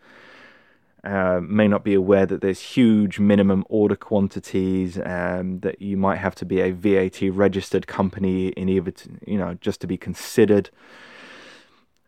Uh, 1.03 1.41
may 1.43 1.67
not 1.67 1.83
be 1.83 1.95
aware 1.95 2.27
that 2.27 2.43
there's 2.43 2.61
huge 2.61 3.19
minimum 3.19 3.65
order 3.71 3.97
quantities, 3.97 4.99
um, 5.07 5.61
that 5.61 5.81
you 5.81 5.97
might 5.97 6.17
have 6.17 6.35
to 6.35 6.45
be 6.45 6.61
a 6.61 6.73
VAT 6.73 7.23
registered 7.33 7.87
company 7.87 8.49
in 8.49 8.69
either, 8.69 8.91
to, 8.91 9.09
you 9.27 9.39
know, 9.39 9.55
just 9.63 9.81
to 9.81 9.87
be 9.87 9.97
considered 9.97 10.69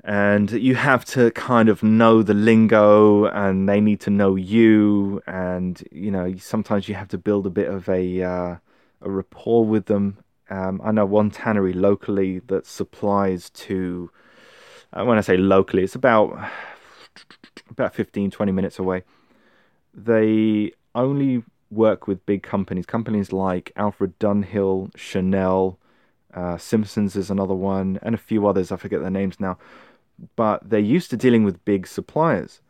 and 0.05 0.51
you 0.53 0.75
have 0.77 1.05
to 1.05 1.31
kind 1.33 1.69
of 1.69 1.83
know 1.83 2.23
the 2.23 2.35
lingo 2.35 3.27
and 3.27 3.69
they 3.69 3.81
need 3.81 4.01
to 4.01 4.11
know 4.11 4.35
you. 4.35 5.23
And 5.27 5.83
you 5.91 6.11
know 6.11 6.35
sometimes 6.39 6.89
you 6.89 6.95
have 6.95 7.09
to 7.09 7.19
build 7.19 7.47
a 7.47 7.51
bit 7.51 7.69
of 7.69 7.89
a 7.89 8.23
uh, 8.23 8.57
a 9.03 9.11
rapport 9.11 9.65
with 9.65 9.87
them. 9.87 10.19
Um, 10.49 10.81
i 10.83 10.91
know 10.91 11.07
one 11.07 11.31
tannery 11.31 11.73
locally 11.73 12.41
that 12.49 12.67
supplies 12.67 13.51
to 13.51 14.11
uh, 14.93 15.05
when 15.05 15.17
i 15.17 15.21
say 15.21 15.37
locally 15.37 15.85
it's 15.85 15.95
about 15.95 16.37
about 17.71 17.95
15 17.95 18.31
20 18.31 18.53
minutes 18.53 18.79
away. 18.79 19.05
They 19.95 20.73
only 20.95 21.45
work 21.71 22.09
with 22.09 22.27
big 22.27 22.43
companies. 22.43 22.87
Companies 22.87 23.33
like 23.33 23.71
alfred 23.77 24.19
dunhill 24.19 24.91
chanel 24.97 25.79
uh, 26.35 26.57
simpsons 26.57 27.17
is 27.17 27.31
another 27.31 27.55
one 27.55 27.99
and 28.03 28.15
a 28.15 28.19
few 28.19 28.47
others 28.47 28.71
i 28.71 28.77
forget 28.77 29.01
their 29.01 29.11
names 29.11 29.41
now 29.41 29.59
but 30.37 30.68
they're 30.68 30.81
used 30.81 31.11
to 31.11 31.16
dealing 31.16 31.45
with 31.45 31.64
big 31.64 31.87
suppliers. 31.87 32.61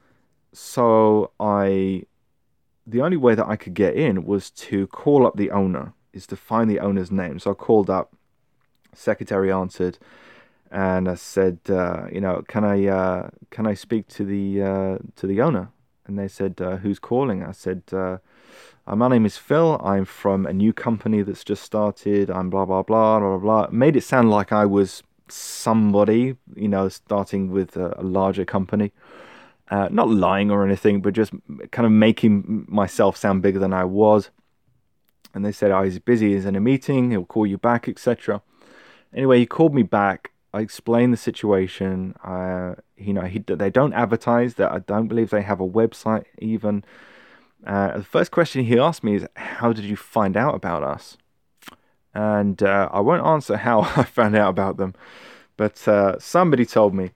So 0.53 1.30
I, 1.38 2.05
the 2.86 3.03
only 3.03 3.16
way 3.16 3.34
that 3.34 3.46
I 3.46 3.57
could 3.57 3.74
get 3.74 3.94
in 3.94 4.24
was 4.24 4.51
to 4.51 4.86
call 4.88 5.26
up 5.26 5.36
the 5.36 5.51
owner, 5.51 5.92
is 6.12 6.26
to 6.28 6.36
find 6.36 6.68
the 6.68 6.80
owner's 6.80 7.11
name. 7.11 7.38
So 7.38 7.53
I 7.53 7.55
called 7.55 7.88
up 7.88 8.12
Secretary 8.94 9.53
answered, 9.53 9.98
and 10.70 11.09
I 11.09 11.14
said, 11.14 11.59
uh, 11.68 12.07
you 12.12 12.20
know, 12.20 12.42
can 12.46 12.64
I 12.64 12.86
uh, 12.86 13.30
can 13.51 13.66
I 13.66 13.74
speak 13.74 14.07
to 14.09 14.24
the 14.24 14.62
uh, 14.62 14.98
to 15.16 15.26
the 15.26 15.40
owner? 15.40 15.70
And 16.07 16.18
they 16.18 16.28
said, 16.28 16.61
uh, 16.61 16.76
who's 16.76 16.98
calling? 16.98 17.42
I 17.44 17.53
said, 17.53 17.82
uh, 17.92 18.18
my 18.86 19.09
name 19.09 19.26
is 19.26 19.36
Phil. 19.36 19.80
I'm 19.84 20.05
from 20.05 20.46
a 20.46 20.53
new 20.53 20.72
company 20.72 21.22
that's 21.22 21.44
just 21.44 21.62
started. 21.62 22.30
I'm 22.30 22.51
blah 22.51 22.64
blah 22.64 22.82
blah 22.82 23.20
blah 23.20 23.38
blah. 23.38 23.68
Made 23.70 23.96
it 23.96 24.03
sound 24.03 24.30
like 24.30 24.53
I 24.53 24.66
was 24.66 25.03
somebody, 25.33 26.37
you 26.55 26.68
know, 26.68 26.89
starting 26.89 27.51
with 27.51 27.76
a, 27.76 27.95
a 27.99 28.03
larger 28.03 28.45
company. 28.45 28.93
Uh, 29.70 29.89
not 29.91 30.11
lying 30.11 30.51
or 30.51 30.66
anything, 30.66 31.01
but 31.01 31.14
just 31.14 31.33
kind 31.70 31.87
of 31.87 31.93
making 31.93 32.66
myself 32.68 33.16
sound 33.16 33.41
bigger 33.41 33.61
than 33.61 33.72
I 33.72 33.85
was. 33.85 34.31
And 35.33 35.45
they 35.45 35.53
said, 35.53 35.70
"Oh, 35.70 35.83
he's 35.85 36.01
busy. 36.01 36.35
He's 36.35 36.45
in 36.45 36.57
a 36.57 36.61
meeting. 36.61 37.12
He'll 37.12 37.24
call 37.24 37.47
you 37.47 37.57
back, 37.57 37.89
etc." 37.89 38.43
Anyway, 39.14 39.39
he 39.39 39.47
called 39.47 39.72
me 39.74 39.85
back. 39.85 40.33
I 40.53 40.61
explained 40.61 41.12
the 41.12 41.16
situation. 41.16 42.14
Uh, 42.24 42.74
you 42.97 43.12
know, 43.12 43.22
he, 43.22 43.39
they 43.39 43.70
don't 43.70 43.93
advertise. 43.93 44.55
That 44.55 44.72
I 44.72 44.81
don't 44.81 45.07
believe 45.07 45.31
they 45.31 45.43
have 45.43 45.61
a 45.61 45.68
website 45.68 46.24
even. 46.39 46.85
Uh, 47.64 47.99
the 47.99 48.05
first 48.05 48.33
question 48.33 48.64
he 48.64 48.76
asked 48.76 49.05
me 49.05 49.14
is, 49.14 49.26
"How 49.37 49.72
did 49.72 49.85
you 49.85 49.97
find 49.97 50.37
out 50.37 50.57
about 50.57 50.83
us?" 50.83 51.16
And 52.14 52.62
uh, 52.62 52.88
I 52.92 53.00
won't 53.00 53.24
answer 53.24 53.56
how 53.56 53.80
I 53.96 54.04
found 54.04 54.36
out 54.36 54.50
about 54.50 54.76
them, 54.76 54.94
but 55.56 55.86
uh, 55.86 56.18
somebody 56.18 56.66
told 56.66 56.94
me. 56.94 57.11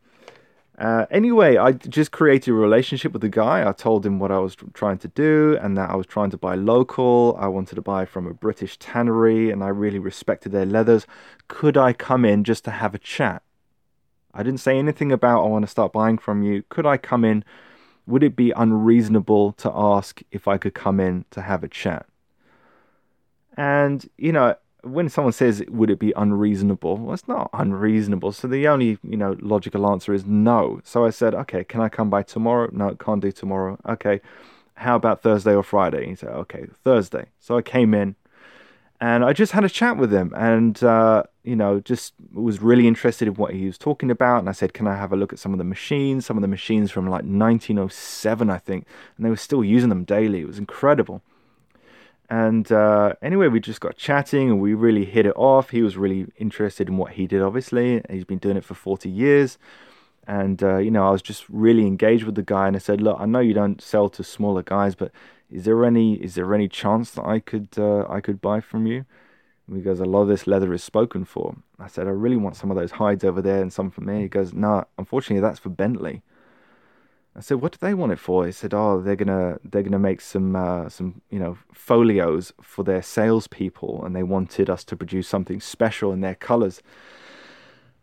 Uh, 0.76 1.06
anyway, 1.08 1.56
I 1.56 1.72
just 1.72 2.10
created 2.10 2.50
a 2.50 2.54
relationship 2.54 3.12
with 3.12 3.22
the 3.22 3.28
guy. 3.28 3.68
I 3.68 3.70
told 3.72 4.04
him 4.04 4.18
what 4.18 4.32
I 4.32 4.38
was 4.38 4.56
trying 4.72 4.98
to 4.98 5.08
do 5.08 5.56
and 5.60 5.76
that 5.76 5.90
I 5.90 5.94
was 5.94 6.06
trying 6.06 6.30
to 6.30 6.36
buy 6.36 6.56
local. 6.56 7.36
I 7.38 7.46
wanted 7.46 7.76
to 7.76 7.82
buy 7.82 8.04
from 8.04 8.26
a 8.26 8.34
British 8.34 8.76
tannery 8.78 9.50
and 9.50 9.62
I 9.62 9.68
really 9.68 10.00
respected 10.00 10.50
their 10.50 10.66
leathers. 10.66 11.06
Could 11.46 11.76
I 11.76 11.92
come 11.92 12.24
in 12.24 12.42
just 12.42 12.64
to 12.64 12.72
have 12.72 12.92
a 12.92 12.98
chat? 12.98 13.42
I 14.32 14.42
didn't 14.42 14.60
say 14.60 14.76
anything 14.76 15.12
about 15.12 15.44
I 15.44 15.48
want 15.48 15.64
to 15.64 15.70
start 15.70 15.92
buying 15.92 16.18
from 16.18 16.42
you. 16.42 16.64
Could 16.68 16.86
I 16.86 16.96
come 16.96 17.24
in? 17.24 17.44
Would 18.06 18.24
it 18.24 18.34
be 18.34 18.50
unreasonable 18.50 19.52
to 19.52 19.70
ask 19.72 20.22
if 20.32 20.48
I 20.48 20.58
could 20.58 20.74
come 20.74 20.98
in 20.98 21.24
to 21.30 21.40
have 21.40 21.62
a 21.62 21.68
chat? 21.68 22.06
And, 23.56 24.08
you 24.18 24.32
know, 24.32 24.56
when 24.84 25.08
someone 25.08 25.32
says 25.32 25.62
would 25.68 25.90
it 25.90 25.98
be 25.98 26.12
unreasonable? 26.16 26.96
Well 26.96 27.14
it's 27.14 27.28
not 27.28 27.50
unreasonable. 27.52 28.32
So 28.32 28.48
the 28.48 28.68
only 28.68 28.98
you 29.02 29.16
know 29.16 29.36
logical 29.40 29.88
answer 29.90 30.12
is 30.12 30.24
no. 30.24 30.80
So 30.84 31.04
i 31.04 31.10
said 31.10 31.34
okay 31.34 31.64
can 31.64 31.80
i 31.80 31.88
come 31.88 32.10
by 32.10 32.22
tomorrow? 32.22 32.68
No 32.72 32.94
can't 32.94 33.20
do 33.20 33.32
tomorrow. 33.32 33.78
Okay 33.88 34.20
how 34.76 34.96
about 34.96 35.22
thursday 35.22 35.54
or 35.54 35.62
friday? 35.62 36.06
He 36.08 36.14
said 36.14 36.30
okay 36.30 36.66
thursday. 36.82 37.26
So 37.40 37.56
i 37.56 37.62
came 37.62 37.94
in 37.94 38.16
and 39.00 39.24
i 39.24 39.32
just 39.32 39.52
had 39.52 39.64
a 39.64 39.68
chat 39.68 39.96
with 39.96 40.12
him 40.12 40.32
and 40.36 40.82
uh, 40.84 41.24
you 41.42 41.56
know 41.56 41.80
just 41.80 42.14
was 42.32 42.62
really 42.62 42.86
interested 42.86 43.26
in 43.26 43.34
what 43.34 43.54
he 43.54 43.66
was 43.66 43.78
talking 43.78 44.10
about. 44.10 44.38
And 44.38 44.48
i 44.48 44.52
said 44.52 44.74
can 44.74 44.86
i 44.86 44.96
have 44.96 45.12
a 45.12 45.16
look 45.16 45.32
at 45.32 45.38
some 45.38 45.52
of 45.52 45.58
the 45.58 45.64
machines? 45.64 46.26
Some 46.26 46.36
of 46.36 46.42
the 46.42 46.48
machines 46.48 46.90
from 46.90 47.06
like 47.06 47.24
1907 47.24 48.50
i 48.50 48.58
think. 48.58 48.86
And 49.16 49.24
they 49.24 49.30
were 49.30 49.36
still 49.36 49.64
using 49.64 49.88
them 49.88 50.04
daily. 50.04 50.40
It 50.40 50.46
was 50.46 50.58
incredible 50.58 51.22
and 52.30 52.70
uh, 52.72 53.14
anyway, 53.20 53.48
we 53.48 53.60
just 53.60 53.80
got 53.80 53.96
chatting 53.96 54.50
and 54.50 54.60
we 54.60 54.74
really 54.74 55.04
hit 55.04 55.26
it 55.26 55.36
off. 55.36 55.70
He 55.70 55.82
was 55.82 55.96
really 55.96 56.26
interested 56.38 56.88
in 56.88 56.96
what 56.96 57.12
he 57.12 57.26
did, 57.26 57.42
obviously. 57.42 58.02
He's 58.08 58.24
been 58.24 58.38
doing 58.38 58.56
it 58.56 58.64
for 58.64 58.74
40 58.74 59.10
years. 59.10 59.58
And, 60.26 60.62
uh, 60.62 60.78
you 60.78 60.90
know, 60.90 61.06
I 61.06 61.10
was 61.10 61.20
just 61.20 61.44
really 61.50 61.86
engaged 61.86 62.24
with 62.24 62.34
the 62.34 62.42
guy 62.42 62.66
and 62.66 62.76
I 62.76 62.78
said, 62.78 63.02
look, 63.02 63.18
I 63.20 63.26
know 63.26 63.40
you 63.40 63.52
don't 63.52 63.82
sell 63.82 64.08
to 64.08 64.24
smaller 64.24 64.62
guys, 64.62 64.94
but 64.94 65.12
is 65.50 65.64
there 65.64 65.84
any 65.84 66.14
is 66.14 66.34
there 66.34 66.54
any 66.54 66.66
chance 66.66 67.10
that 67.12 67.26
I 67.26 67.38
could 67.38 67.68
uh, 67.76 68.06
I 68.08 68.20
could 68.20 68.40
buy 68.40 68.60
from 68.60 68.86
you? 68.86 69.04
Because 69.70 70.00
a 70.00 70.04
lot 70.06 70.22
of 70.22 70.28
this 70.28 70.46
leather 70.46 70.72
is 70.72 70.82
spoken 70.82 71.24
for. 71.24 71.56
I 71.78 71.88
said, 71.88 72.06
I 72.06 72.10
really 72.10 72.36
want 72.36 72.56
some 72.56 72.70
of 72.70 72.76
those 72.76 72.92
hides 72.92 73.24
over 73.24 73.42
there 73.42 73.60
and 73.60 73.72
some 73.72 73.90
for 73.90 74.00
me. 74.00 74.22
He 74.22 74.28
goes, 74.28 74.52
no, 74.52 74.68
nah, 74.68 74.84
unfortunately, 74.98 75.40
that's 75.40 75.58
for 75.58 75.70
Bentley. 75.70 76.22
I 77.36 77.40
said, 77.40 77.60
"What 77.60 77.72
do 77.72 77.78
they 77.80 77.94
want 77.94 78.12
it 78.12 78.18
for?" 78.18 78.46
He 78.46 78.52
said, 78.52 78.72
"Oh, 78.72 79.00
they're 79.00 79.16
gonna 79.16 79.58
they're 79.64 79.82
gonna 79.82 79.98
make 79.98 80.20
some 80.20 80.54
uh, 80.54 80.88
some 80.88 81.20
you 81.30 81.38
know 81.38 81.58
folios 81.72 82.52
for 82.62 82.84
their 82.84 83.02
salespeople, 83.02 84.04
and 84.04 84.14
they 84.14 84.22
wanted 84.22 84.70
us 84.70 84.84
to 84.84 84.96
produce 84.96 85.28
something 85.28 85.60
special 85.60 86.12
in 86.12 86.20
their 86.20 86.36
colors." 86.36 86.80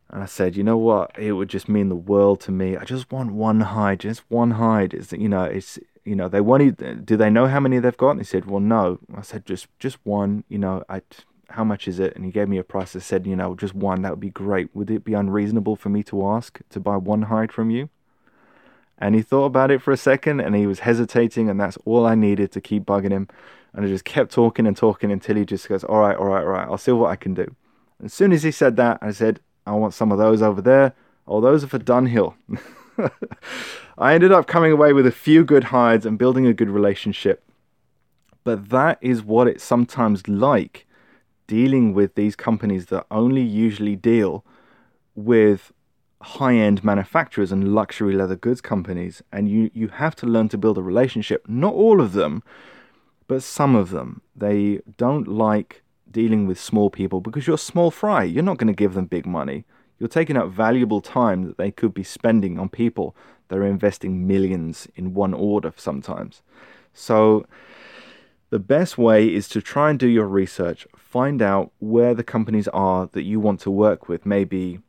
And 0.10 0.22
I 0.22 0.26
said, 0.26 0.58
"You 0.58 0.64
know 0.64 0.78
what? 0.78 1.18
It 1.18 1.32
would 1.34 1.48
just 1.50 1.70
mean 1.70 1.88
the 1.88 1.96
world 1.96 2.42
to 2.42 2.52
me. 2.52 2.76
I 2.76 2.84
just 2.84 3.12
want 3.12 3.32
one 3.32 3.62
hide, 3.62 4.02
just 4.02 4.24
one 4.30 4.52
hide. 4.52 4.94
Is 4.94 5.14
you 5.14 5.30
know, 5.30 5.44
it's 5.44 5.80
you 6.04 6.16
know, 6.16 6.28
they 6.28 6.42
wanted. 6.42 7.06
Do 7.06 7.16
they 7.16 7.30
know 7.30 7.48
how 7.48 7.62
many 7.62 7.80
they've 7.80 7.96
got?" 7.96 8.12
And 8.12 8.20
he 8.20 8.26
said, 8.26 8.46
"Well, 8.46 8.60
no." 8.60 9.00
I 9.16 9.22
said, 9.22 9.46
"Just 9.46 9.68
just 9.80 9.98
one. 10.04 10.44
You 10.50 10.58
know, 10.58 10.84
I." 10.90 11.02
How 11.50 11.66
much 11.66 11.86
is 11.86 12.00
it? 12.00 12.16
And 12.16 12.24
he 12.24 12.32
gave 12.32 12.48
me 12.48 12.60
a 12.60 12.64
price. 12.64 12.96
I 12.96 13.00
said, 13.00 13.28
you 13.28 13.36
know, 13.36 13.56
just 13.56 13.76
one. 13.76 14.04
That 14.04 14.12
would 14.12 14.22
be 14.22 14.30
great. 14.30 14.74
Would 14.74 14.90
it 14.90 15.04
be 15.04 15.14
unreasonable 15.14 15.76
for 15.76 15.90
me 15.90 16.02
to 16.04 16.26
ask 16.26 16.62
to 16.70 16.80
buy 16.80 16.96
one 16.96 17.24
hide 17.24 17.52
from 17.52 17.70
you? 17.70 17.90
And 19.02 19.16
he 19.16 19.24
thought 19.24 19.46
about 19.46 19.72
it 19.72 19.82
for 19.82 19.92
a 19.92 19.98
second 19.98 20.40
and 20.40 20.56
he 20.56 20.68
was 20.68 20.80
hesitating, 20.80 21.50
and 21.50 21.60
that's 21.60 21.78
all 21.86 22.06
I 22.06 22.14
needed 22.14 22.52
to 22.52 22.62
keep 22.62 22.84
bugging 22.84 23.10
him. 23.10 23.28
And 23.74 23.84
I 23.84 23.88
just 23.88 24.06
kept 24.06 24.32
talking 24.32 24.68
and 24.68 24.78
talking 24.78 25.12
until 25.12 25.36
he 25.36 25.44
just 25.44 25.68
goes, 25.68 25.84
All 25.84 26.00
right, 26.00 26.16
all 26.16 26.28
right, 26.28 26.44
all 26.44 26.50
right, 26.50 26.68
I'll 26.68 26.78
see 26.78 26.92
what 26.92 27.10
I 27.10 27.16
can 27.16 27.34
do. 27.34 27.56
As 28.04 28.14
soon 28.14 28.32
as 28.32 28.44
he 28.44 28.52
said 28.52 28.78
that, 28.78 29.00
I 29.02 29.12
said, 29.12 29.40
I 29.66 29.72
want 29.72 29.96
some 29.96 30.12
of 30.12 30.20
those 30.20 30.42
over 30.42 30.62
there. 30.62 30.94
Oh, 31.28 31.42
those 31.42 31.64
are 31.64 31.68
for 31.68 31.80
Dunhill. 31.80 32.36
I 33.98 34.14
ended 34.14 34.32
up 34.32 34.48
coming 34.48 34.72
away 34.72 34.94
with 34.94 35.08
a 35.08 35.12
few 35.12 35.44
good 35.44 35.66
hides 35.66 36.06
and 36.06 36.18
building 36.18 36.46
a 36.46 36.54
good 36.54 36.70
relationship. 36.70 37.44
But 38.44 38.70
that 38.70 38.98
is 39.02 39.24
what 39.24 39.48
it's 39.48 39.64
sometimes 39.64 40.28
like 40.28 40.88
dealing 41.48 41.94
with 41.94 42.16
these 42.16 42.36
companies 42.36 42.88
that 42.88 43.06
only 43.12 43.42
usually 43.42 43.96
deal 43.96 44.46
with 45.16 45.72
high 46.22 46.56
end 46.56 46.84
manufacturers 46.84 47.52
and 47.52 47.74
luxury 47.74 48.14
leather 48.14 48.36
goods 48.36 48.62
companies, 48.62 49.22
and 49.32 49.50
you, 49.50 49.72
you 49.74 49.88
have 49.90 50.16
to 50.18 50.26
learn 50.26 50.50
to 50.50 50.58
build 50.58 50.78
a 50.78 50.84
relationship. 50.84 51.48
Not 51.48 51.74
all 51.74 52.02
of 52.02 52.14
them, 52.14 52.44
but 53.28 53.44
some 53.44 53.76
of 53.76 53.90
them. 53.90 54.22
They 54.36 54.82
don't 54.98 55.28
like 55.28 55.84
dealing 56.10 56.48
with 56.48 56.60
small 56.60 56.90
people 56.90 57.22
because 57.22 57.48
you're 57.48 57.58
small 57.58 57.92
fry. 57.92 58.24
You're 58.24 58.44
not 58.44 58.58
going 58.58 58.68
to 58.68 58.74
give 58.74 58.94
them 58.94 59.06
big 59.06 59.26
money. 59.26 59.66
You're 60.00 60.10
taking 60.10 60.38
up 60.38 60.50
valuable 60.50 61.02
time 61.02 61.44
that 61.44 61.58
they 61.58 61.72
could 61.72 61.94
be 61.94 62.04
spending 62.04 62.60
on 62.60 62.70
people 62.70 63.16
that 63.48 63.58
are 63.58 63.66
investing 63.66 64.28
millions 64.28 64.88
in 64.96 65.14
one 65.14 65.34
order 65.34 65.74
sometimes. 65.76 66.42
So, 66.94 67.46
the 68.50 68.60
best 68.60 68.98
way 68.98 69.34
is 69.34 69.48
to 69.50 69.62
try 69.62 69.90
and 69.90 69.98
do 69.98 70.08
your 70.08 70.28
research, 70.28 70.86
find 70.96 71.42
out 71.42 71.72
where 71.80 72.14
the 72.14 72.24
companies 72.24 72.68
are 72.70 73.10
that 73.14 73.24
you 73.24 73.40
want 73.40 73.62
to 73.62 73.72
work 73.72 74.10
with. 74.10 74.26
Maybe 74.26 74.80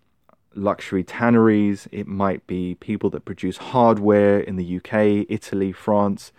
luxury 0.54 1.04
tanneries, 1.04 1.88
it 1.92 2.06
might 2.06 2.46
be 2.46 2.76
people 2.76 3.10
that 3.10 3.24
produce 3.24 3.56
hardware 3.56 4.40
in 4.40 4.56
the 4.56 4.76
UK, 4.76 5.26
Italy, 5.28 5.72
France. 5.72 6.32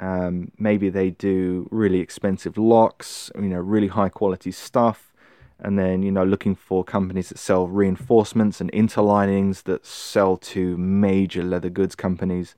Um, 0.00 0.52
maybe 0.58 0.90
they 0.90 1.10
do 1.10 1.68
really 1.70 2.00
expensive 2.00 2.58
locks, 2.58 3.30
you 3.36 3.42
know, 3.48 3.60
really 3.60 3.88
high 3.88 4.08
quality 4.08 4.50
stuff. 4.50 5.12
And 5.58 5.78
then, 5.78 6.02
you 6.02 6.12
know, 6.12 6.24
looking 6.24 6.54
for 6.54 6.84
companies 6.84 7.30
that 7.30 7.38
sell 7.38 7.66
reinforcements 7.66 8.60
and 8.60 8.70
interlinings 8.72 9.62
that 9.62 9.86
sell 9.86 10.36
to 10.36 10.76
major 10.76 11.42
leather 11.42 11.70
goods 11.70 11.94
companies. 11.94 12.54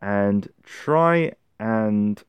And 0.00 0.48
try 0.62 1.32
and 1.60 2.22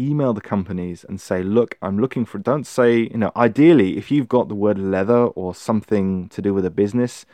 email 0.00 0.32
the 0.32 0.40
companies 0.40 1.04
and 1.04 1.20
say, 1.20 1.42
look, 1.42 1.76
I'm 1.82 1.98
looking 1.98 2.24
for, 2.24 2.38
don't 2.38 2.66
say, 2.66 3.00
you 3.00 3.18
know, 3.18 3.32
ideally, 3.36 3.98
if 3.98 4.10
you've 4.10 4.28
got 4.28 4.48
the 4.48 4.54
word 4.54 4.78
leather 4.78 5.26
or 5.26 5.54
something 5.54 6.28
to 6.30 6.40
do 6.40 6.54
with 6.54 6.64
a 6.64 6.70
business 6.70 7.26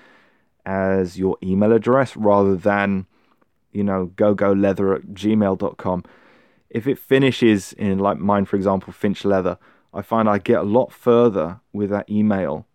as 0.64 1.18
your 1.18 1.38
email 1.42 1.72
address 1.72 2.16
rather 2.16 2.56
than, 2.56 3.06
you 3.72 3.84
know, 3.84 4.06
go 4.16 4.34
go 4.34 4.52
leather 4.52 4.94
at 4.94 5.02
gmail.com. 5.08 6.04
If 6.68 6.86
it 6.86 6.98
finishes 6.98 7.72
in, 7.74 7.98
like 7.98 8.18
mine, 8.18 8.44
for 8.44 8.56
example, 8.56 8.92
Finch 8.92 9.24
Leather, 9.24 9.58
I 9.94 10.02
find 10.02 10.28
I 10.28 10.38
get 10.38 10.58
a 10.58 10.64
lot 10.64 10.92
further 10.92 11.60
with 11.72 11.90
that 11.90 12.10
email 12.10 12.66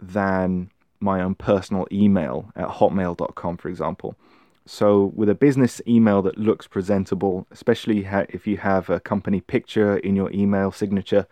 than 0.00 0.70
my 1.00 1.20
own 1.20 1.34
personal 1.34 1.86
email 1.90 2.50
at 2.54 2.68
hotmail.com, 2.68 3.56
for 3.56 3.68
example. 3.68 4.16
So, 4.64 5.12
with 5.16 5.28
a 5.28 5.34
business 5.34 5.80
email 5.88 6.22
that 6.22 6.38
looks 6.38 6.68
presentable, 6.68 7.48
especially 7.50 8.06
if 8.28 8.46
you 8.46 8.58
have 8.58 8.88
a 8.88 9.00
company 9.00 9.40
picture 9.40 9.96
in 9.96 10.14
your 10.14 10.30
email 10.30 10.70
signature, 10.70 11.26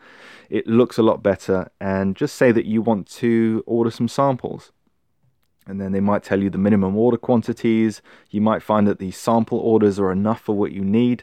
it 0.48 0.66
looks 0.66 0.98
a 0.98 1.02
lot 1.02 1.22
better. 1.22 1.70
And 1.80 2.16
just 2.16 2.34
say 2.34 2.50
that 2.50 2.66
you 2.66 2.82
want 2.82 3.06
to 3.12 3.62
order 3.66 3.90
some 3.90 4.08
samples. 4.08 4.72
And 5.66 5.80
then 5.80 5.92
they 5.92 6.00
might 6.00 6.24
tell 6.24 6.42
you 6.42 6.50
the 6.50 6.58
minimum 6.58 6.96
order 6.96 7.16
quantities. 7.16 8.02
You 8.30 8.40
might 8.40 8.62
find 8.62 8.88
that 8.88 8.98
the 8.98 9.12
sample 9.12 9.58
orders 9.58 10.00
are 10.00 10.10
enough 10.10 10.40
for 10.40 10.56
what 10.56 10.72
you 10.72 10.84
need. 10.84 11.22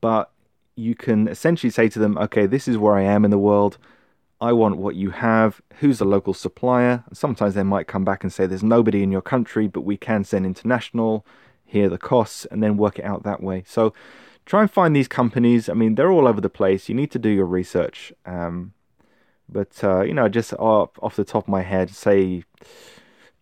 But 0.00 0.32
you 0.74 0.96
can 0.96 1.28
essentially 1.28 1.70
say 1.70 1.88
to 1.90 2.00
them, 2.00 2.18
okay, 2.18 2.46
this 2.46 2.66
is 2.66 2.76
where 2.76 2.94
I 2.94 3.02
am 3.02 3.24
in 3.24 3.30
the 3.30 3.38
world. 3.38 3.78
I 4.48 4.52
want 4.52 4.76
what 4.84 4.94
you 5.02 5.10
have. 5.10 5.50
Who's 5.80 5.98
the 5.98 6.04
local 6.16 6.34
supplier? 6.34 6.94
Sometimes 7.12 7.54
they 7.54 7.62
might 7.74 7.86
come 7.94 8.04
back 8.10 8.22
and 8.24 8.32
say 8.32 8.42
there's 8.46 8.62
nobody 8.76 9.00
in 9.02 9.10
your 9.16 9.22
country, 9.34 9.66
but 9.74 9.82
we 9.90 9.96
can 10.08 10.24
send 10.24 10.44
international. 10.46 11.12
Here 11.74 11.88
the 11.88 11.98
costs, 12.12 12.40
and 12.50 12.62
then 12.62 12.76
work 12.76 12.96
it 13.00 13.04
out 13.04 13.22
that 13.24 13.42
way. 13.42 13.64
So 13.66 13.82
try 14.50 14.60
and 14.62 14.70
find 14.70 14.94
these 14.94 15.08
companies. 15.08 15.68
I 15.68 15.74
mean, 15.74 15.94
they're 15.96 16.12
all 16.16 16.28
over 16.28 16.40
the 16.40 16.56
place. 16.60 16.88
You 16.90 16.94
need 16.94 17.10
to 17.12 17.18
do 17.18 17.30
your 17.30 17.46
research. 17.60 18.12
Um, 18.26 18.74
But 19.48 19.82
uh, 19.82 20.02
you 20.08 20.14
know, 20.14 20.28
just 20.28 20.52
off, 20.54 20.90
off 21.02 21.16
the 21.16 21.24
top 21.24 21.44
of 21.44 21.48
my 21.48 21.62
head, 21.62 21.88
say 21.90 22.44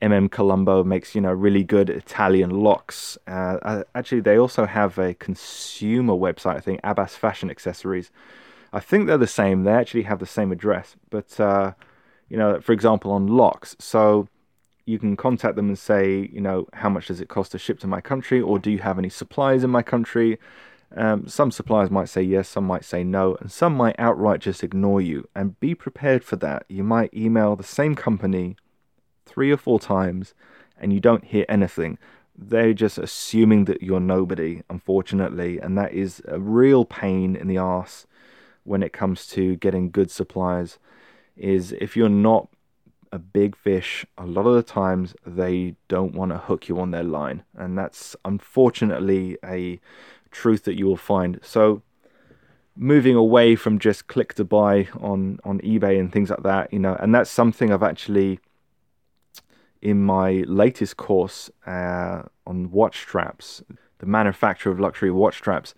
MM 0.00 0.30
Colombo 0.30 0.84
makes 0.84 1.14
you 1.14 1.20
know 1.20 1.32
really 1.32 1.64
good 1.64 1.88
Italian 1.90 2.50
locks. 2.50 3.18
Uh, 3.26 3.82
actually, 3.94 4.20
they 4.22 4.38
also 4.38 4.66
have 4.66 4.98
a 4.98 5.14
consumer 5.14 6.14
website. 6.14 6.56
I 6.56 6.60
think 6.60 6.80
Abbas 6.84 7.16
Fashion 7.16 7.50
Accessories. 7.50 8.10
I 8.72 8.80
think 8.80 9.06
they're 9.06 9.18
the 9.18 9.26
same. 9.26 9.64
They 9.64 9.72
actually 9.72 10.02
have 10.02 10.18
the 10.18 10.26
same 10.26 10.52
address, 10.52 10.96
but 11.10 11.38
uh, 11.38 11.72
you 12.28 12.36
know, 12.36 12.60
for 12.60 12.72
example, 12.72 13.10
on 13.12 13.26
locks. 13.26 13.76
So 13.78 14.28
you 14.86 14.98
can 14.98 15.16
contact 15.16 15.56
them 15.56 15.68
and 15.68 15.78
say, 15.78 16.28
you 16.32 16.40
know, 16.40 16.66
how 16.72 16.88
much 16.88 17.06
does 17.08 17.20
it 17.20 17.28
cost 17.28 17.52
to 17.52 17.58
ship 17.58 17.78
to 17.80 17.86
my 17.86 18.00
country, 18.00 18.40
or 18.40 18.58
do 18.58 18.70
you 18.70 18.78
have 18.78 18.98
any 18.98 19.08
supplies 19.08 19.62
in 19.62 19.70
my 19.70 19.82
country? 19.82 20.38
Um, 20.96 21.26
some 21.26 21.50
suppliers 21.50 21.90
might 21.90 22.08
say 22.08 22.22
yes, 22.22 22.48
some 22.48 22.64
might 22.64 22.84
say 22.84 23.02
no, 23.02 23.36
and 23.40 23.50
some 23.50 23.74
might 23.74 23.96
outright 23.98 24.40
just 24.40 24.62
ignore 24.62 25.00
you. 25.00 25.28
And 25.34 25.58
be 25.60 25.74
prepared 25.74 26.24
for 26.24 26.36
that. 26.36 26.64
You 26.68 26.84
might 26.84 27.14
email 27.14 27.56
the 27.56 27.62
same 27.64 27.94
company 27.94 28.56
three 29.24 29.50
or 29.50 29.56
four 29.56 29.80
times 29.80 30.34
and 30.78 30.92
you 30.92 31.00
don't 31.00 31.24
hear 31.24 31.46
anything. 31.48 31.98
They're 32.36 32.74
just 32.74 32.98
assuming 32.98 33.66
that 33.66 33.82
you're 33.82 34.00
nobody, 34.00 34.62
unfortunately, 34.68 35.58
and 35.58 35.78
that 35.78 35.92
is 35.92 36.22
a 36.26 36.40
real 36.40 36.84
pain 36.84 37.36
in 37.36 37.46
the 37.46 37.58
ass 37.58 38.06
when 38.64 38.82
it 38.82 38.92
comes 38.92 39.26
to 39.28 39.56
getting 39.56 39.90
good 39.90 40.10
supplies. 40.10 40.78
Is 41.36 41.72
if 41.72 41.96
you're 41.96 42.08
not 42.08 42.48
a 43.10 43.18
big 43.18 43.56
fish, 43.56 44.06
a 44.16 44.26
lot 44.26 44.46
of 44.46 44.54
the 44.54 44.62
times 44.62 45.14
they 45.26 45.74
don't 45.88 46.14
want 46.14 46.32
to 46.32 46.38
hook 46.38 46.68
you 46.68 46.80
on 46.80 46.90
their 46.90 47.02
line, 47.02 47.44
and 47.56 47.76
that's 47.76 48.16
unfortunately 48.24 49.38
a 49.44 49.80
truth 50.30 50.64
that 50.64 50.78
you 50.78 50.86
will 50.86 50.96
find. 50.96 51.38
So 51.42 51.82
moving 52.74 53.14
away 53.14 53.54
from 53.54 53.78
just 53.78 54.06
click 54.06 54.34
to 54.34 54.44
buy 54.44 54.88
on 55.00 55.38
on 55.44 55.60
eBay 55.60 56.00
and 56.00 56.10
things 56.12 56.30
like 56.30 56.42
that, 56.42 56.72
you 56.72 56.78
know, 56.78 56.96
and 57.00 57.14
that's 57.14 57.30
something 57.30 57.72
I've 57.72 57.82
actually 57.82 58.40
in 59.82 60.02
my 60.02 60.44
latest 60.46 60.96
course 60.96 61.50
uh, 61.66 62.22
on 62.46 62.70
watch 62.70 63.00
straps, 63.00 63.62
the 63.98 64.06
manufacture 64.06 64.70
of 64.70 64.78
luxury 64.78 65.10
watch 65.10 65.38
straps 65.38 65.74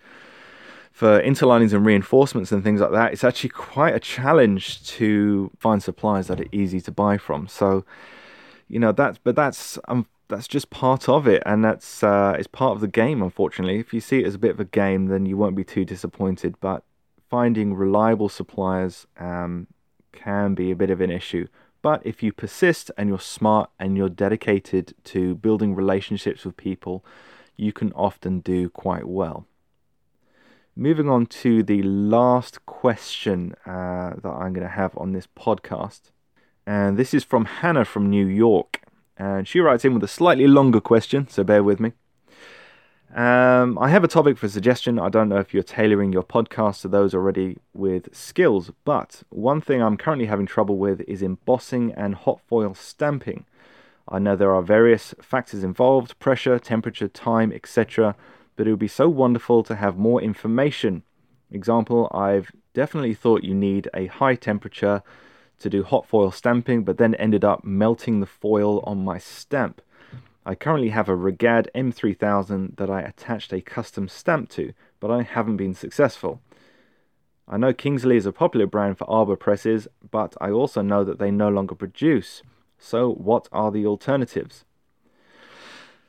for 0.95 1.21
interlinings 1.23 1.73
and 1.73 1.85
reinforcements 1.85 2.53
and 2.53 2.63
things 2.63 2.79
like 2.79 2.93
that, 2.93 3.11
it's 3.11 3.25
actually 3.25 3.49
quite 3.49 3.93
a 3.93 3.99
challenge 3.99 4.81
to 4.87 5.51
find 5.59 5.83
suppliers 5.83 6.27
that 6.27 6.39
are 6.39 6.47
easy 6.53 6.79
to 6.79 6.89
buy 6.89 7.17
from. 7.17 7.49
So, 7.49 7.83
you 8.69 8.79
know, 8.79 8.93
that's 8.93 9.17
but 9.17 9.35
that's 9.35 9.77
um, 9.89 10.07
that's 10.29 10.47
just 10.47 10.69
part 10.69 11.09
of 11.09 11.27
it, 11.27 11.43
and 11.45 11.65
that's 11.65 12.01
uh, 12.01 12.37
it's 12.39 12.47
part 12.47 12.75
of 12.75 12.79
the 12.79 12.87
game. 12.87 13.21
Unfortunately, 13.21 13.77
if 13.77 13.93
you 13.93 13.99
see 13.99 14.21
it 14.21 14.25
as 14.25 14.35
a 14.35 14.39
bit 14.39 14.51
of 14.51 14.59
a 14.61 14.63
game, 14.63 15.07
then 15.07 15.25
you 15.25 15.35
won't 15.35 15.57
be 15.57 15.65
too 15.65 15.83
disappointed. 15.83 16.55
But 16.61 16.85
finding 17.29 17.73
reliable 17.73 18.29
suppliers 18.29 19.05
um, 19.19 19.67
can 20.13 20.53
be 20.53 20.71
a 20.71 20.77
bit 20.77 20.89
of 20.89 21.01
an 21.01 21.11
issue. 21.11 21.47
But 21.81 22.03
if 22.05 22.23
you 22.23 22.31
persist 22.31 22.89
and 22.97 23.09
you're 23.09 23.19
smart 23.19 23.69
and 23.77 23.97
you're 23.97 24.07
dedicated 24.07 24.93
to 25.03 25.35
building 25.35 25.75
relationships 25.75 26.45
with 26.45 26.55
people, 26.55 27.03
you 27.57 27.73
can 27.73 27.91
often 27.91 28.39
do 28.39 28.69
quite 28.69 29.09
well. 29.09 29.45
Moving 30.77 31.07
on 31.07 31.27
to 31.27 31.63
the 31.63 31.81
last 31.83 32.65
question 32.65 33.55
uh, 33.65 34.11
that 34.21 34.29
I'm 34.29 34.51
going 34.51 34.67
to 34.67 34.67
have 34.67 34.97
on 34.97 35.13
this 35.13 35.25
podcast. 35.25 36.11
And 36.67 36.97
this 36.97 37.13
is 37.13 37.23
from 37.23 37.45
Hannah 37.45 37.85
from 37.85 38.09
New 38.09 38.25
York. 38.25 38.81
And 39.15 39.47
she 39.47 39.61
writes 39.61 39.85
in 39.85 39.93
with 39.93 40.03
a 40.03 40.09
slightly 40.09 40.47
longer 40.47 40.81
question, 40.81 41.29
so 41.29 41.45
bear 41.45 41.63
with 41.63 41.79
me. 41.79 41.93
Um, 43.15 43.77
I 43.79 43.87
have 43.87 44.03
a 44.03 44.09
topic 44.09 44.37
for 44.37 44.49
suggestion. 44.49 44.99
I 44.99 45.07
don't 45.07 45.29
know 45.29 45.37
if 45.37 45.53
you're 45.53 45.63
tailoring 45.63 46.11
your 46.11 46.23
podcast 46.23 46.81
to 46.81 46.89
those 46.89 47.15
already 47.15 47.57
with 47.73 48.13
skills, 48.13 48.71
but 48.83 49.23
one 49.29 49.61
thing 49.61 49.81
I'm 49.81 49.95
currently 49.95 50.25
having 50.25 50.45
trouble 50.45 50.77
with 50.77 50.99
is 51.07 51.21
embossing 51.21 51.93
and 51.93 52.15
hot 52.15 52.41
foil 52.49 52.73
stamping. 52.73 53.45
I 54.09 54.19
know 54.19 54.35
there 54.35 54.53
are 54.53 54.61
various 54.61 55.15
factors 55.21 55.63
involved 55.63 56.19
pressure, 56.19 56.59
temperature, 56.59 57.07
time, 57.07 57.53
etc. 57.53 58.17
But 58.55 58.67
it 58.67 58.71
would 58.71 58.79
be 58.79 58.87
so 58.87 59.09
wonderful 59.09 59.63
to 59.63 59.75
have 59.75 59.97
more 59.97 60.21
information. 60.21 61.03
Example, 61.51 62.09
I've 62.13 62.51
definitely 62.73 63.13
thought 63.13 63.43
you 63.43 63.53
need 63.53 63.89
a 63.93 64.07
high 64.07 64.35
temperature 64.35 65.01
to 65.59 65.69
do 65.69 65.83
hot 65.83 66.05
foil 66.05 66.31
stamping, 66.31 66.83
but 66.83 66.97
then 66.97 67.15
ended 67.15 67.43
up 67.43 67.63
melting 67.63 68.19
the 68.19 68.25
foil 68.25 68.79
on 68.81 69.03
my 69.03 69.17
stamp. 69.17 69.81
I 70.45 70.53
currently 70.53 70.89
have 70.89 71.09
a 71.09 71.15
Regad 71.17 71.67
M3000 71.73 72.77
that 72.77 72.89
I 72.89 73.01
attached 73.01 73.51
a 73.51 73.61
custom 73.61 74.07
stamp 74.07 74.49
to, 74.49 74.73
but 74.99 75.09
I 75.09 75.23
haven't 75.23 75.57
been 75.57 75.73
successful. 75.73 76.39
I 77.47 77.57
know 77.57 77.73
Kingsley 77.73 78.17
is 78.17 78.25
a 78.25 78.31
popular 78.31 78.67
brand 78.67 78.97
for 78.97 79.09
arbor 79.09 79.35
presses, 79.35 79.87
but 80.11 80.35
I 80.41 80.51
also 80.51 80.81
know 80.81 81.03
that 81.03 81.19
they 81.19 81.31
no 81.31 81.49
longer 81.49 81.75
produce. 81.75 82.43
So, 82.77 83.11
what 83.11 83.47
are 83.51 83.71
the 83.71 83.85
alternatives? 83.85 84.65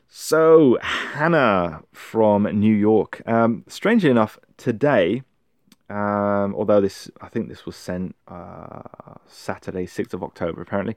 So, 0.09 0.79
Hannah 0.83 1.83
from 1.93 2.45
New 2.45 2.75
York. 2.75 3.23
Um, 3.27 3.65
strangely 3.67 4.11
enough, 4.11 4.39
today, 4.57 5.23
um, 5.91 6.55
although 6.55 6.81
this, 6.81 7.11
I 7.21 7.29
think 7.29 7.49
this 7.49 7.67
was 7.67 7.77
sent 7.77 8.15
uh, 8.29 8.83
Saturday, 9.27 9.87
6th 9.87 10.15
of 10.15 10.23
October, 10.23 10.63
apparently. 10.63 10.97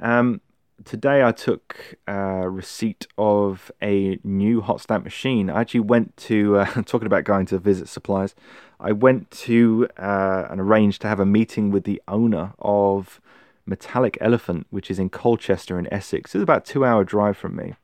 Um, 0.00 0.40
today 0.84 1.22
I 1.24 1.32
took 1.32 1.96
uh, 2.08 2.46
receipt 2.48 3.06
of 3.18 3.70
a 3.82 4.18
new 4.24 4.60
hot 4.60 4.80
stamp 4.80 5.04
machine. 5.04 5.50
I 5.50 5.62
actually 5.62 5.80
went 5.80 6.16
to 6.18 6.58
uh, 6.58 6.64
talking 6.86 7.06
about 7.06 7.24
going 7.24 7.46
to 7.46 7.58
visit 7.58 7.88
suppliers. 7.88 8.34
I 8.78 8.92
went 8.92 9.30
to 9.32 9.88
uh, 9.98 10.46
and 10.50 10.60
arranged 10.60 11.02
to 11.02 11.08
have 11.08 11.20
a 11.20 11.26
meeting 11.26 11.70
with 11.70 11.84
the 11.84 12.00
owner 12.08 12.52
of 12.58 13.20
Metallic 13.66 14.16
Elephant, 14.20 14.66
which 14.70 14.90
is 14.90 14.98
in 14.98 15.10
Colchester 15.10 15.78
in 15.78 15.92
Essex. 15.92 16.34
It's 16.34 16.42
about 16.42 16.68
a 16.68 16.72
two-hour 16.72 17.04
drive 17.04 17.36
from 17.36 17.56
me, 17.56 17.74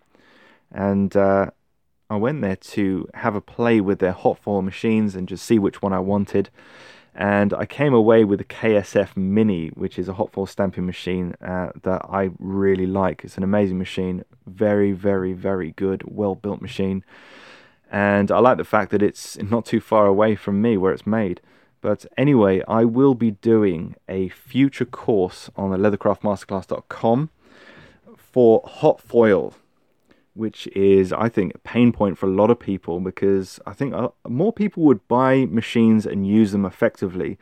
and 0.73 1.17
uh, 1.17 1.51
I 2.09 2.17
went 2.17 2.41
there 2.41 2.57
to 2.57 3.09
have 3.15 3.35
a 3.35 3.41
play 3.41 3.81
with 3.81 3.99
their 3.99 4.13
hot 4.13 4.39
foil 4.39 4.63
machines 4.63 5.15
and 5.15 5.29
just 5.29 5.45
see 5.45 5.59
which 5.59 5.83
one 5.83 5.93
I 5.93 6.01
wanted 6.01 6.51
and 7.17 7.55
I 7.55 7.65
came 7.65 7.95
away 7.95 8.25
with 8.25 8.43
a 8.43 8.45
KSF 8.45 9.17
Mini, 9.17 9.69
which 9.69 9.99
is 9.99 10.07
a 10.07 10.13
hot 10.13 10.33
foil 10.33 10.45
stamping 10.45 10.85
machine 10.85 11.35
uh, 11.41 11.71
that 11.83 12.03
I 12.11 12.31
really 12.39 12.87
like. 12.87 13.25
It's 13.25 13.39
an 13.39 13.43
amazing 13.43 13.79
machine, 13.79 14.23
very, 14.47 14.93
very, 14.93 15.33
very 15.33 15.71
good, 15.73 16.03
well 16.05 16.35
built 16.35 16.61
machine, 16.61 17.03
and 17.91 18.31
I 18.31 18.39
like 18.41 18.59
the 18.59 18.65
fact 18.65 18.91
that 18.91 19.03
it's 19.03 19.39
not 19.43 19.65
too 19.65 19.81
far 19.81 20.07
away 20.07 20.35
from 20.37 20.61
me 20.61 20.77
where 20.77 20.93
it's 20.93 21.07
made. 21.07 21.41
But 21.81 22.05
anyway, 22.19 22.63
I 22.69 22.85
will 22.85 23.15
be 23.15 23.31
doing 23.31 23.95
a 24.09 24.29
future 24.29 24.85
course 24.85 25.49
on 25.57 25.71
the 25.71 25.79
leathercraftmasterclass.com 25.79 27.31
for 28.17 28.63
hot 28.67 29.01
foil 29.01 29.55
which 30.37 30.67
is, 30.69 31.13
I 31.13 31.29
think, 31.29 31.55
a 31.55 31.59
pain 31.59 31.93
point 31.93 32.19
for 32.19 32.27
a 32.27 32.31
lot 32.31 32.51
of 32.51 32.61
people 32.61 33.01
because 33.01 33.59
I 33.67 33.73
think 33.73 33.95
more 34.29 34.53
people 34.53 34.83
would 34.85 35.07
buy 35.09 35.47
machines 35.47 36.05
and 36.05 36.27
use 36.27 36.53
them 36.53 36.67
effectively 36.67 37.39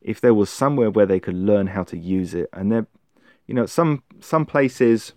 if 0.00 0.20
there 0.20 0.34
was 0.34 0.48
somewhere 0.48 0.90
where 0.90 1.06
they 1.06 1.20
could 1.20 1.34
learn 1.34 1.68
how 1.68 1.84
to 1.84 1.98
use 1.98 2.32
it. 2.34 2.48
And 2.52 2.72
there, 2.72 2.86
you 3.46 3.54
know, 3.54 3.66
some 3.66 4.02
some 4.20 4.46
places 4.46 5.12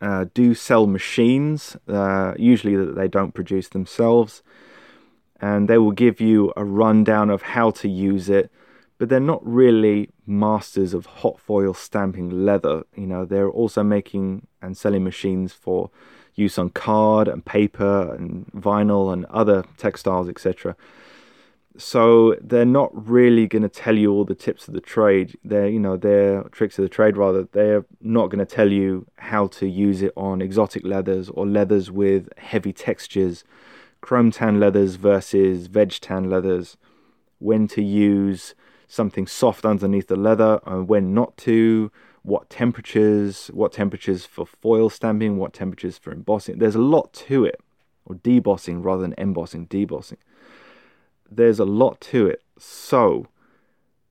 uh, 0.00 0.26
do 0.34 0.54
sell 0.54 0.86
machines, 0.86 1.76
uh, 1.88 2.34
usually 2.36 2.76
that 2.76 2.96
they 2.96 3.08
don't 3.08 3.32
produce 3.32 3.68
themselves, 3.68 4.42
and 5.40 5.68
they 5.68 5.78
will 5.78 5.92
give 5.92 6.20
you 6.20 6.52
a 6.56 6.64
rundown 6.64 7.30
of 7.30 7.42
how 7.42 7.70
to 7.70 7.88
use 7.88 8.28
it 8.28 8.50
but 8.98 9.08
they're 9.08 9.20
not 9.20 9.44
really 9.44 10.10
masters 10.26 10.94
of 10.94 11.06
hot 11.06 11.40
foil 11.40 11.74
stamping 11.74 12.30
leather. 12.30 12.84
You 12.96 13.06
know, 13.06 13.24
they're 13.24 13.50
also 13.50 13.82
making 13.82 14.46
and 14.62 14.76
selling 14.76 15.04
machines 15.04 15.52
for 15.52 15.90
use 16.34 16.58
on 16.58 16.70
card 16.70 17.28
and 17.28 17.44
paper 17.44 18.14
and 18.14 18.46
vinyl 18.52 19.12
and 19.12 19.24
other 19.26 19.64
textiles, 19.76 20.28
etc. 20.28 20.76
So 21.76 22.36
they're 22.40 22.64
not 22.64 22.90
really 23.08 23.48
going 23.48 23.62
to 23.62 23.68
tell 23.68 23.98
you 23.98 24.12
all 24.12 24.24
the 24.24 24.34
tips 24.34 24.68
of 24.68 24.74
the 24.74 24.80
trade. 24.80 25.36
They're, 25.44 25.68
you 25.68 25.80
know, 25.80 25.96
they're 25.96 26.44
tricks 26.44 26.78
of 26.78 26.84
the 26.84 26.88
trade 26.88 27.16
rather. 27.16 27.48
They're 27.50 27.84
not 28.00 28.30
going 28.30 28.44
to 28.44 28.54
tell 28.54 28.70
you 28.70 29.06
how 29.16 29.48
to 29.48 29.68
use 29.68 30.00
it 30.02 30.12
on 30.16 30.40
exotic 30.40 30.84
leathers 30.84 31.30
or 31.30 31.46
leathers 31.46 31.90
with 31.90 32.28
heavy 32.38 32.72
textures, 32.72 33.42
chrome 34.00 34.30
tan 34.30 34.60
leathers 34.60 34.94
versus 34.94 35.66
veg 35.66 35.98
tan 36.00 36.30
leathers, 36.30 36.76
when 37.40 37.66
to 37.68 37.82
use 37.82 38.54
something 38.94 39.26
soft 39.26 39.64
underneath 39.64 40.08
the 40.08 40.16
leather 40.16 40.60
and 40.66 40.88
when 40.88 41.12
not 41.12 41.36
to, 41.38 41.90
what 42.22 42.48
temperatures, 42.48 43.48
what 43.48 43.72
temperatures 43.72 44.24
for 44.24 44.46
foil 44.46 44.88
stamping, 44.88 45.36
what 45.36 45.52
temperatures 45.52 45.98
for 45.98 46.10
embossing. 46.12 46.58
There's 46.58 46.74
a 46.74 46.80
lot 46.80 47.12
to 47.28 47.44
it, 47.44 47.60
or 48.06 48.16
debossing 48.16 48.82
rather 48.82 49.02
than 49.02 49.14
embossing, 49.18 49.66
debossing. 49.66 50.16
There's 51.30 51.58
a 51.58 51.64
lot 51.64 52.00
to 52.02 52.26
it. 52.26 52.42
So, 52.58 53.26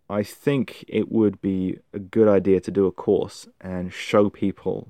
I 0.10 0.22
think 0.22 0.86
it 0.88 1.12
would 1.12 1.42
be 1.42 1.80
a 1.94 2.00
good 2.00 2.28
idea 2.28 2.60
to 2.60 2.72
do 2.72 2.86
a 2.86 2.92
course 2.92 3.48
and 3.62 3.92
show 3.92 4.30
people 4.30 4.90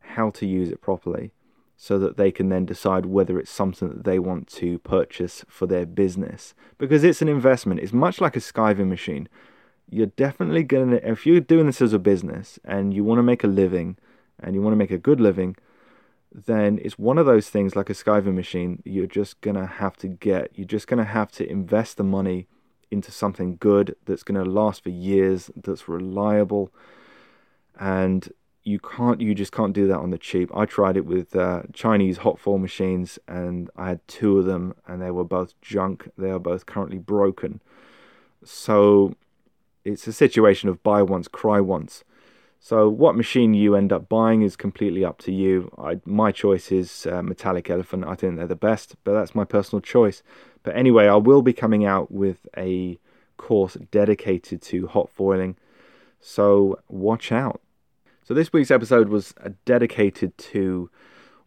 how 0.00 0.30
to 0.30 0.46
use 0.46 0.70
it 0.70 0.80
properly 0.80 1.32
so 1.86 1.98
that 1.98 2.16
they 2.16 2.30
can 2.32 2.48
then 2.48 2.64
decide 2.64 3.04
whether 3.04 3.38
it's 3.38 3.50
something 3.50 3.88
that 3.88 4.04
they 4.04 4.18
want 4.18 4.44
to 4.48 4.78
purchase 4.78 5.44
for 5.48 5.66
their 5.66 5.84
business 5.84 6.54
because 6.78 7.04
it's 7.04 7.20
an 7.20 7.28
investment. 7.28 7.80
It's 7.80 7.92
much 8.06 8.20
like 8.24 8.36
a 8.36 8.46
skiving 8.50 8.88
machine. 8.88 9.28
you're 9.96 10.14
definitely 10.26 10.62
gonna 10.62 11.00
if 11.14 11.26
you're 11.26 11.40
doing 11.52 11.66
this 11.66 11.82
as 11.82 11.92
a 11.92 11.98
business 11.98 12.58
and 12.64 12.94
you 12.94 13.02
want 13.04 13.18
to 13.18 13.22
make 13.22 13.44
a 13.44 13.54
living 13.62 13.88
and 14.42 14.54
you 14.54 14.62
want 14.62 14.72
to 14.72 14.82
make 14.84 14.90
a 14.90 15.06
good 15.08 15.20
living 15.20 15.52
then 16.50 16.70
it's 16.84 16.98
one 16.98 17.18
of 17.18 17.26
those 17.26 17.48
things 17.50 17.76
like 17.76 17.90
a 17.90 17.92
skiving 18.02 18.34
machine 18.34 18.82
you're 18.84 19.14
just 19.20 19.40
gonna 19.42 19.66
have 19.66 19.94
to 19.96 20.08
get 20.08 20.50
you're 20.54 20.74
just 20.76 20.88
gonna 20.88 21.10
have 21.18 21.30
to 21.30 21.48
invest 21.58 21.96
the 21.98 22.08
money 22.18 22.48
into 22.90 23.12
something 23.12 23.56
good 23.60 23.94
that's 24.06 24.22
going 24.22 24.42
to 24.42 24.50
last 24.50 24.82
for 24.82 24.90
years 24.90 25.50
that's 25.64 25.88
reliable 25.88 26.72
and 27.78 28.32
you 28.64 28.78
can't 28.78 29.20
you 29.20 29.34
just 29.34 29.52
can't 29.52 29.74
do 29.74 29.86
that 29.86 29.98
on 29.98 30.10
the 30.10 30.18
cheap. 30.18 30.50
I 30.54 30.64
tried 30.64 30.96
it 30.96 31.04
with 31.04 31.36
uh, 31.36 31.62
chinese 31.72 32.18
hot 32.18 32.38
foil 32.38 32.58
machines 32.58 33.18
and 33.28 33.70
i 33.76 33.88
had 33.88 34.06
two 34.08 34.38
of 34.38 34.46
them 34.46 34.74
and 34.86 35.00
they 35.00 35.10
were 35.10 35.24
both 35.24 35.60
junk. 35.60 36.10
They 36.16 36.30
are 36.30 36.38
both 36.38 36.66
currently 36.66 36.98
broken. 36.98 37.60
So 38.42 39.14
it's 39.84 40.06
a 40.06 40.12
situation 40.12 40.68
of 40.68 40.82
buy 40.82 41.02
once 41.02 41.28
cry 41.28 41.60
once. 41.60 42.04
So 42.58 42.88
what 42.88 43.14
machine 43.14 43.52
you 43.52 43.76
end 43.76 43.92
up 43.92 44.08
buying 44.08 44.40
is 44.40 44.56
completely 44.56 45.04
up 45.04 45.18
to 45.18 45.32
you. 45.32 45.70
I, 45.76 46.00
my 46.06 46.32
choice 46.32 46.72
is 46.72 47.06
uh, 47.06 47.22
metallic 47.22 47.68
elephant. 47.68 48.06
I 48.06 48.14
think 48.14 48.36
they're 48.36 48.46
the 48.46 48.56
best 48.56 48.96
but 49.04 49.12
that's 49.12 49.34
my 49.34 49.44
personal 49.44 49.82
choice. 49.82 50.22
But 50.62 50.74
anyway 50.74 51.06
i 51.06 51.16
will 51.16 51.42
be 51.42 51.52
coming 51.52 51.84
out 51.84 52.10
with 52.10 52.46
a 52.56 52.98
course 53.36 53.74
dedicated 53.90 54.62
to 54.62 54.86
hot 54.86 55.10
foiling. 55.10 55.56
So 56.18 56.78
watch 56.88 57.30
out 57.30 57.60
so 58.24 58.32
this 58.32 58.54
week's 58.54 58.70
episode 58.70 59.10
was 59.10 59.34
uh, 59.44 59.50
dedicated 59.66 60.36
to 60.38 60.90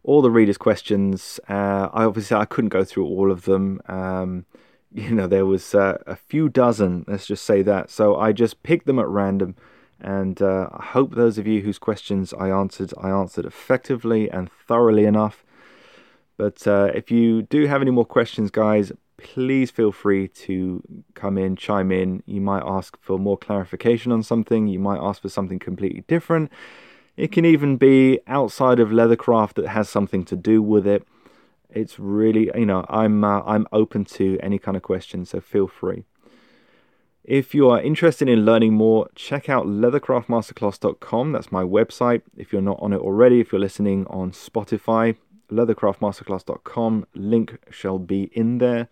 all 0.04 0.22
the 0.22 0.30
readers' 0.30 0.56
questions. 0.56 1.40
Uh, 1.48 1.88
I 1.92 2.04
obviously 2.04 2.36
I 2.36 2.44
couldn't 2.44 2.68
go 2.68 2.84
through 2.84 3.04
all 3.04 3.32
of 3.32 3.46
them. 3.46 3.80
Um, 3.86 4.46
you 4.92 5.10
know, 5.10 5.26
there 5.26 5.44
was 5.44 5.74
uh, 5.74 5.98
a 6.06 6.14
few 6.14 6.48
dozen. 6.48 7.04
Let's 7.08 7.26
just 7.26 7.44
say 7.44 7.62
that. 7.62 7.90
So 7.90 8.16
I 8.16 8.30
just 8.30 8.62
picked 8.62 8.86
them 8.86 9.00
at 9.00 9.08
random, 9.08 9.56
and 10.00 10.40
uh, 10.40 10.68
I 10.72 10.84
hope 10.84 11.14
those 11.16 11.36
of 11.36 11.48
you 11.48 11.62
whose 11.62 11.80
questions 11.80 12.32
I 12.32 12.48
answered, 12.48 12.94
I 12.96 13.10
answered 13.10 13.44
effectively 13.44 14.30
and 14.30 14.48
thoroughly 14.48 15.04
enough. 15.04 15.44
But 16.36 16.64
uh, 16.68 16.92
if 16.94 17.10
you 17.10 17.42
do 17.42 17.66
have 17.66 17.82
any 17.82 17.90
more 17.90 18.06
questions, 18.06 18.52
guys, 18.52 18.92
please 19.18 19.70
feel 19.70 19.92
free 19.92 20.28
to 20.28 20.82
come 21.14 21.36
in, 21.36 21.56
chime 21.56 21.92
in. 21.92 22.22
You 22.24 22.40
might 22.40 22.62
ask 22.64 22.96
for 23.00 23.18
more 23.18 23.36
clarification 23.36 24.12
on 24.12 24.22
something, 24.22 24.66
you 24.66 24.78
might 24.78 25.00
ask 25.00 25.20
for 25.22 25.28
something 25.28 25.58
completely 25.58 26.04
different. 26.06 26.50
It 27.16 27.32
can 27.32 27.44
even 27.44 27.76
be 27.76 28.20
outside 28.26 28.78
of 28.78 28.90
leathercraft 28.90 29.54
that 29.54 29.68
has 29.68 29.88
something 29.88 30.24
to 30.26 30.36
do 30.36 30.62
with 30.62 30.86
it. 30.86 31.06
It's 31.68 31.98
really, 31.98 32.50
you 32.54 32.64
know, 32.64 32.86
I'm 32.88 33.24
uh, 33.24 33.42
I'm 33.42 33.66
open 33.72 34.04
to 34.16 34.38
any 34.40 34.58
kind 34.58 34.76
of 34.76 34.82
question, 34.82 35.26
so 35.26 35.40
feel 35.40 35.66
free. 35.66 36.04
If 37.24 37.54
you 37.54 37.68
are 37.68 37.82
interested 37.82 38.26
in 38.26 38.46
learning 38.46 38.72
more, 38.72 39.10
check 39.14 39.50
out 39.50 39.66
leathercraftmasterclass.com. 39.66 41.32
That's 41.32 41.52
my 41.52 41.62
website. 41.62 42.22
If 42.36 42.52
you're 42.54 42.62
not 42.62 42.78
on 42.80 42.94
it 42.94 43.00
already, 43.00 43.40
if 43.40 43.52
you're 43.52 43.60
listening 43.60 44.06
on 44.06 44.30
Spotify, 44.30 45.16
leathercraftmasterclass.com, 45.50 47.06
link 47.14 47.58
shall 47.70 47.98
be 47.98 48.30
in 48.32 48.58
there. 48.58 48.88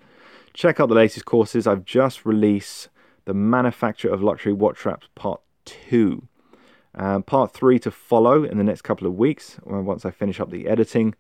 Check 0.57 0.80
out 0.80 0.88
the 0.88 0.94
latest 0.94 1.26
courses. 1.26 1.66
I've 1.66 1.84
just 1.84 2.24
released 2.24 2.88
the 3.26 3.34
manufacture 3.34 4.09
of 4.09 4.22
luxury 4.22 4.54
watch 4.54 4.78
straps 4.78 5.07
part 5.14 5.42
two. 5.66 6.28
Um, 6.94 7.24
part 7.24 7.52
three 7.52 7.78
to 7.80 7.90
follow 7.90 8.42
in 8.42 8.57
the 8.57 8.64
next 8.64 8.80
couple 8.80 9.07
of 9.07 9.12
weeks 9.18 9.61
once 9.64 10.07
I 10.07 10.11
finish 10.11 10.40
up 10.40 10.50
the 10.50 10.66
editing. 10.66 11.14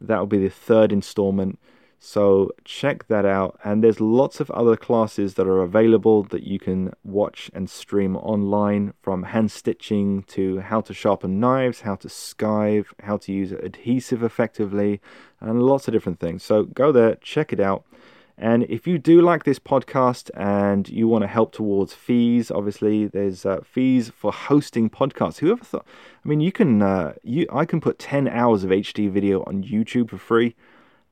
That 0.00 0.18
will 0.18 0.26
be 0.26 0.38
the 0.38 0.48
third 0.48 0.92
installment. 0.92 1.58
So 1.98 2.52
check 2.64 3.06
that 3.08 3.26
out. 3.26 3.60
And 3.62 3.84
there's 3.84 4.00
lots 4.00 4.40
of 4.40 4.50
other 4.52 4.78
classes 4.78 5.34
that 5.34 5.46
are 5.46 5.60
available 5.60 6.22
that 6.22 6.44
you 6.44 6.58
can 6.58 6.94
watch 7.04 7.50
and 7.52 7.68
stream 7.68 8.16
online 8.16 8.94
from 9.02 9.24
hand 9.24 9.52
stitching 9.52 10.22
to 10.28 10.60
how 10.60 10.80
to 10.80 10.94
sharpen 10.94 11.38
knives, 11.38 11.82
how 11.82 11.96
to 11.96 12.08
skive, 12.08 12.86
how 13.02 13.18
to 13.18 13.30
use 13.30 13.52
adhesive 13.52 14.22
effectively, 14.22 15.02
and 15.38 15.62
lots 15.62 15.86
of 15.86 15.92
different 15.92 16.18
things. 16.18 16.42
So 16.42 16.62
go 16.62 16.92
there, 16.92 17.16
check 17.16 17.52
it 17.52 17.60
out. 17.60 17.84
And 18.40 18.64
if 18.70 18.86
you 18.86 18.98
do 18.98 19.20
like 19.20 19.44
this 19.44 19.58
podcast 19.58 20.30
and 20.34 20.88
you 20.88 21.06
want 21.06 21.22
to 21.22 21.28
help 21.28 21.52
towards 21.52 21.92
fees, 21.92 22.50
obviously 22.50 23.06
there's 23.06 23.44
uh, 23.44 23.60
fees 23.62 24.10
for 24.16 24.32
hosting 24.32 24.88
podcasts. 24.88 25.40
Whoever 25.40 25.62
thought? 25.62 25.86
I 26.24 26.28
mean, 26.28 26.40
you 26.40 26.50
can 26.50 26.80
uh, 26.80 27.12
you 27.22 27.46
I 27.52 27.66
can 27.66 27.82
put 27.82 27.98
ten 27.98 28.26
hours 28.26 28.64
of 28.64 28.70
HD 28.70 29.10
video 29.10 29.42
on 29.42 29.62
YouTube 29.62 30.08
for 30.08 30.16
free, 30.16 30.56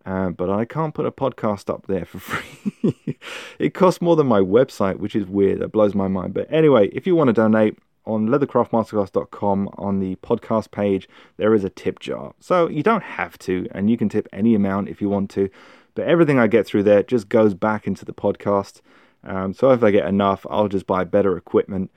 uh, 0.07 0.31
but 0.31 0.49
I 0.49 0.65
can't 0.65 0.95
put 0.95 1.05
a 1.05 1.13
podcast 1.13 1.69
up 1.69 1.87
there 1.87 2.07
for 2.07 2.19
free. 2.19 3.19
it 3.59 3.75
costs 3.75 4.01
more 4.01 4.17
than 4.17 4.27
my 4.27 4.41
website, 4.41 4.97
which 4.97 5.15
is 5.15 5.27
weird. 5.27 5.61
That 5.61 5.69
blows 5.69 5.95
my 5.95 6.09
mind. 6.09 6.33
But 6.33 6.51
anyway, 6.51 6.89
if 6.95 7.07
you 7.07 7.15
want 7.15 7.29
to 7.29 7.35
donate, 7.35 7.77
on 8.07 8.27
leathercraftmasterclass.com 8.29 9.69
on 9.75 10.01
the 10.01 10.17
podcast 10.17 10.71
page 10.71 11.07
there 11.37 11.53
is 11.53 11.63
a 11.63 11.69
tip 11.69 11.99
jar 11.99 12.33
so 12.41 12.67
you 12.67 12.83
don't 12.83 13.03
have 13.03 13.39
to 13.39 13.69
and 13.73 13.91
you 13.91 13.99
can 13.99 14.09
tip 14.09 14.27
any 14.33 14.55
amount 14.55 14.89
if 14.89 15.03
you 15.03 15.11
want 15.11 15.29
to 15.29 15.51
but 15.99 16.07
everything 16.07 16.39
I 16.39 16.47
get 16.47 16.65
through 16.65 16.85
there 16.85 17.03
just 17.03 17.29
goes 17.29 17.55
back 17.55 17.89
into 17.89 18.05
the 18.05 18.13
podcast. 18.13 18.83
Um, 19.25 19.53
so 19.53 19.73
if 19.73 19.83
I 19.83 19.91
get 19.91 20.07
enough, 20.07 20.47
I'll 20.49 20.69
just 20.69 20.87
buy 20.87 21.03
better 21.03 21.37
equipment. 21.37 21.91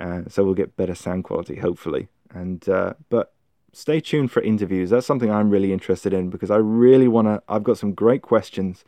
Uh, 0.00 0.22
so 0.26 0.42
we'll 0.42 0.54
get 0.54 0.74
better 0.74 0.94
sound 0.94 1.24
quality, 1.24 1.56
hopefully. 1.56 2.08
And 2.30 2.66
uh, 2.66 2.94
but 3.10 3.34
stay 3.74 4.00
tuned 4.00 4.32
for 4.32 4.40
interviews. 4.40 4.88
That's 4.88 5.04
something 5.04 5.30
I'm 5.30 5.50
really 5.50 5.70
interested 5.70 6.14
in 6.14 6.30
because 6.30 6.50
I 6.50 6.56
really 6.56 7.08
want 7.08 7.28
to. 7.28 7.42
I've 7.46 7.62
got 7.62 7.76
some 7.76 7.92
great 7.92 8.22
questions 8.22 8.86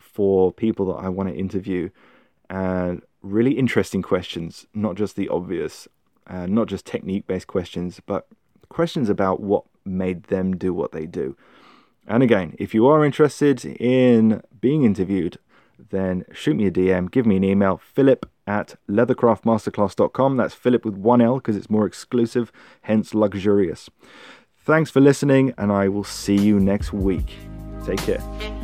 for 0.00 0.52
people 0.52 0.86
that 0.86 1.04
I 1.04 1.08
want 1.08 1.28
to 1.28 1.34
interview, 1.36 1.90
and 2.48 3.02
really 3.22 3.52
interesting 3.52 4.02
questions, 4.02 4.66
not 4.74 4.96
just 4.96 5.14
the 5.14 5.28
obvious, 5.28 5.86
uh, 6.26 6.46
not 6.46 6.66
just 6.66 6.84
technique-based 6.84 7.46
questions, 7.46 8.00
but 8.04 8.26
questions 8.70 9.08
about 9.08 9.38
what 9.38 9.66
made 9.84 10.24
them 10.24 10.56
do 10.56 10.74
what 10.74 10.90
they 10.90 11.06
do. 11.06 11.36
And 12.06 12.22
again, 12.22 12.56
if 12.58 12.74
you 12.74 12.86
are 12.86 13.04
interested 13.04 13.64
in 13.64 14.42
being 14.60 14.84
interviewed, 14.84 15.38
then 15.90 16.24
shoot 16.32 16.56
me 16.56 16.66
a 16.66 16.70
DM, 16.70 17.10
give 17.10 17.26
me 17.26 17.36
an 17.36 17.44
email, 17.44 17.80
philip 17.82 18.28
at 18.46 18.74
leathercraftmasterclass.com. 18.88 20.36
That's 20.36 20.54
Philip 20.54 20.84
with 20.84 20.96
one 20.96 21.20
L 21.20 21.36
because 21.36 21.56
it's 21.56 21.70
more 21.70 21.86
exclusive, 21.86 22.50
hence 22.82 23.14
luxurious. 23.14 23.88
Thanks 24.56 24.90
for 24.90 25.00
listening, 25.00 25.54
and 25.56 25.72
I 25.72 25.88
will 25.88 26.04
see 26.04 26.36
you 26.36 26.60
next 26.60 26.92
week. 26.92 27.36
Take 27.84 28.00
care. 28.00 28.59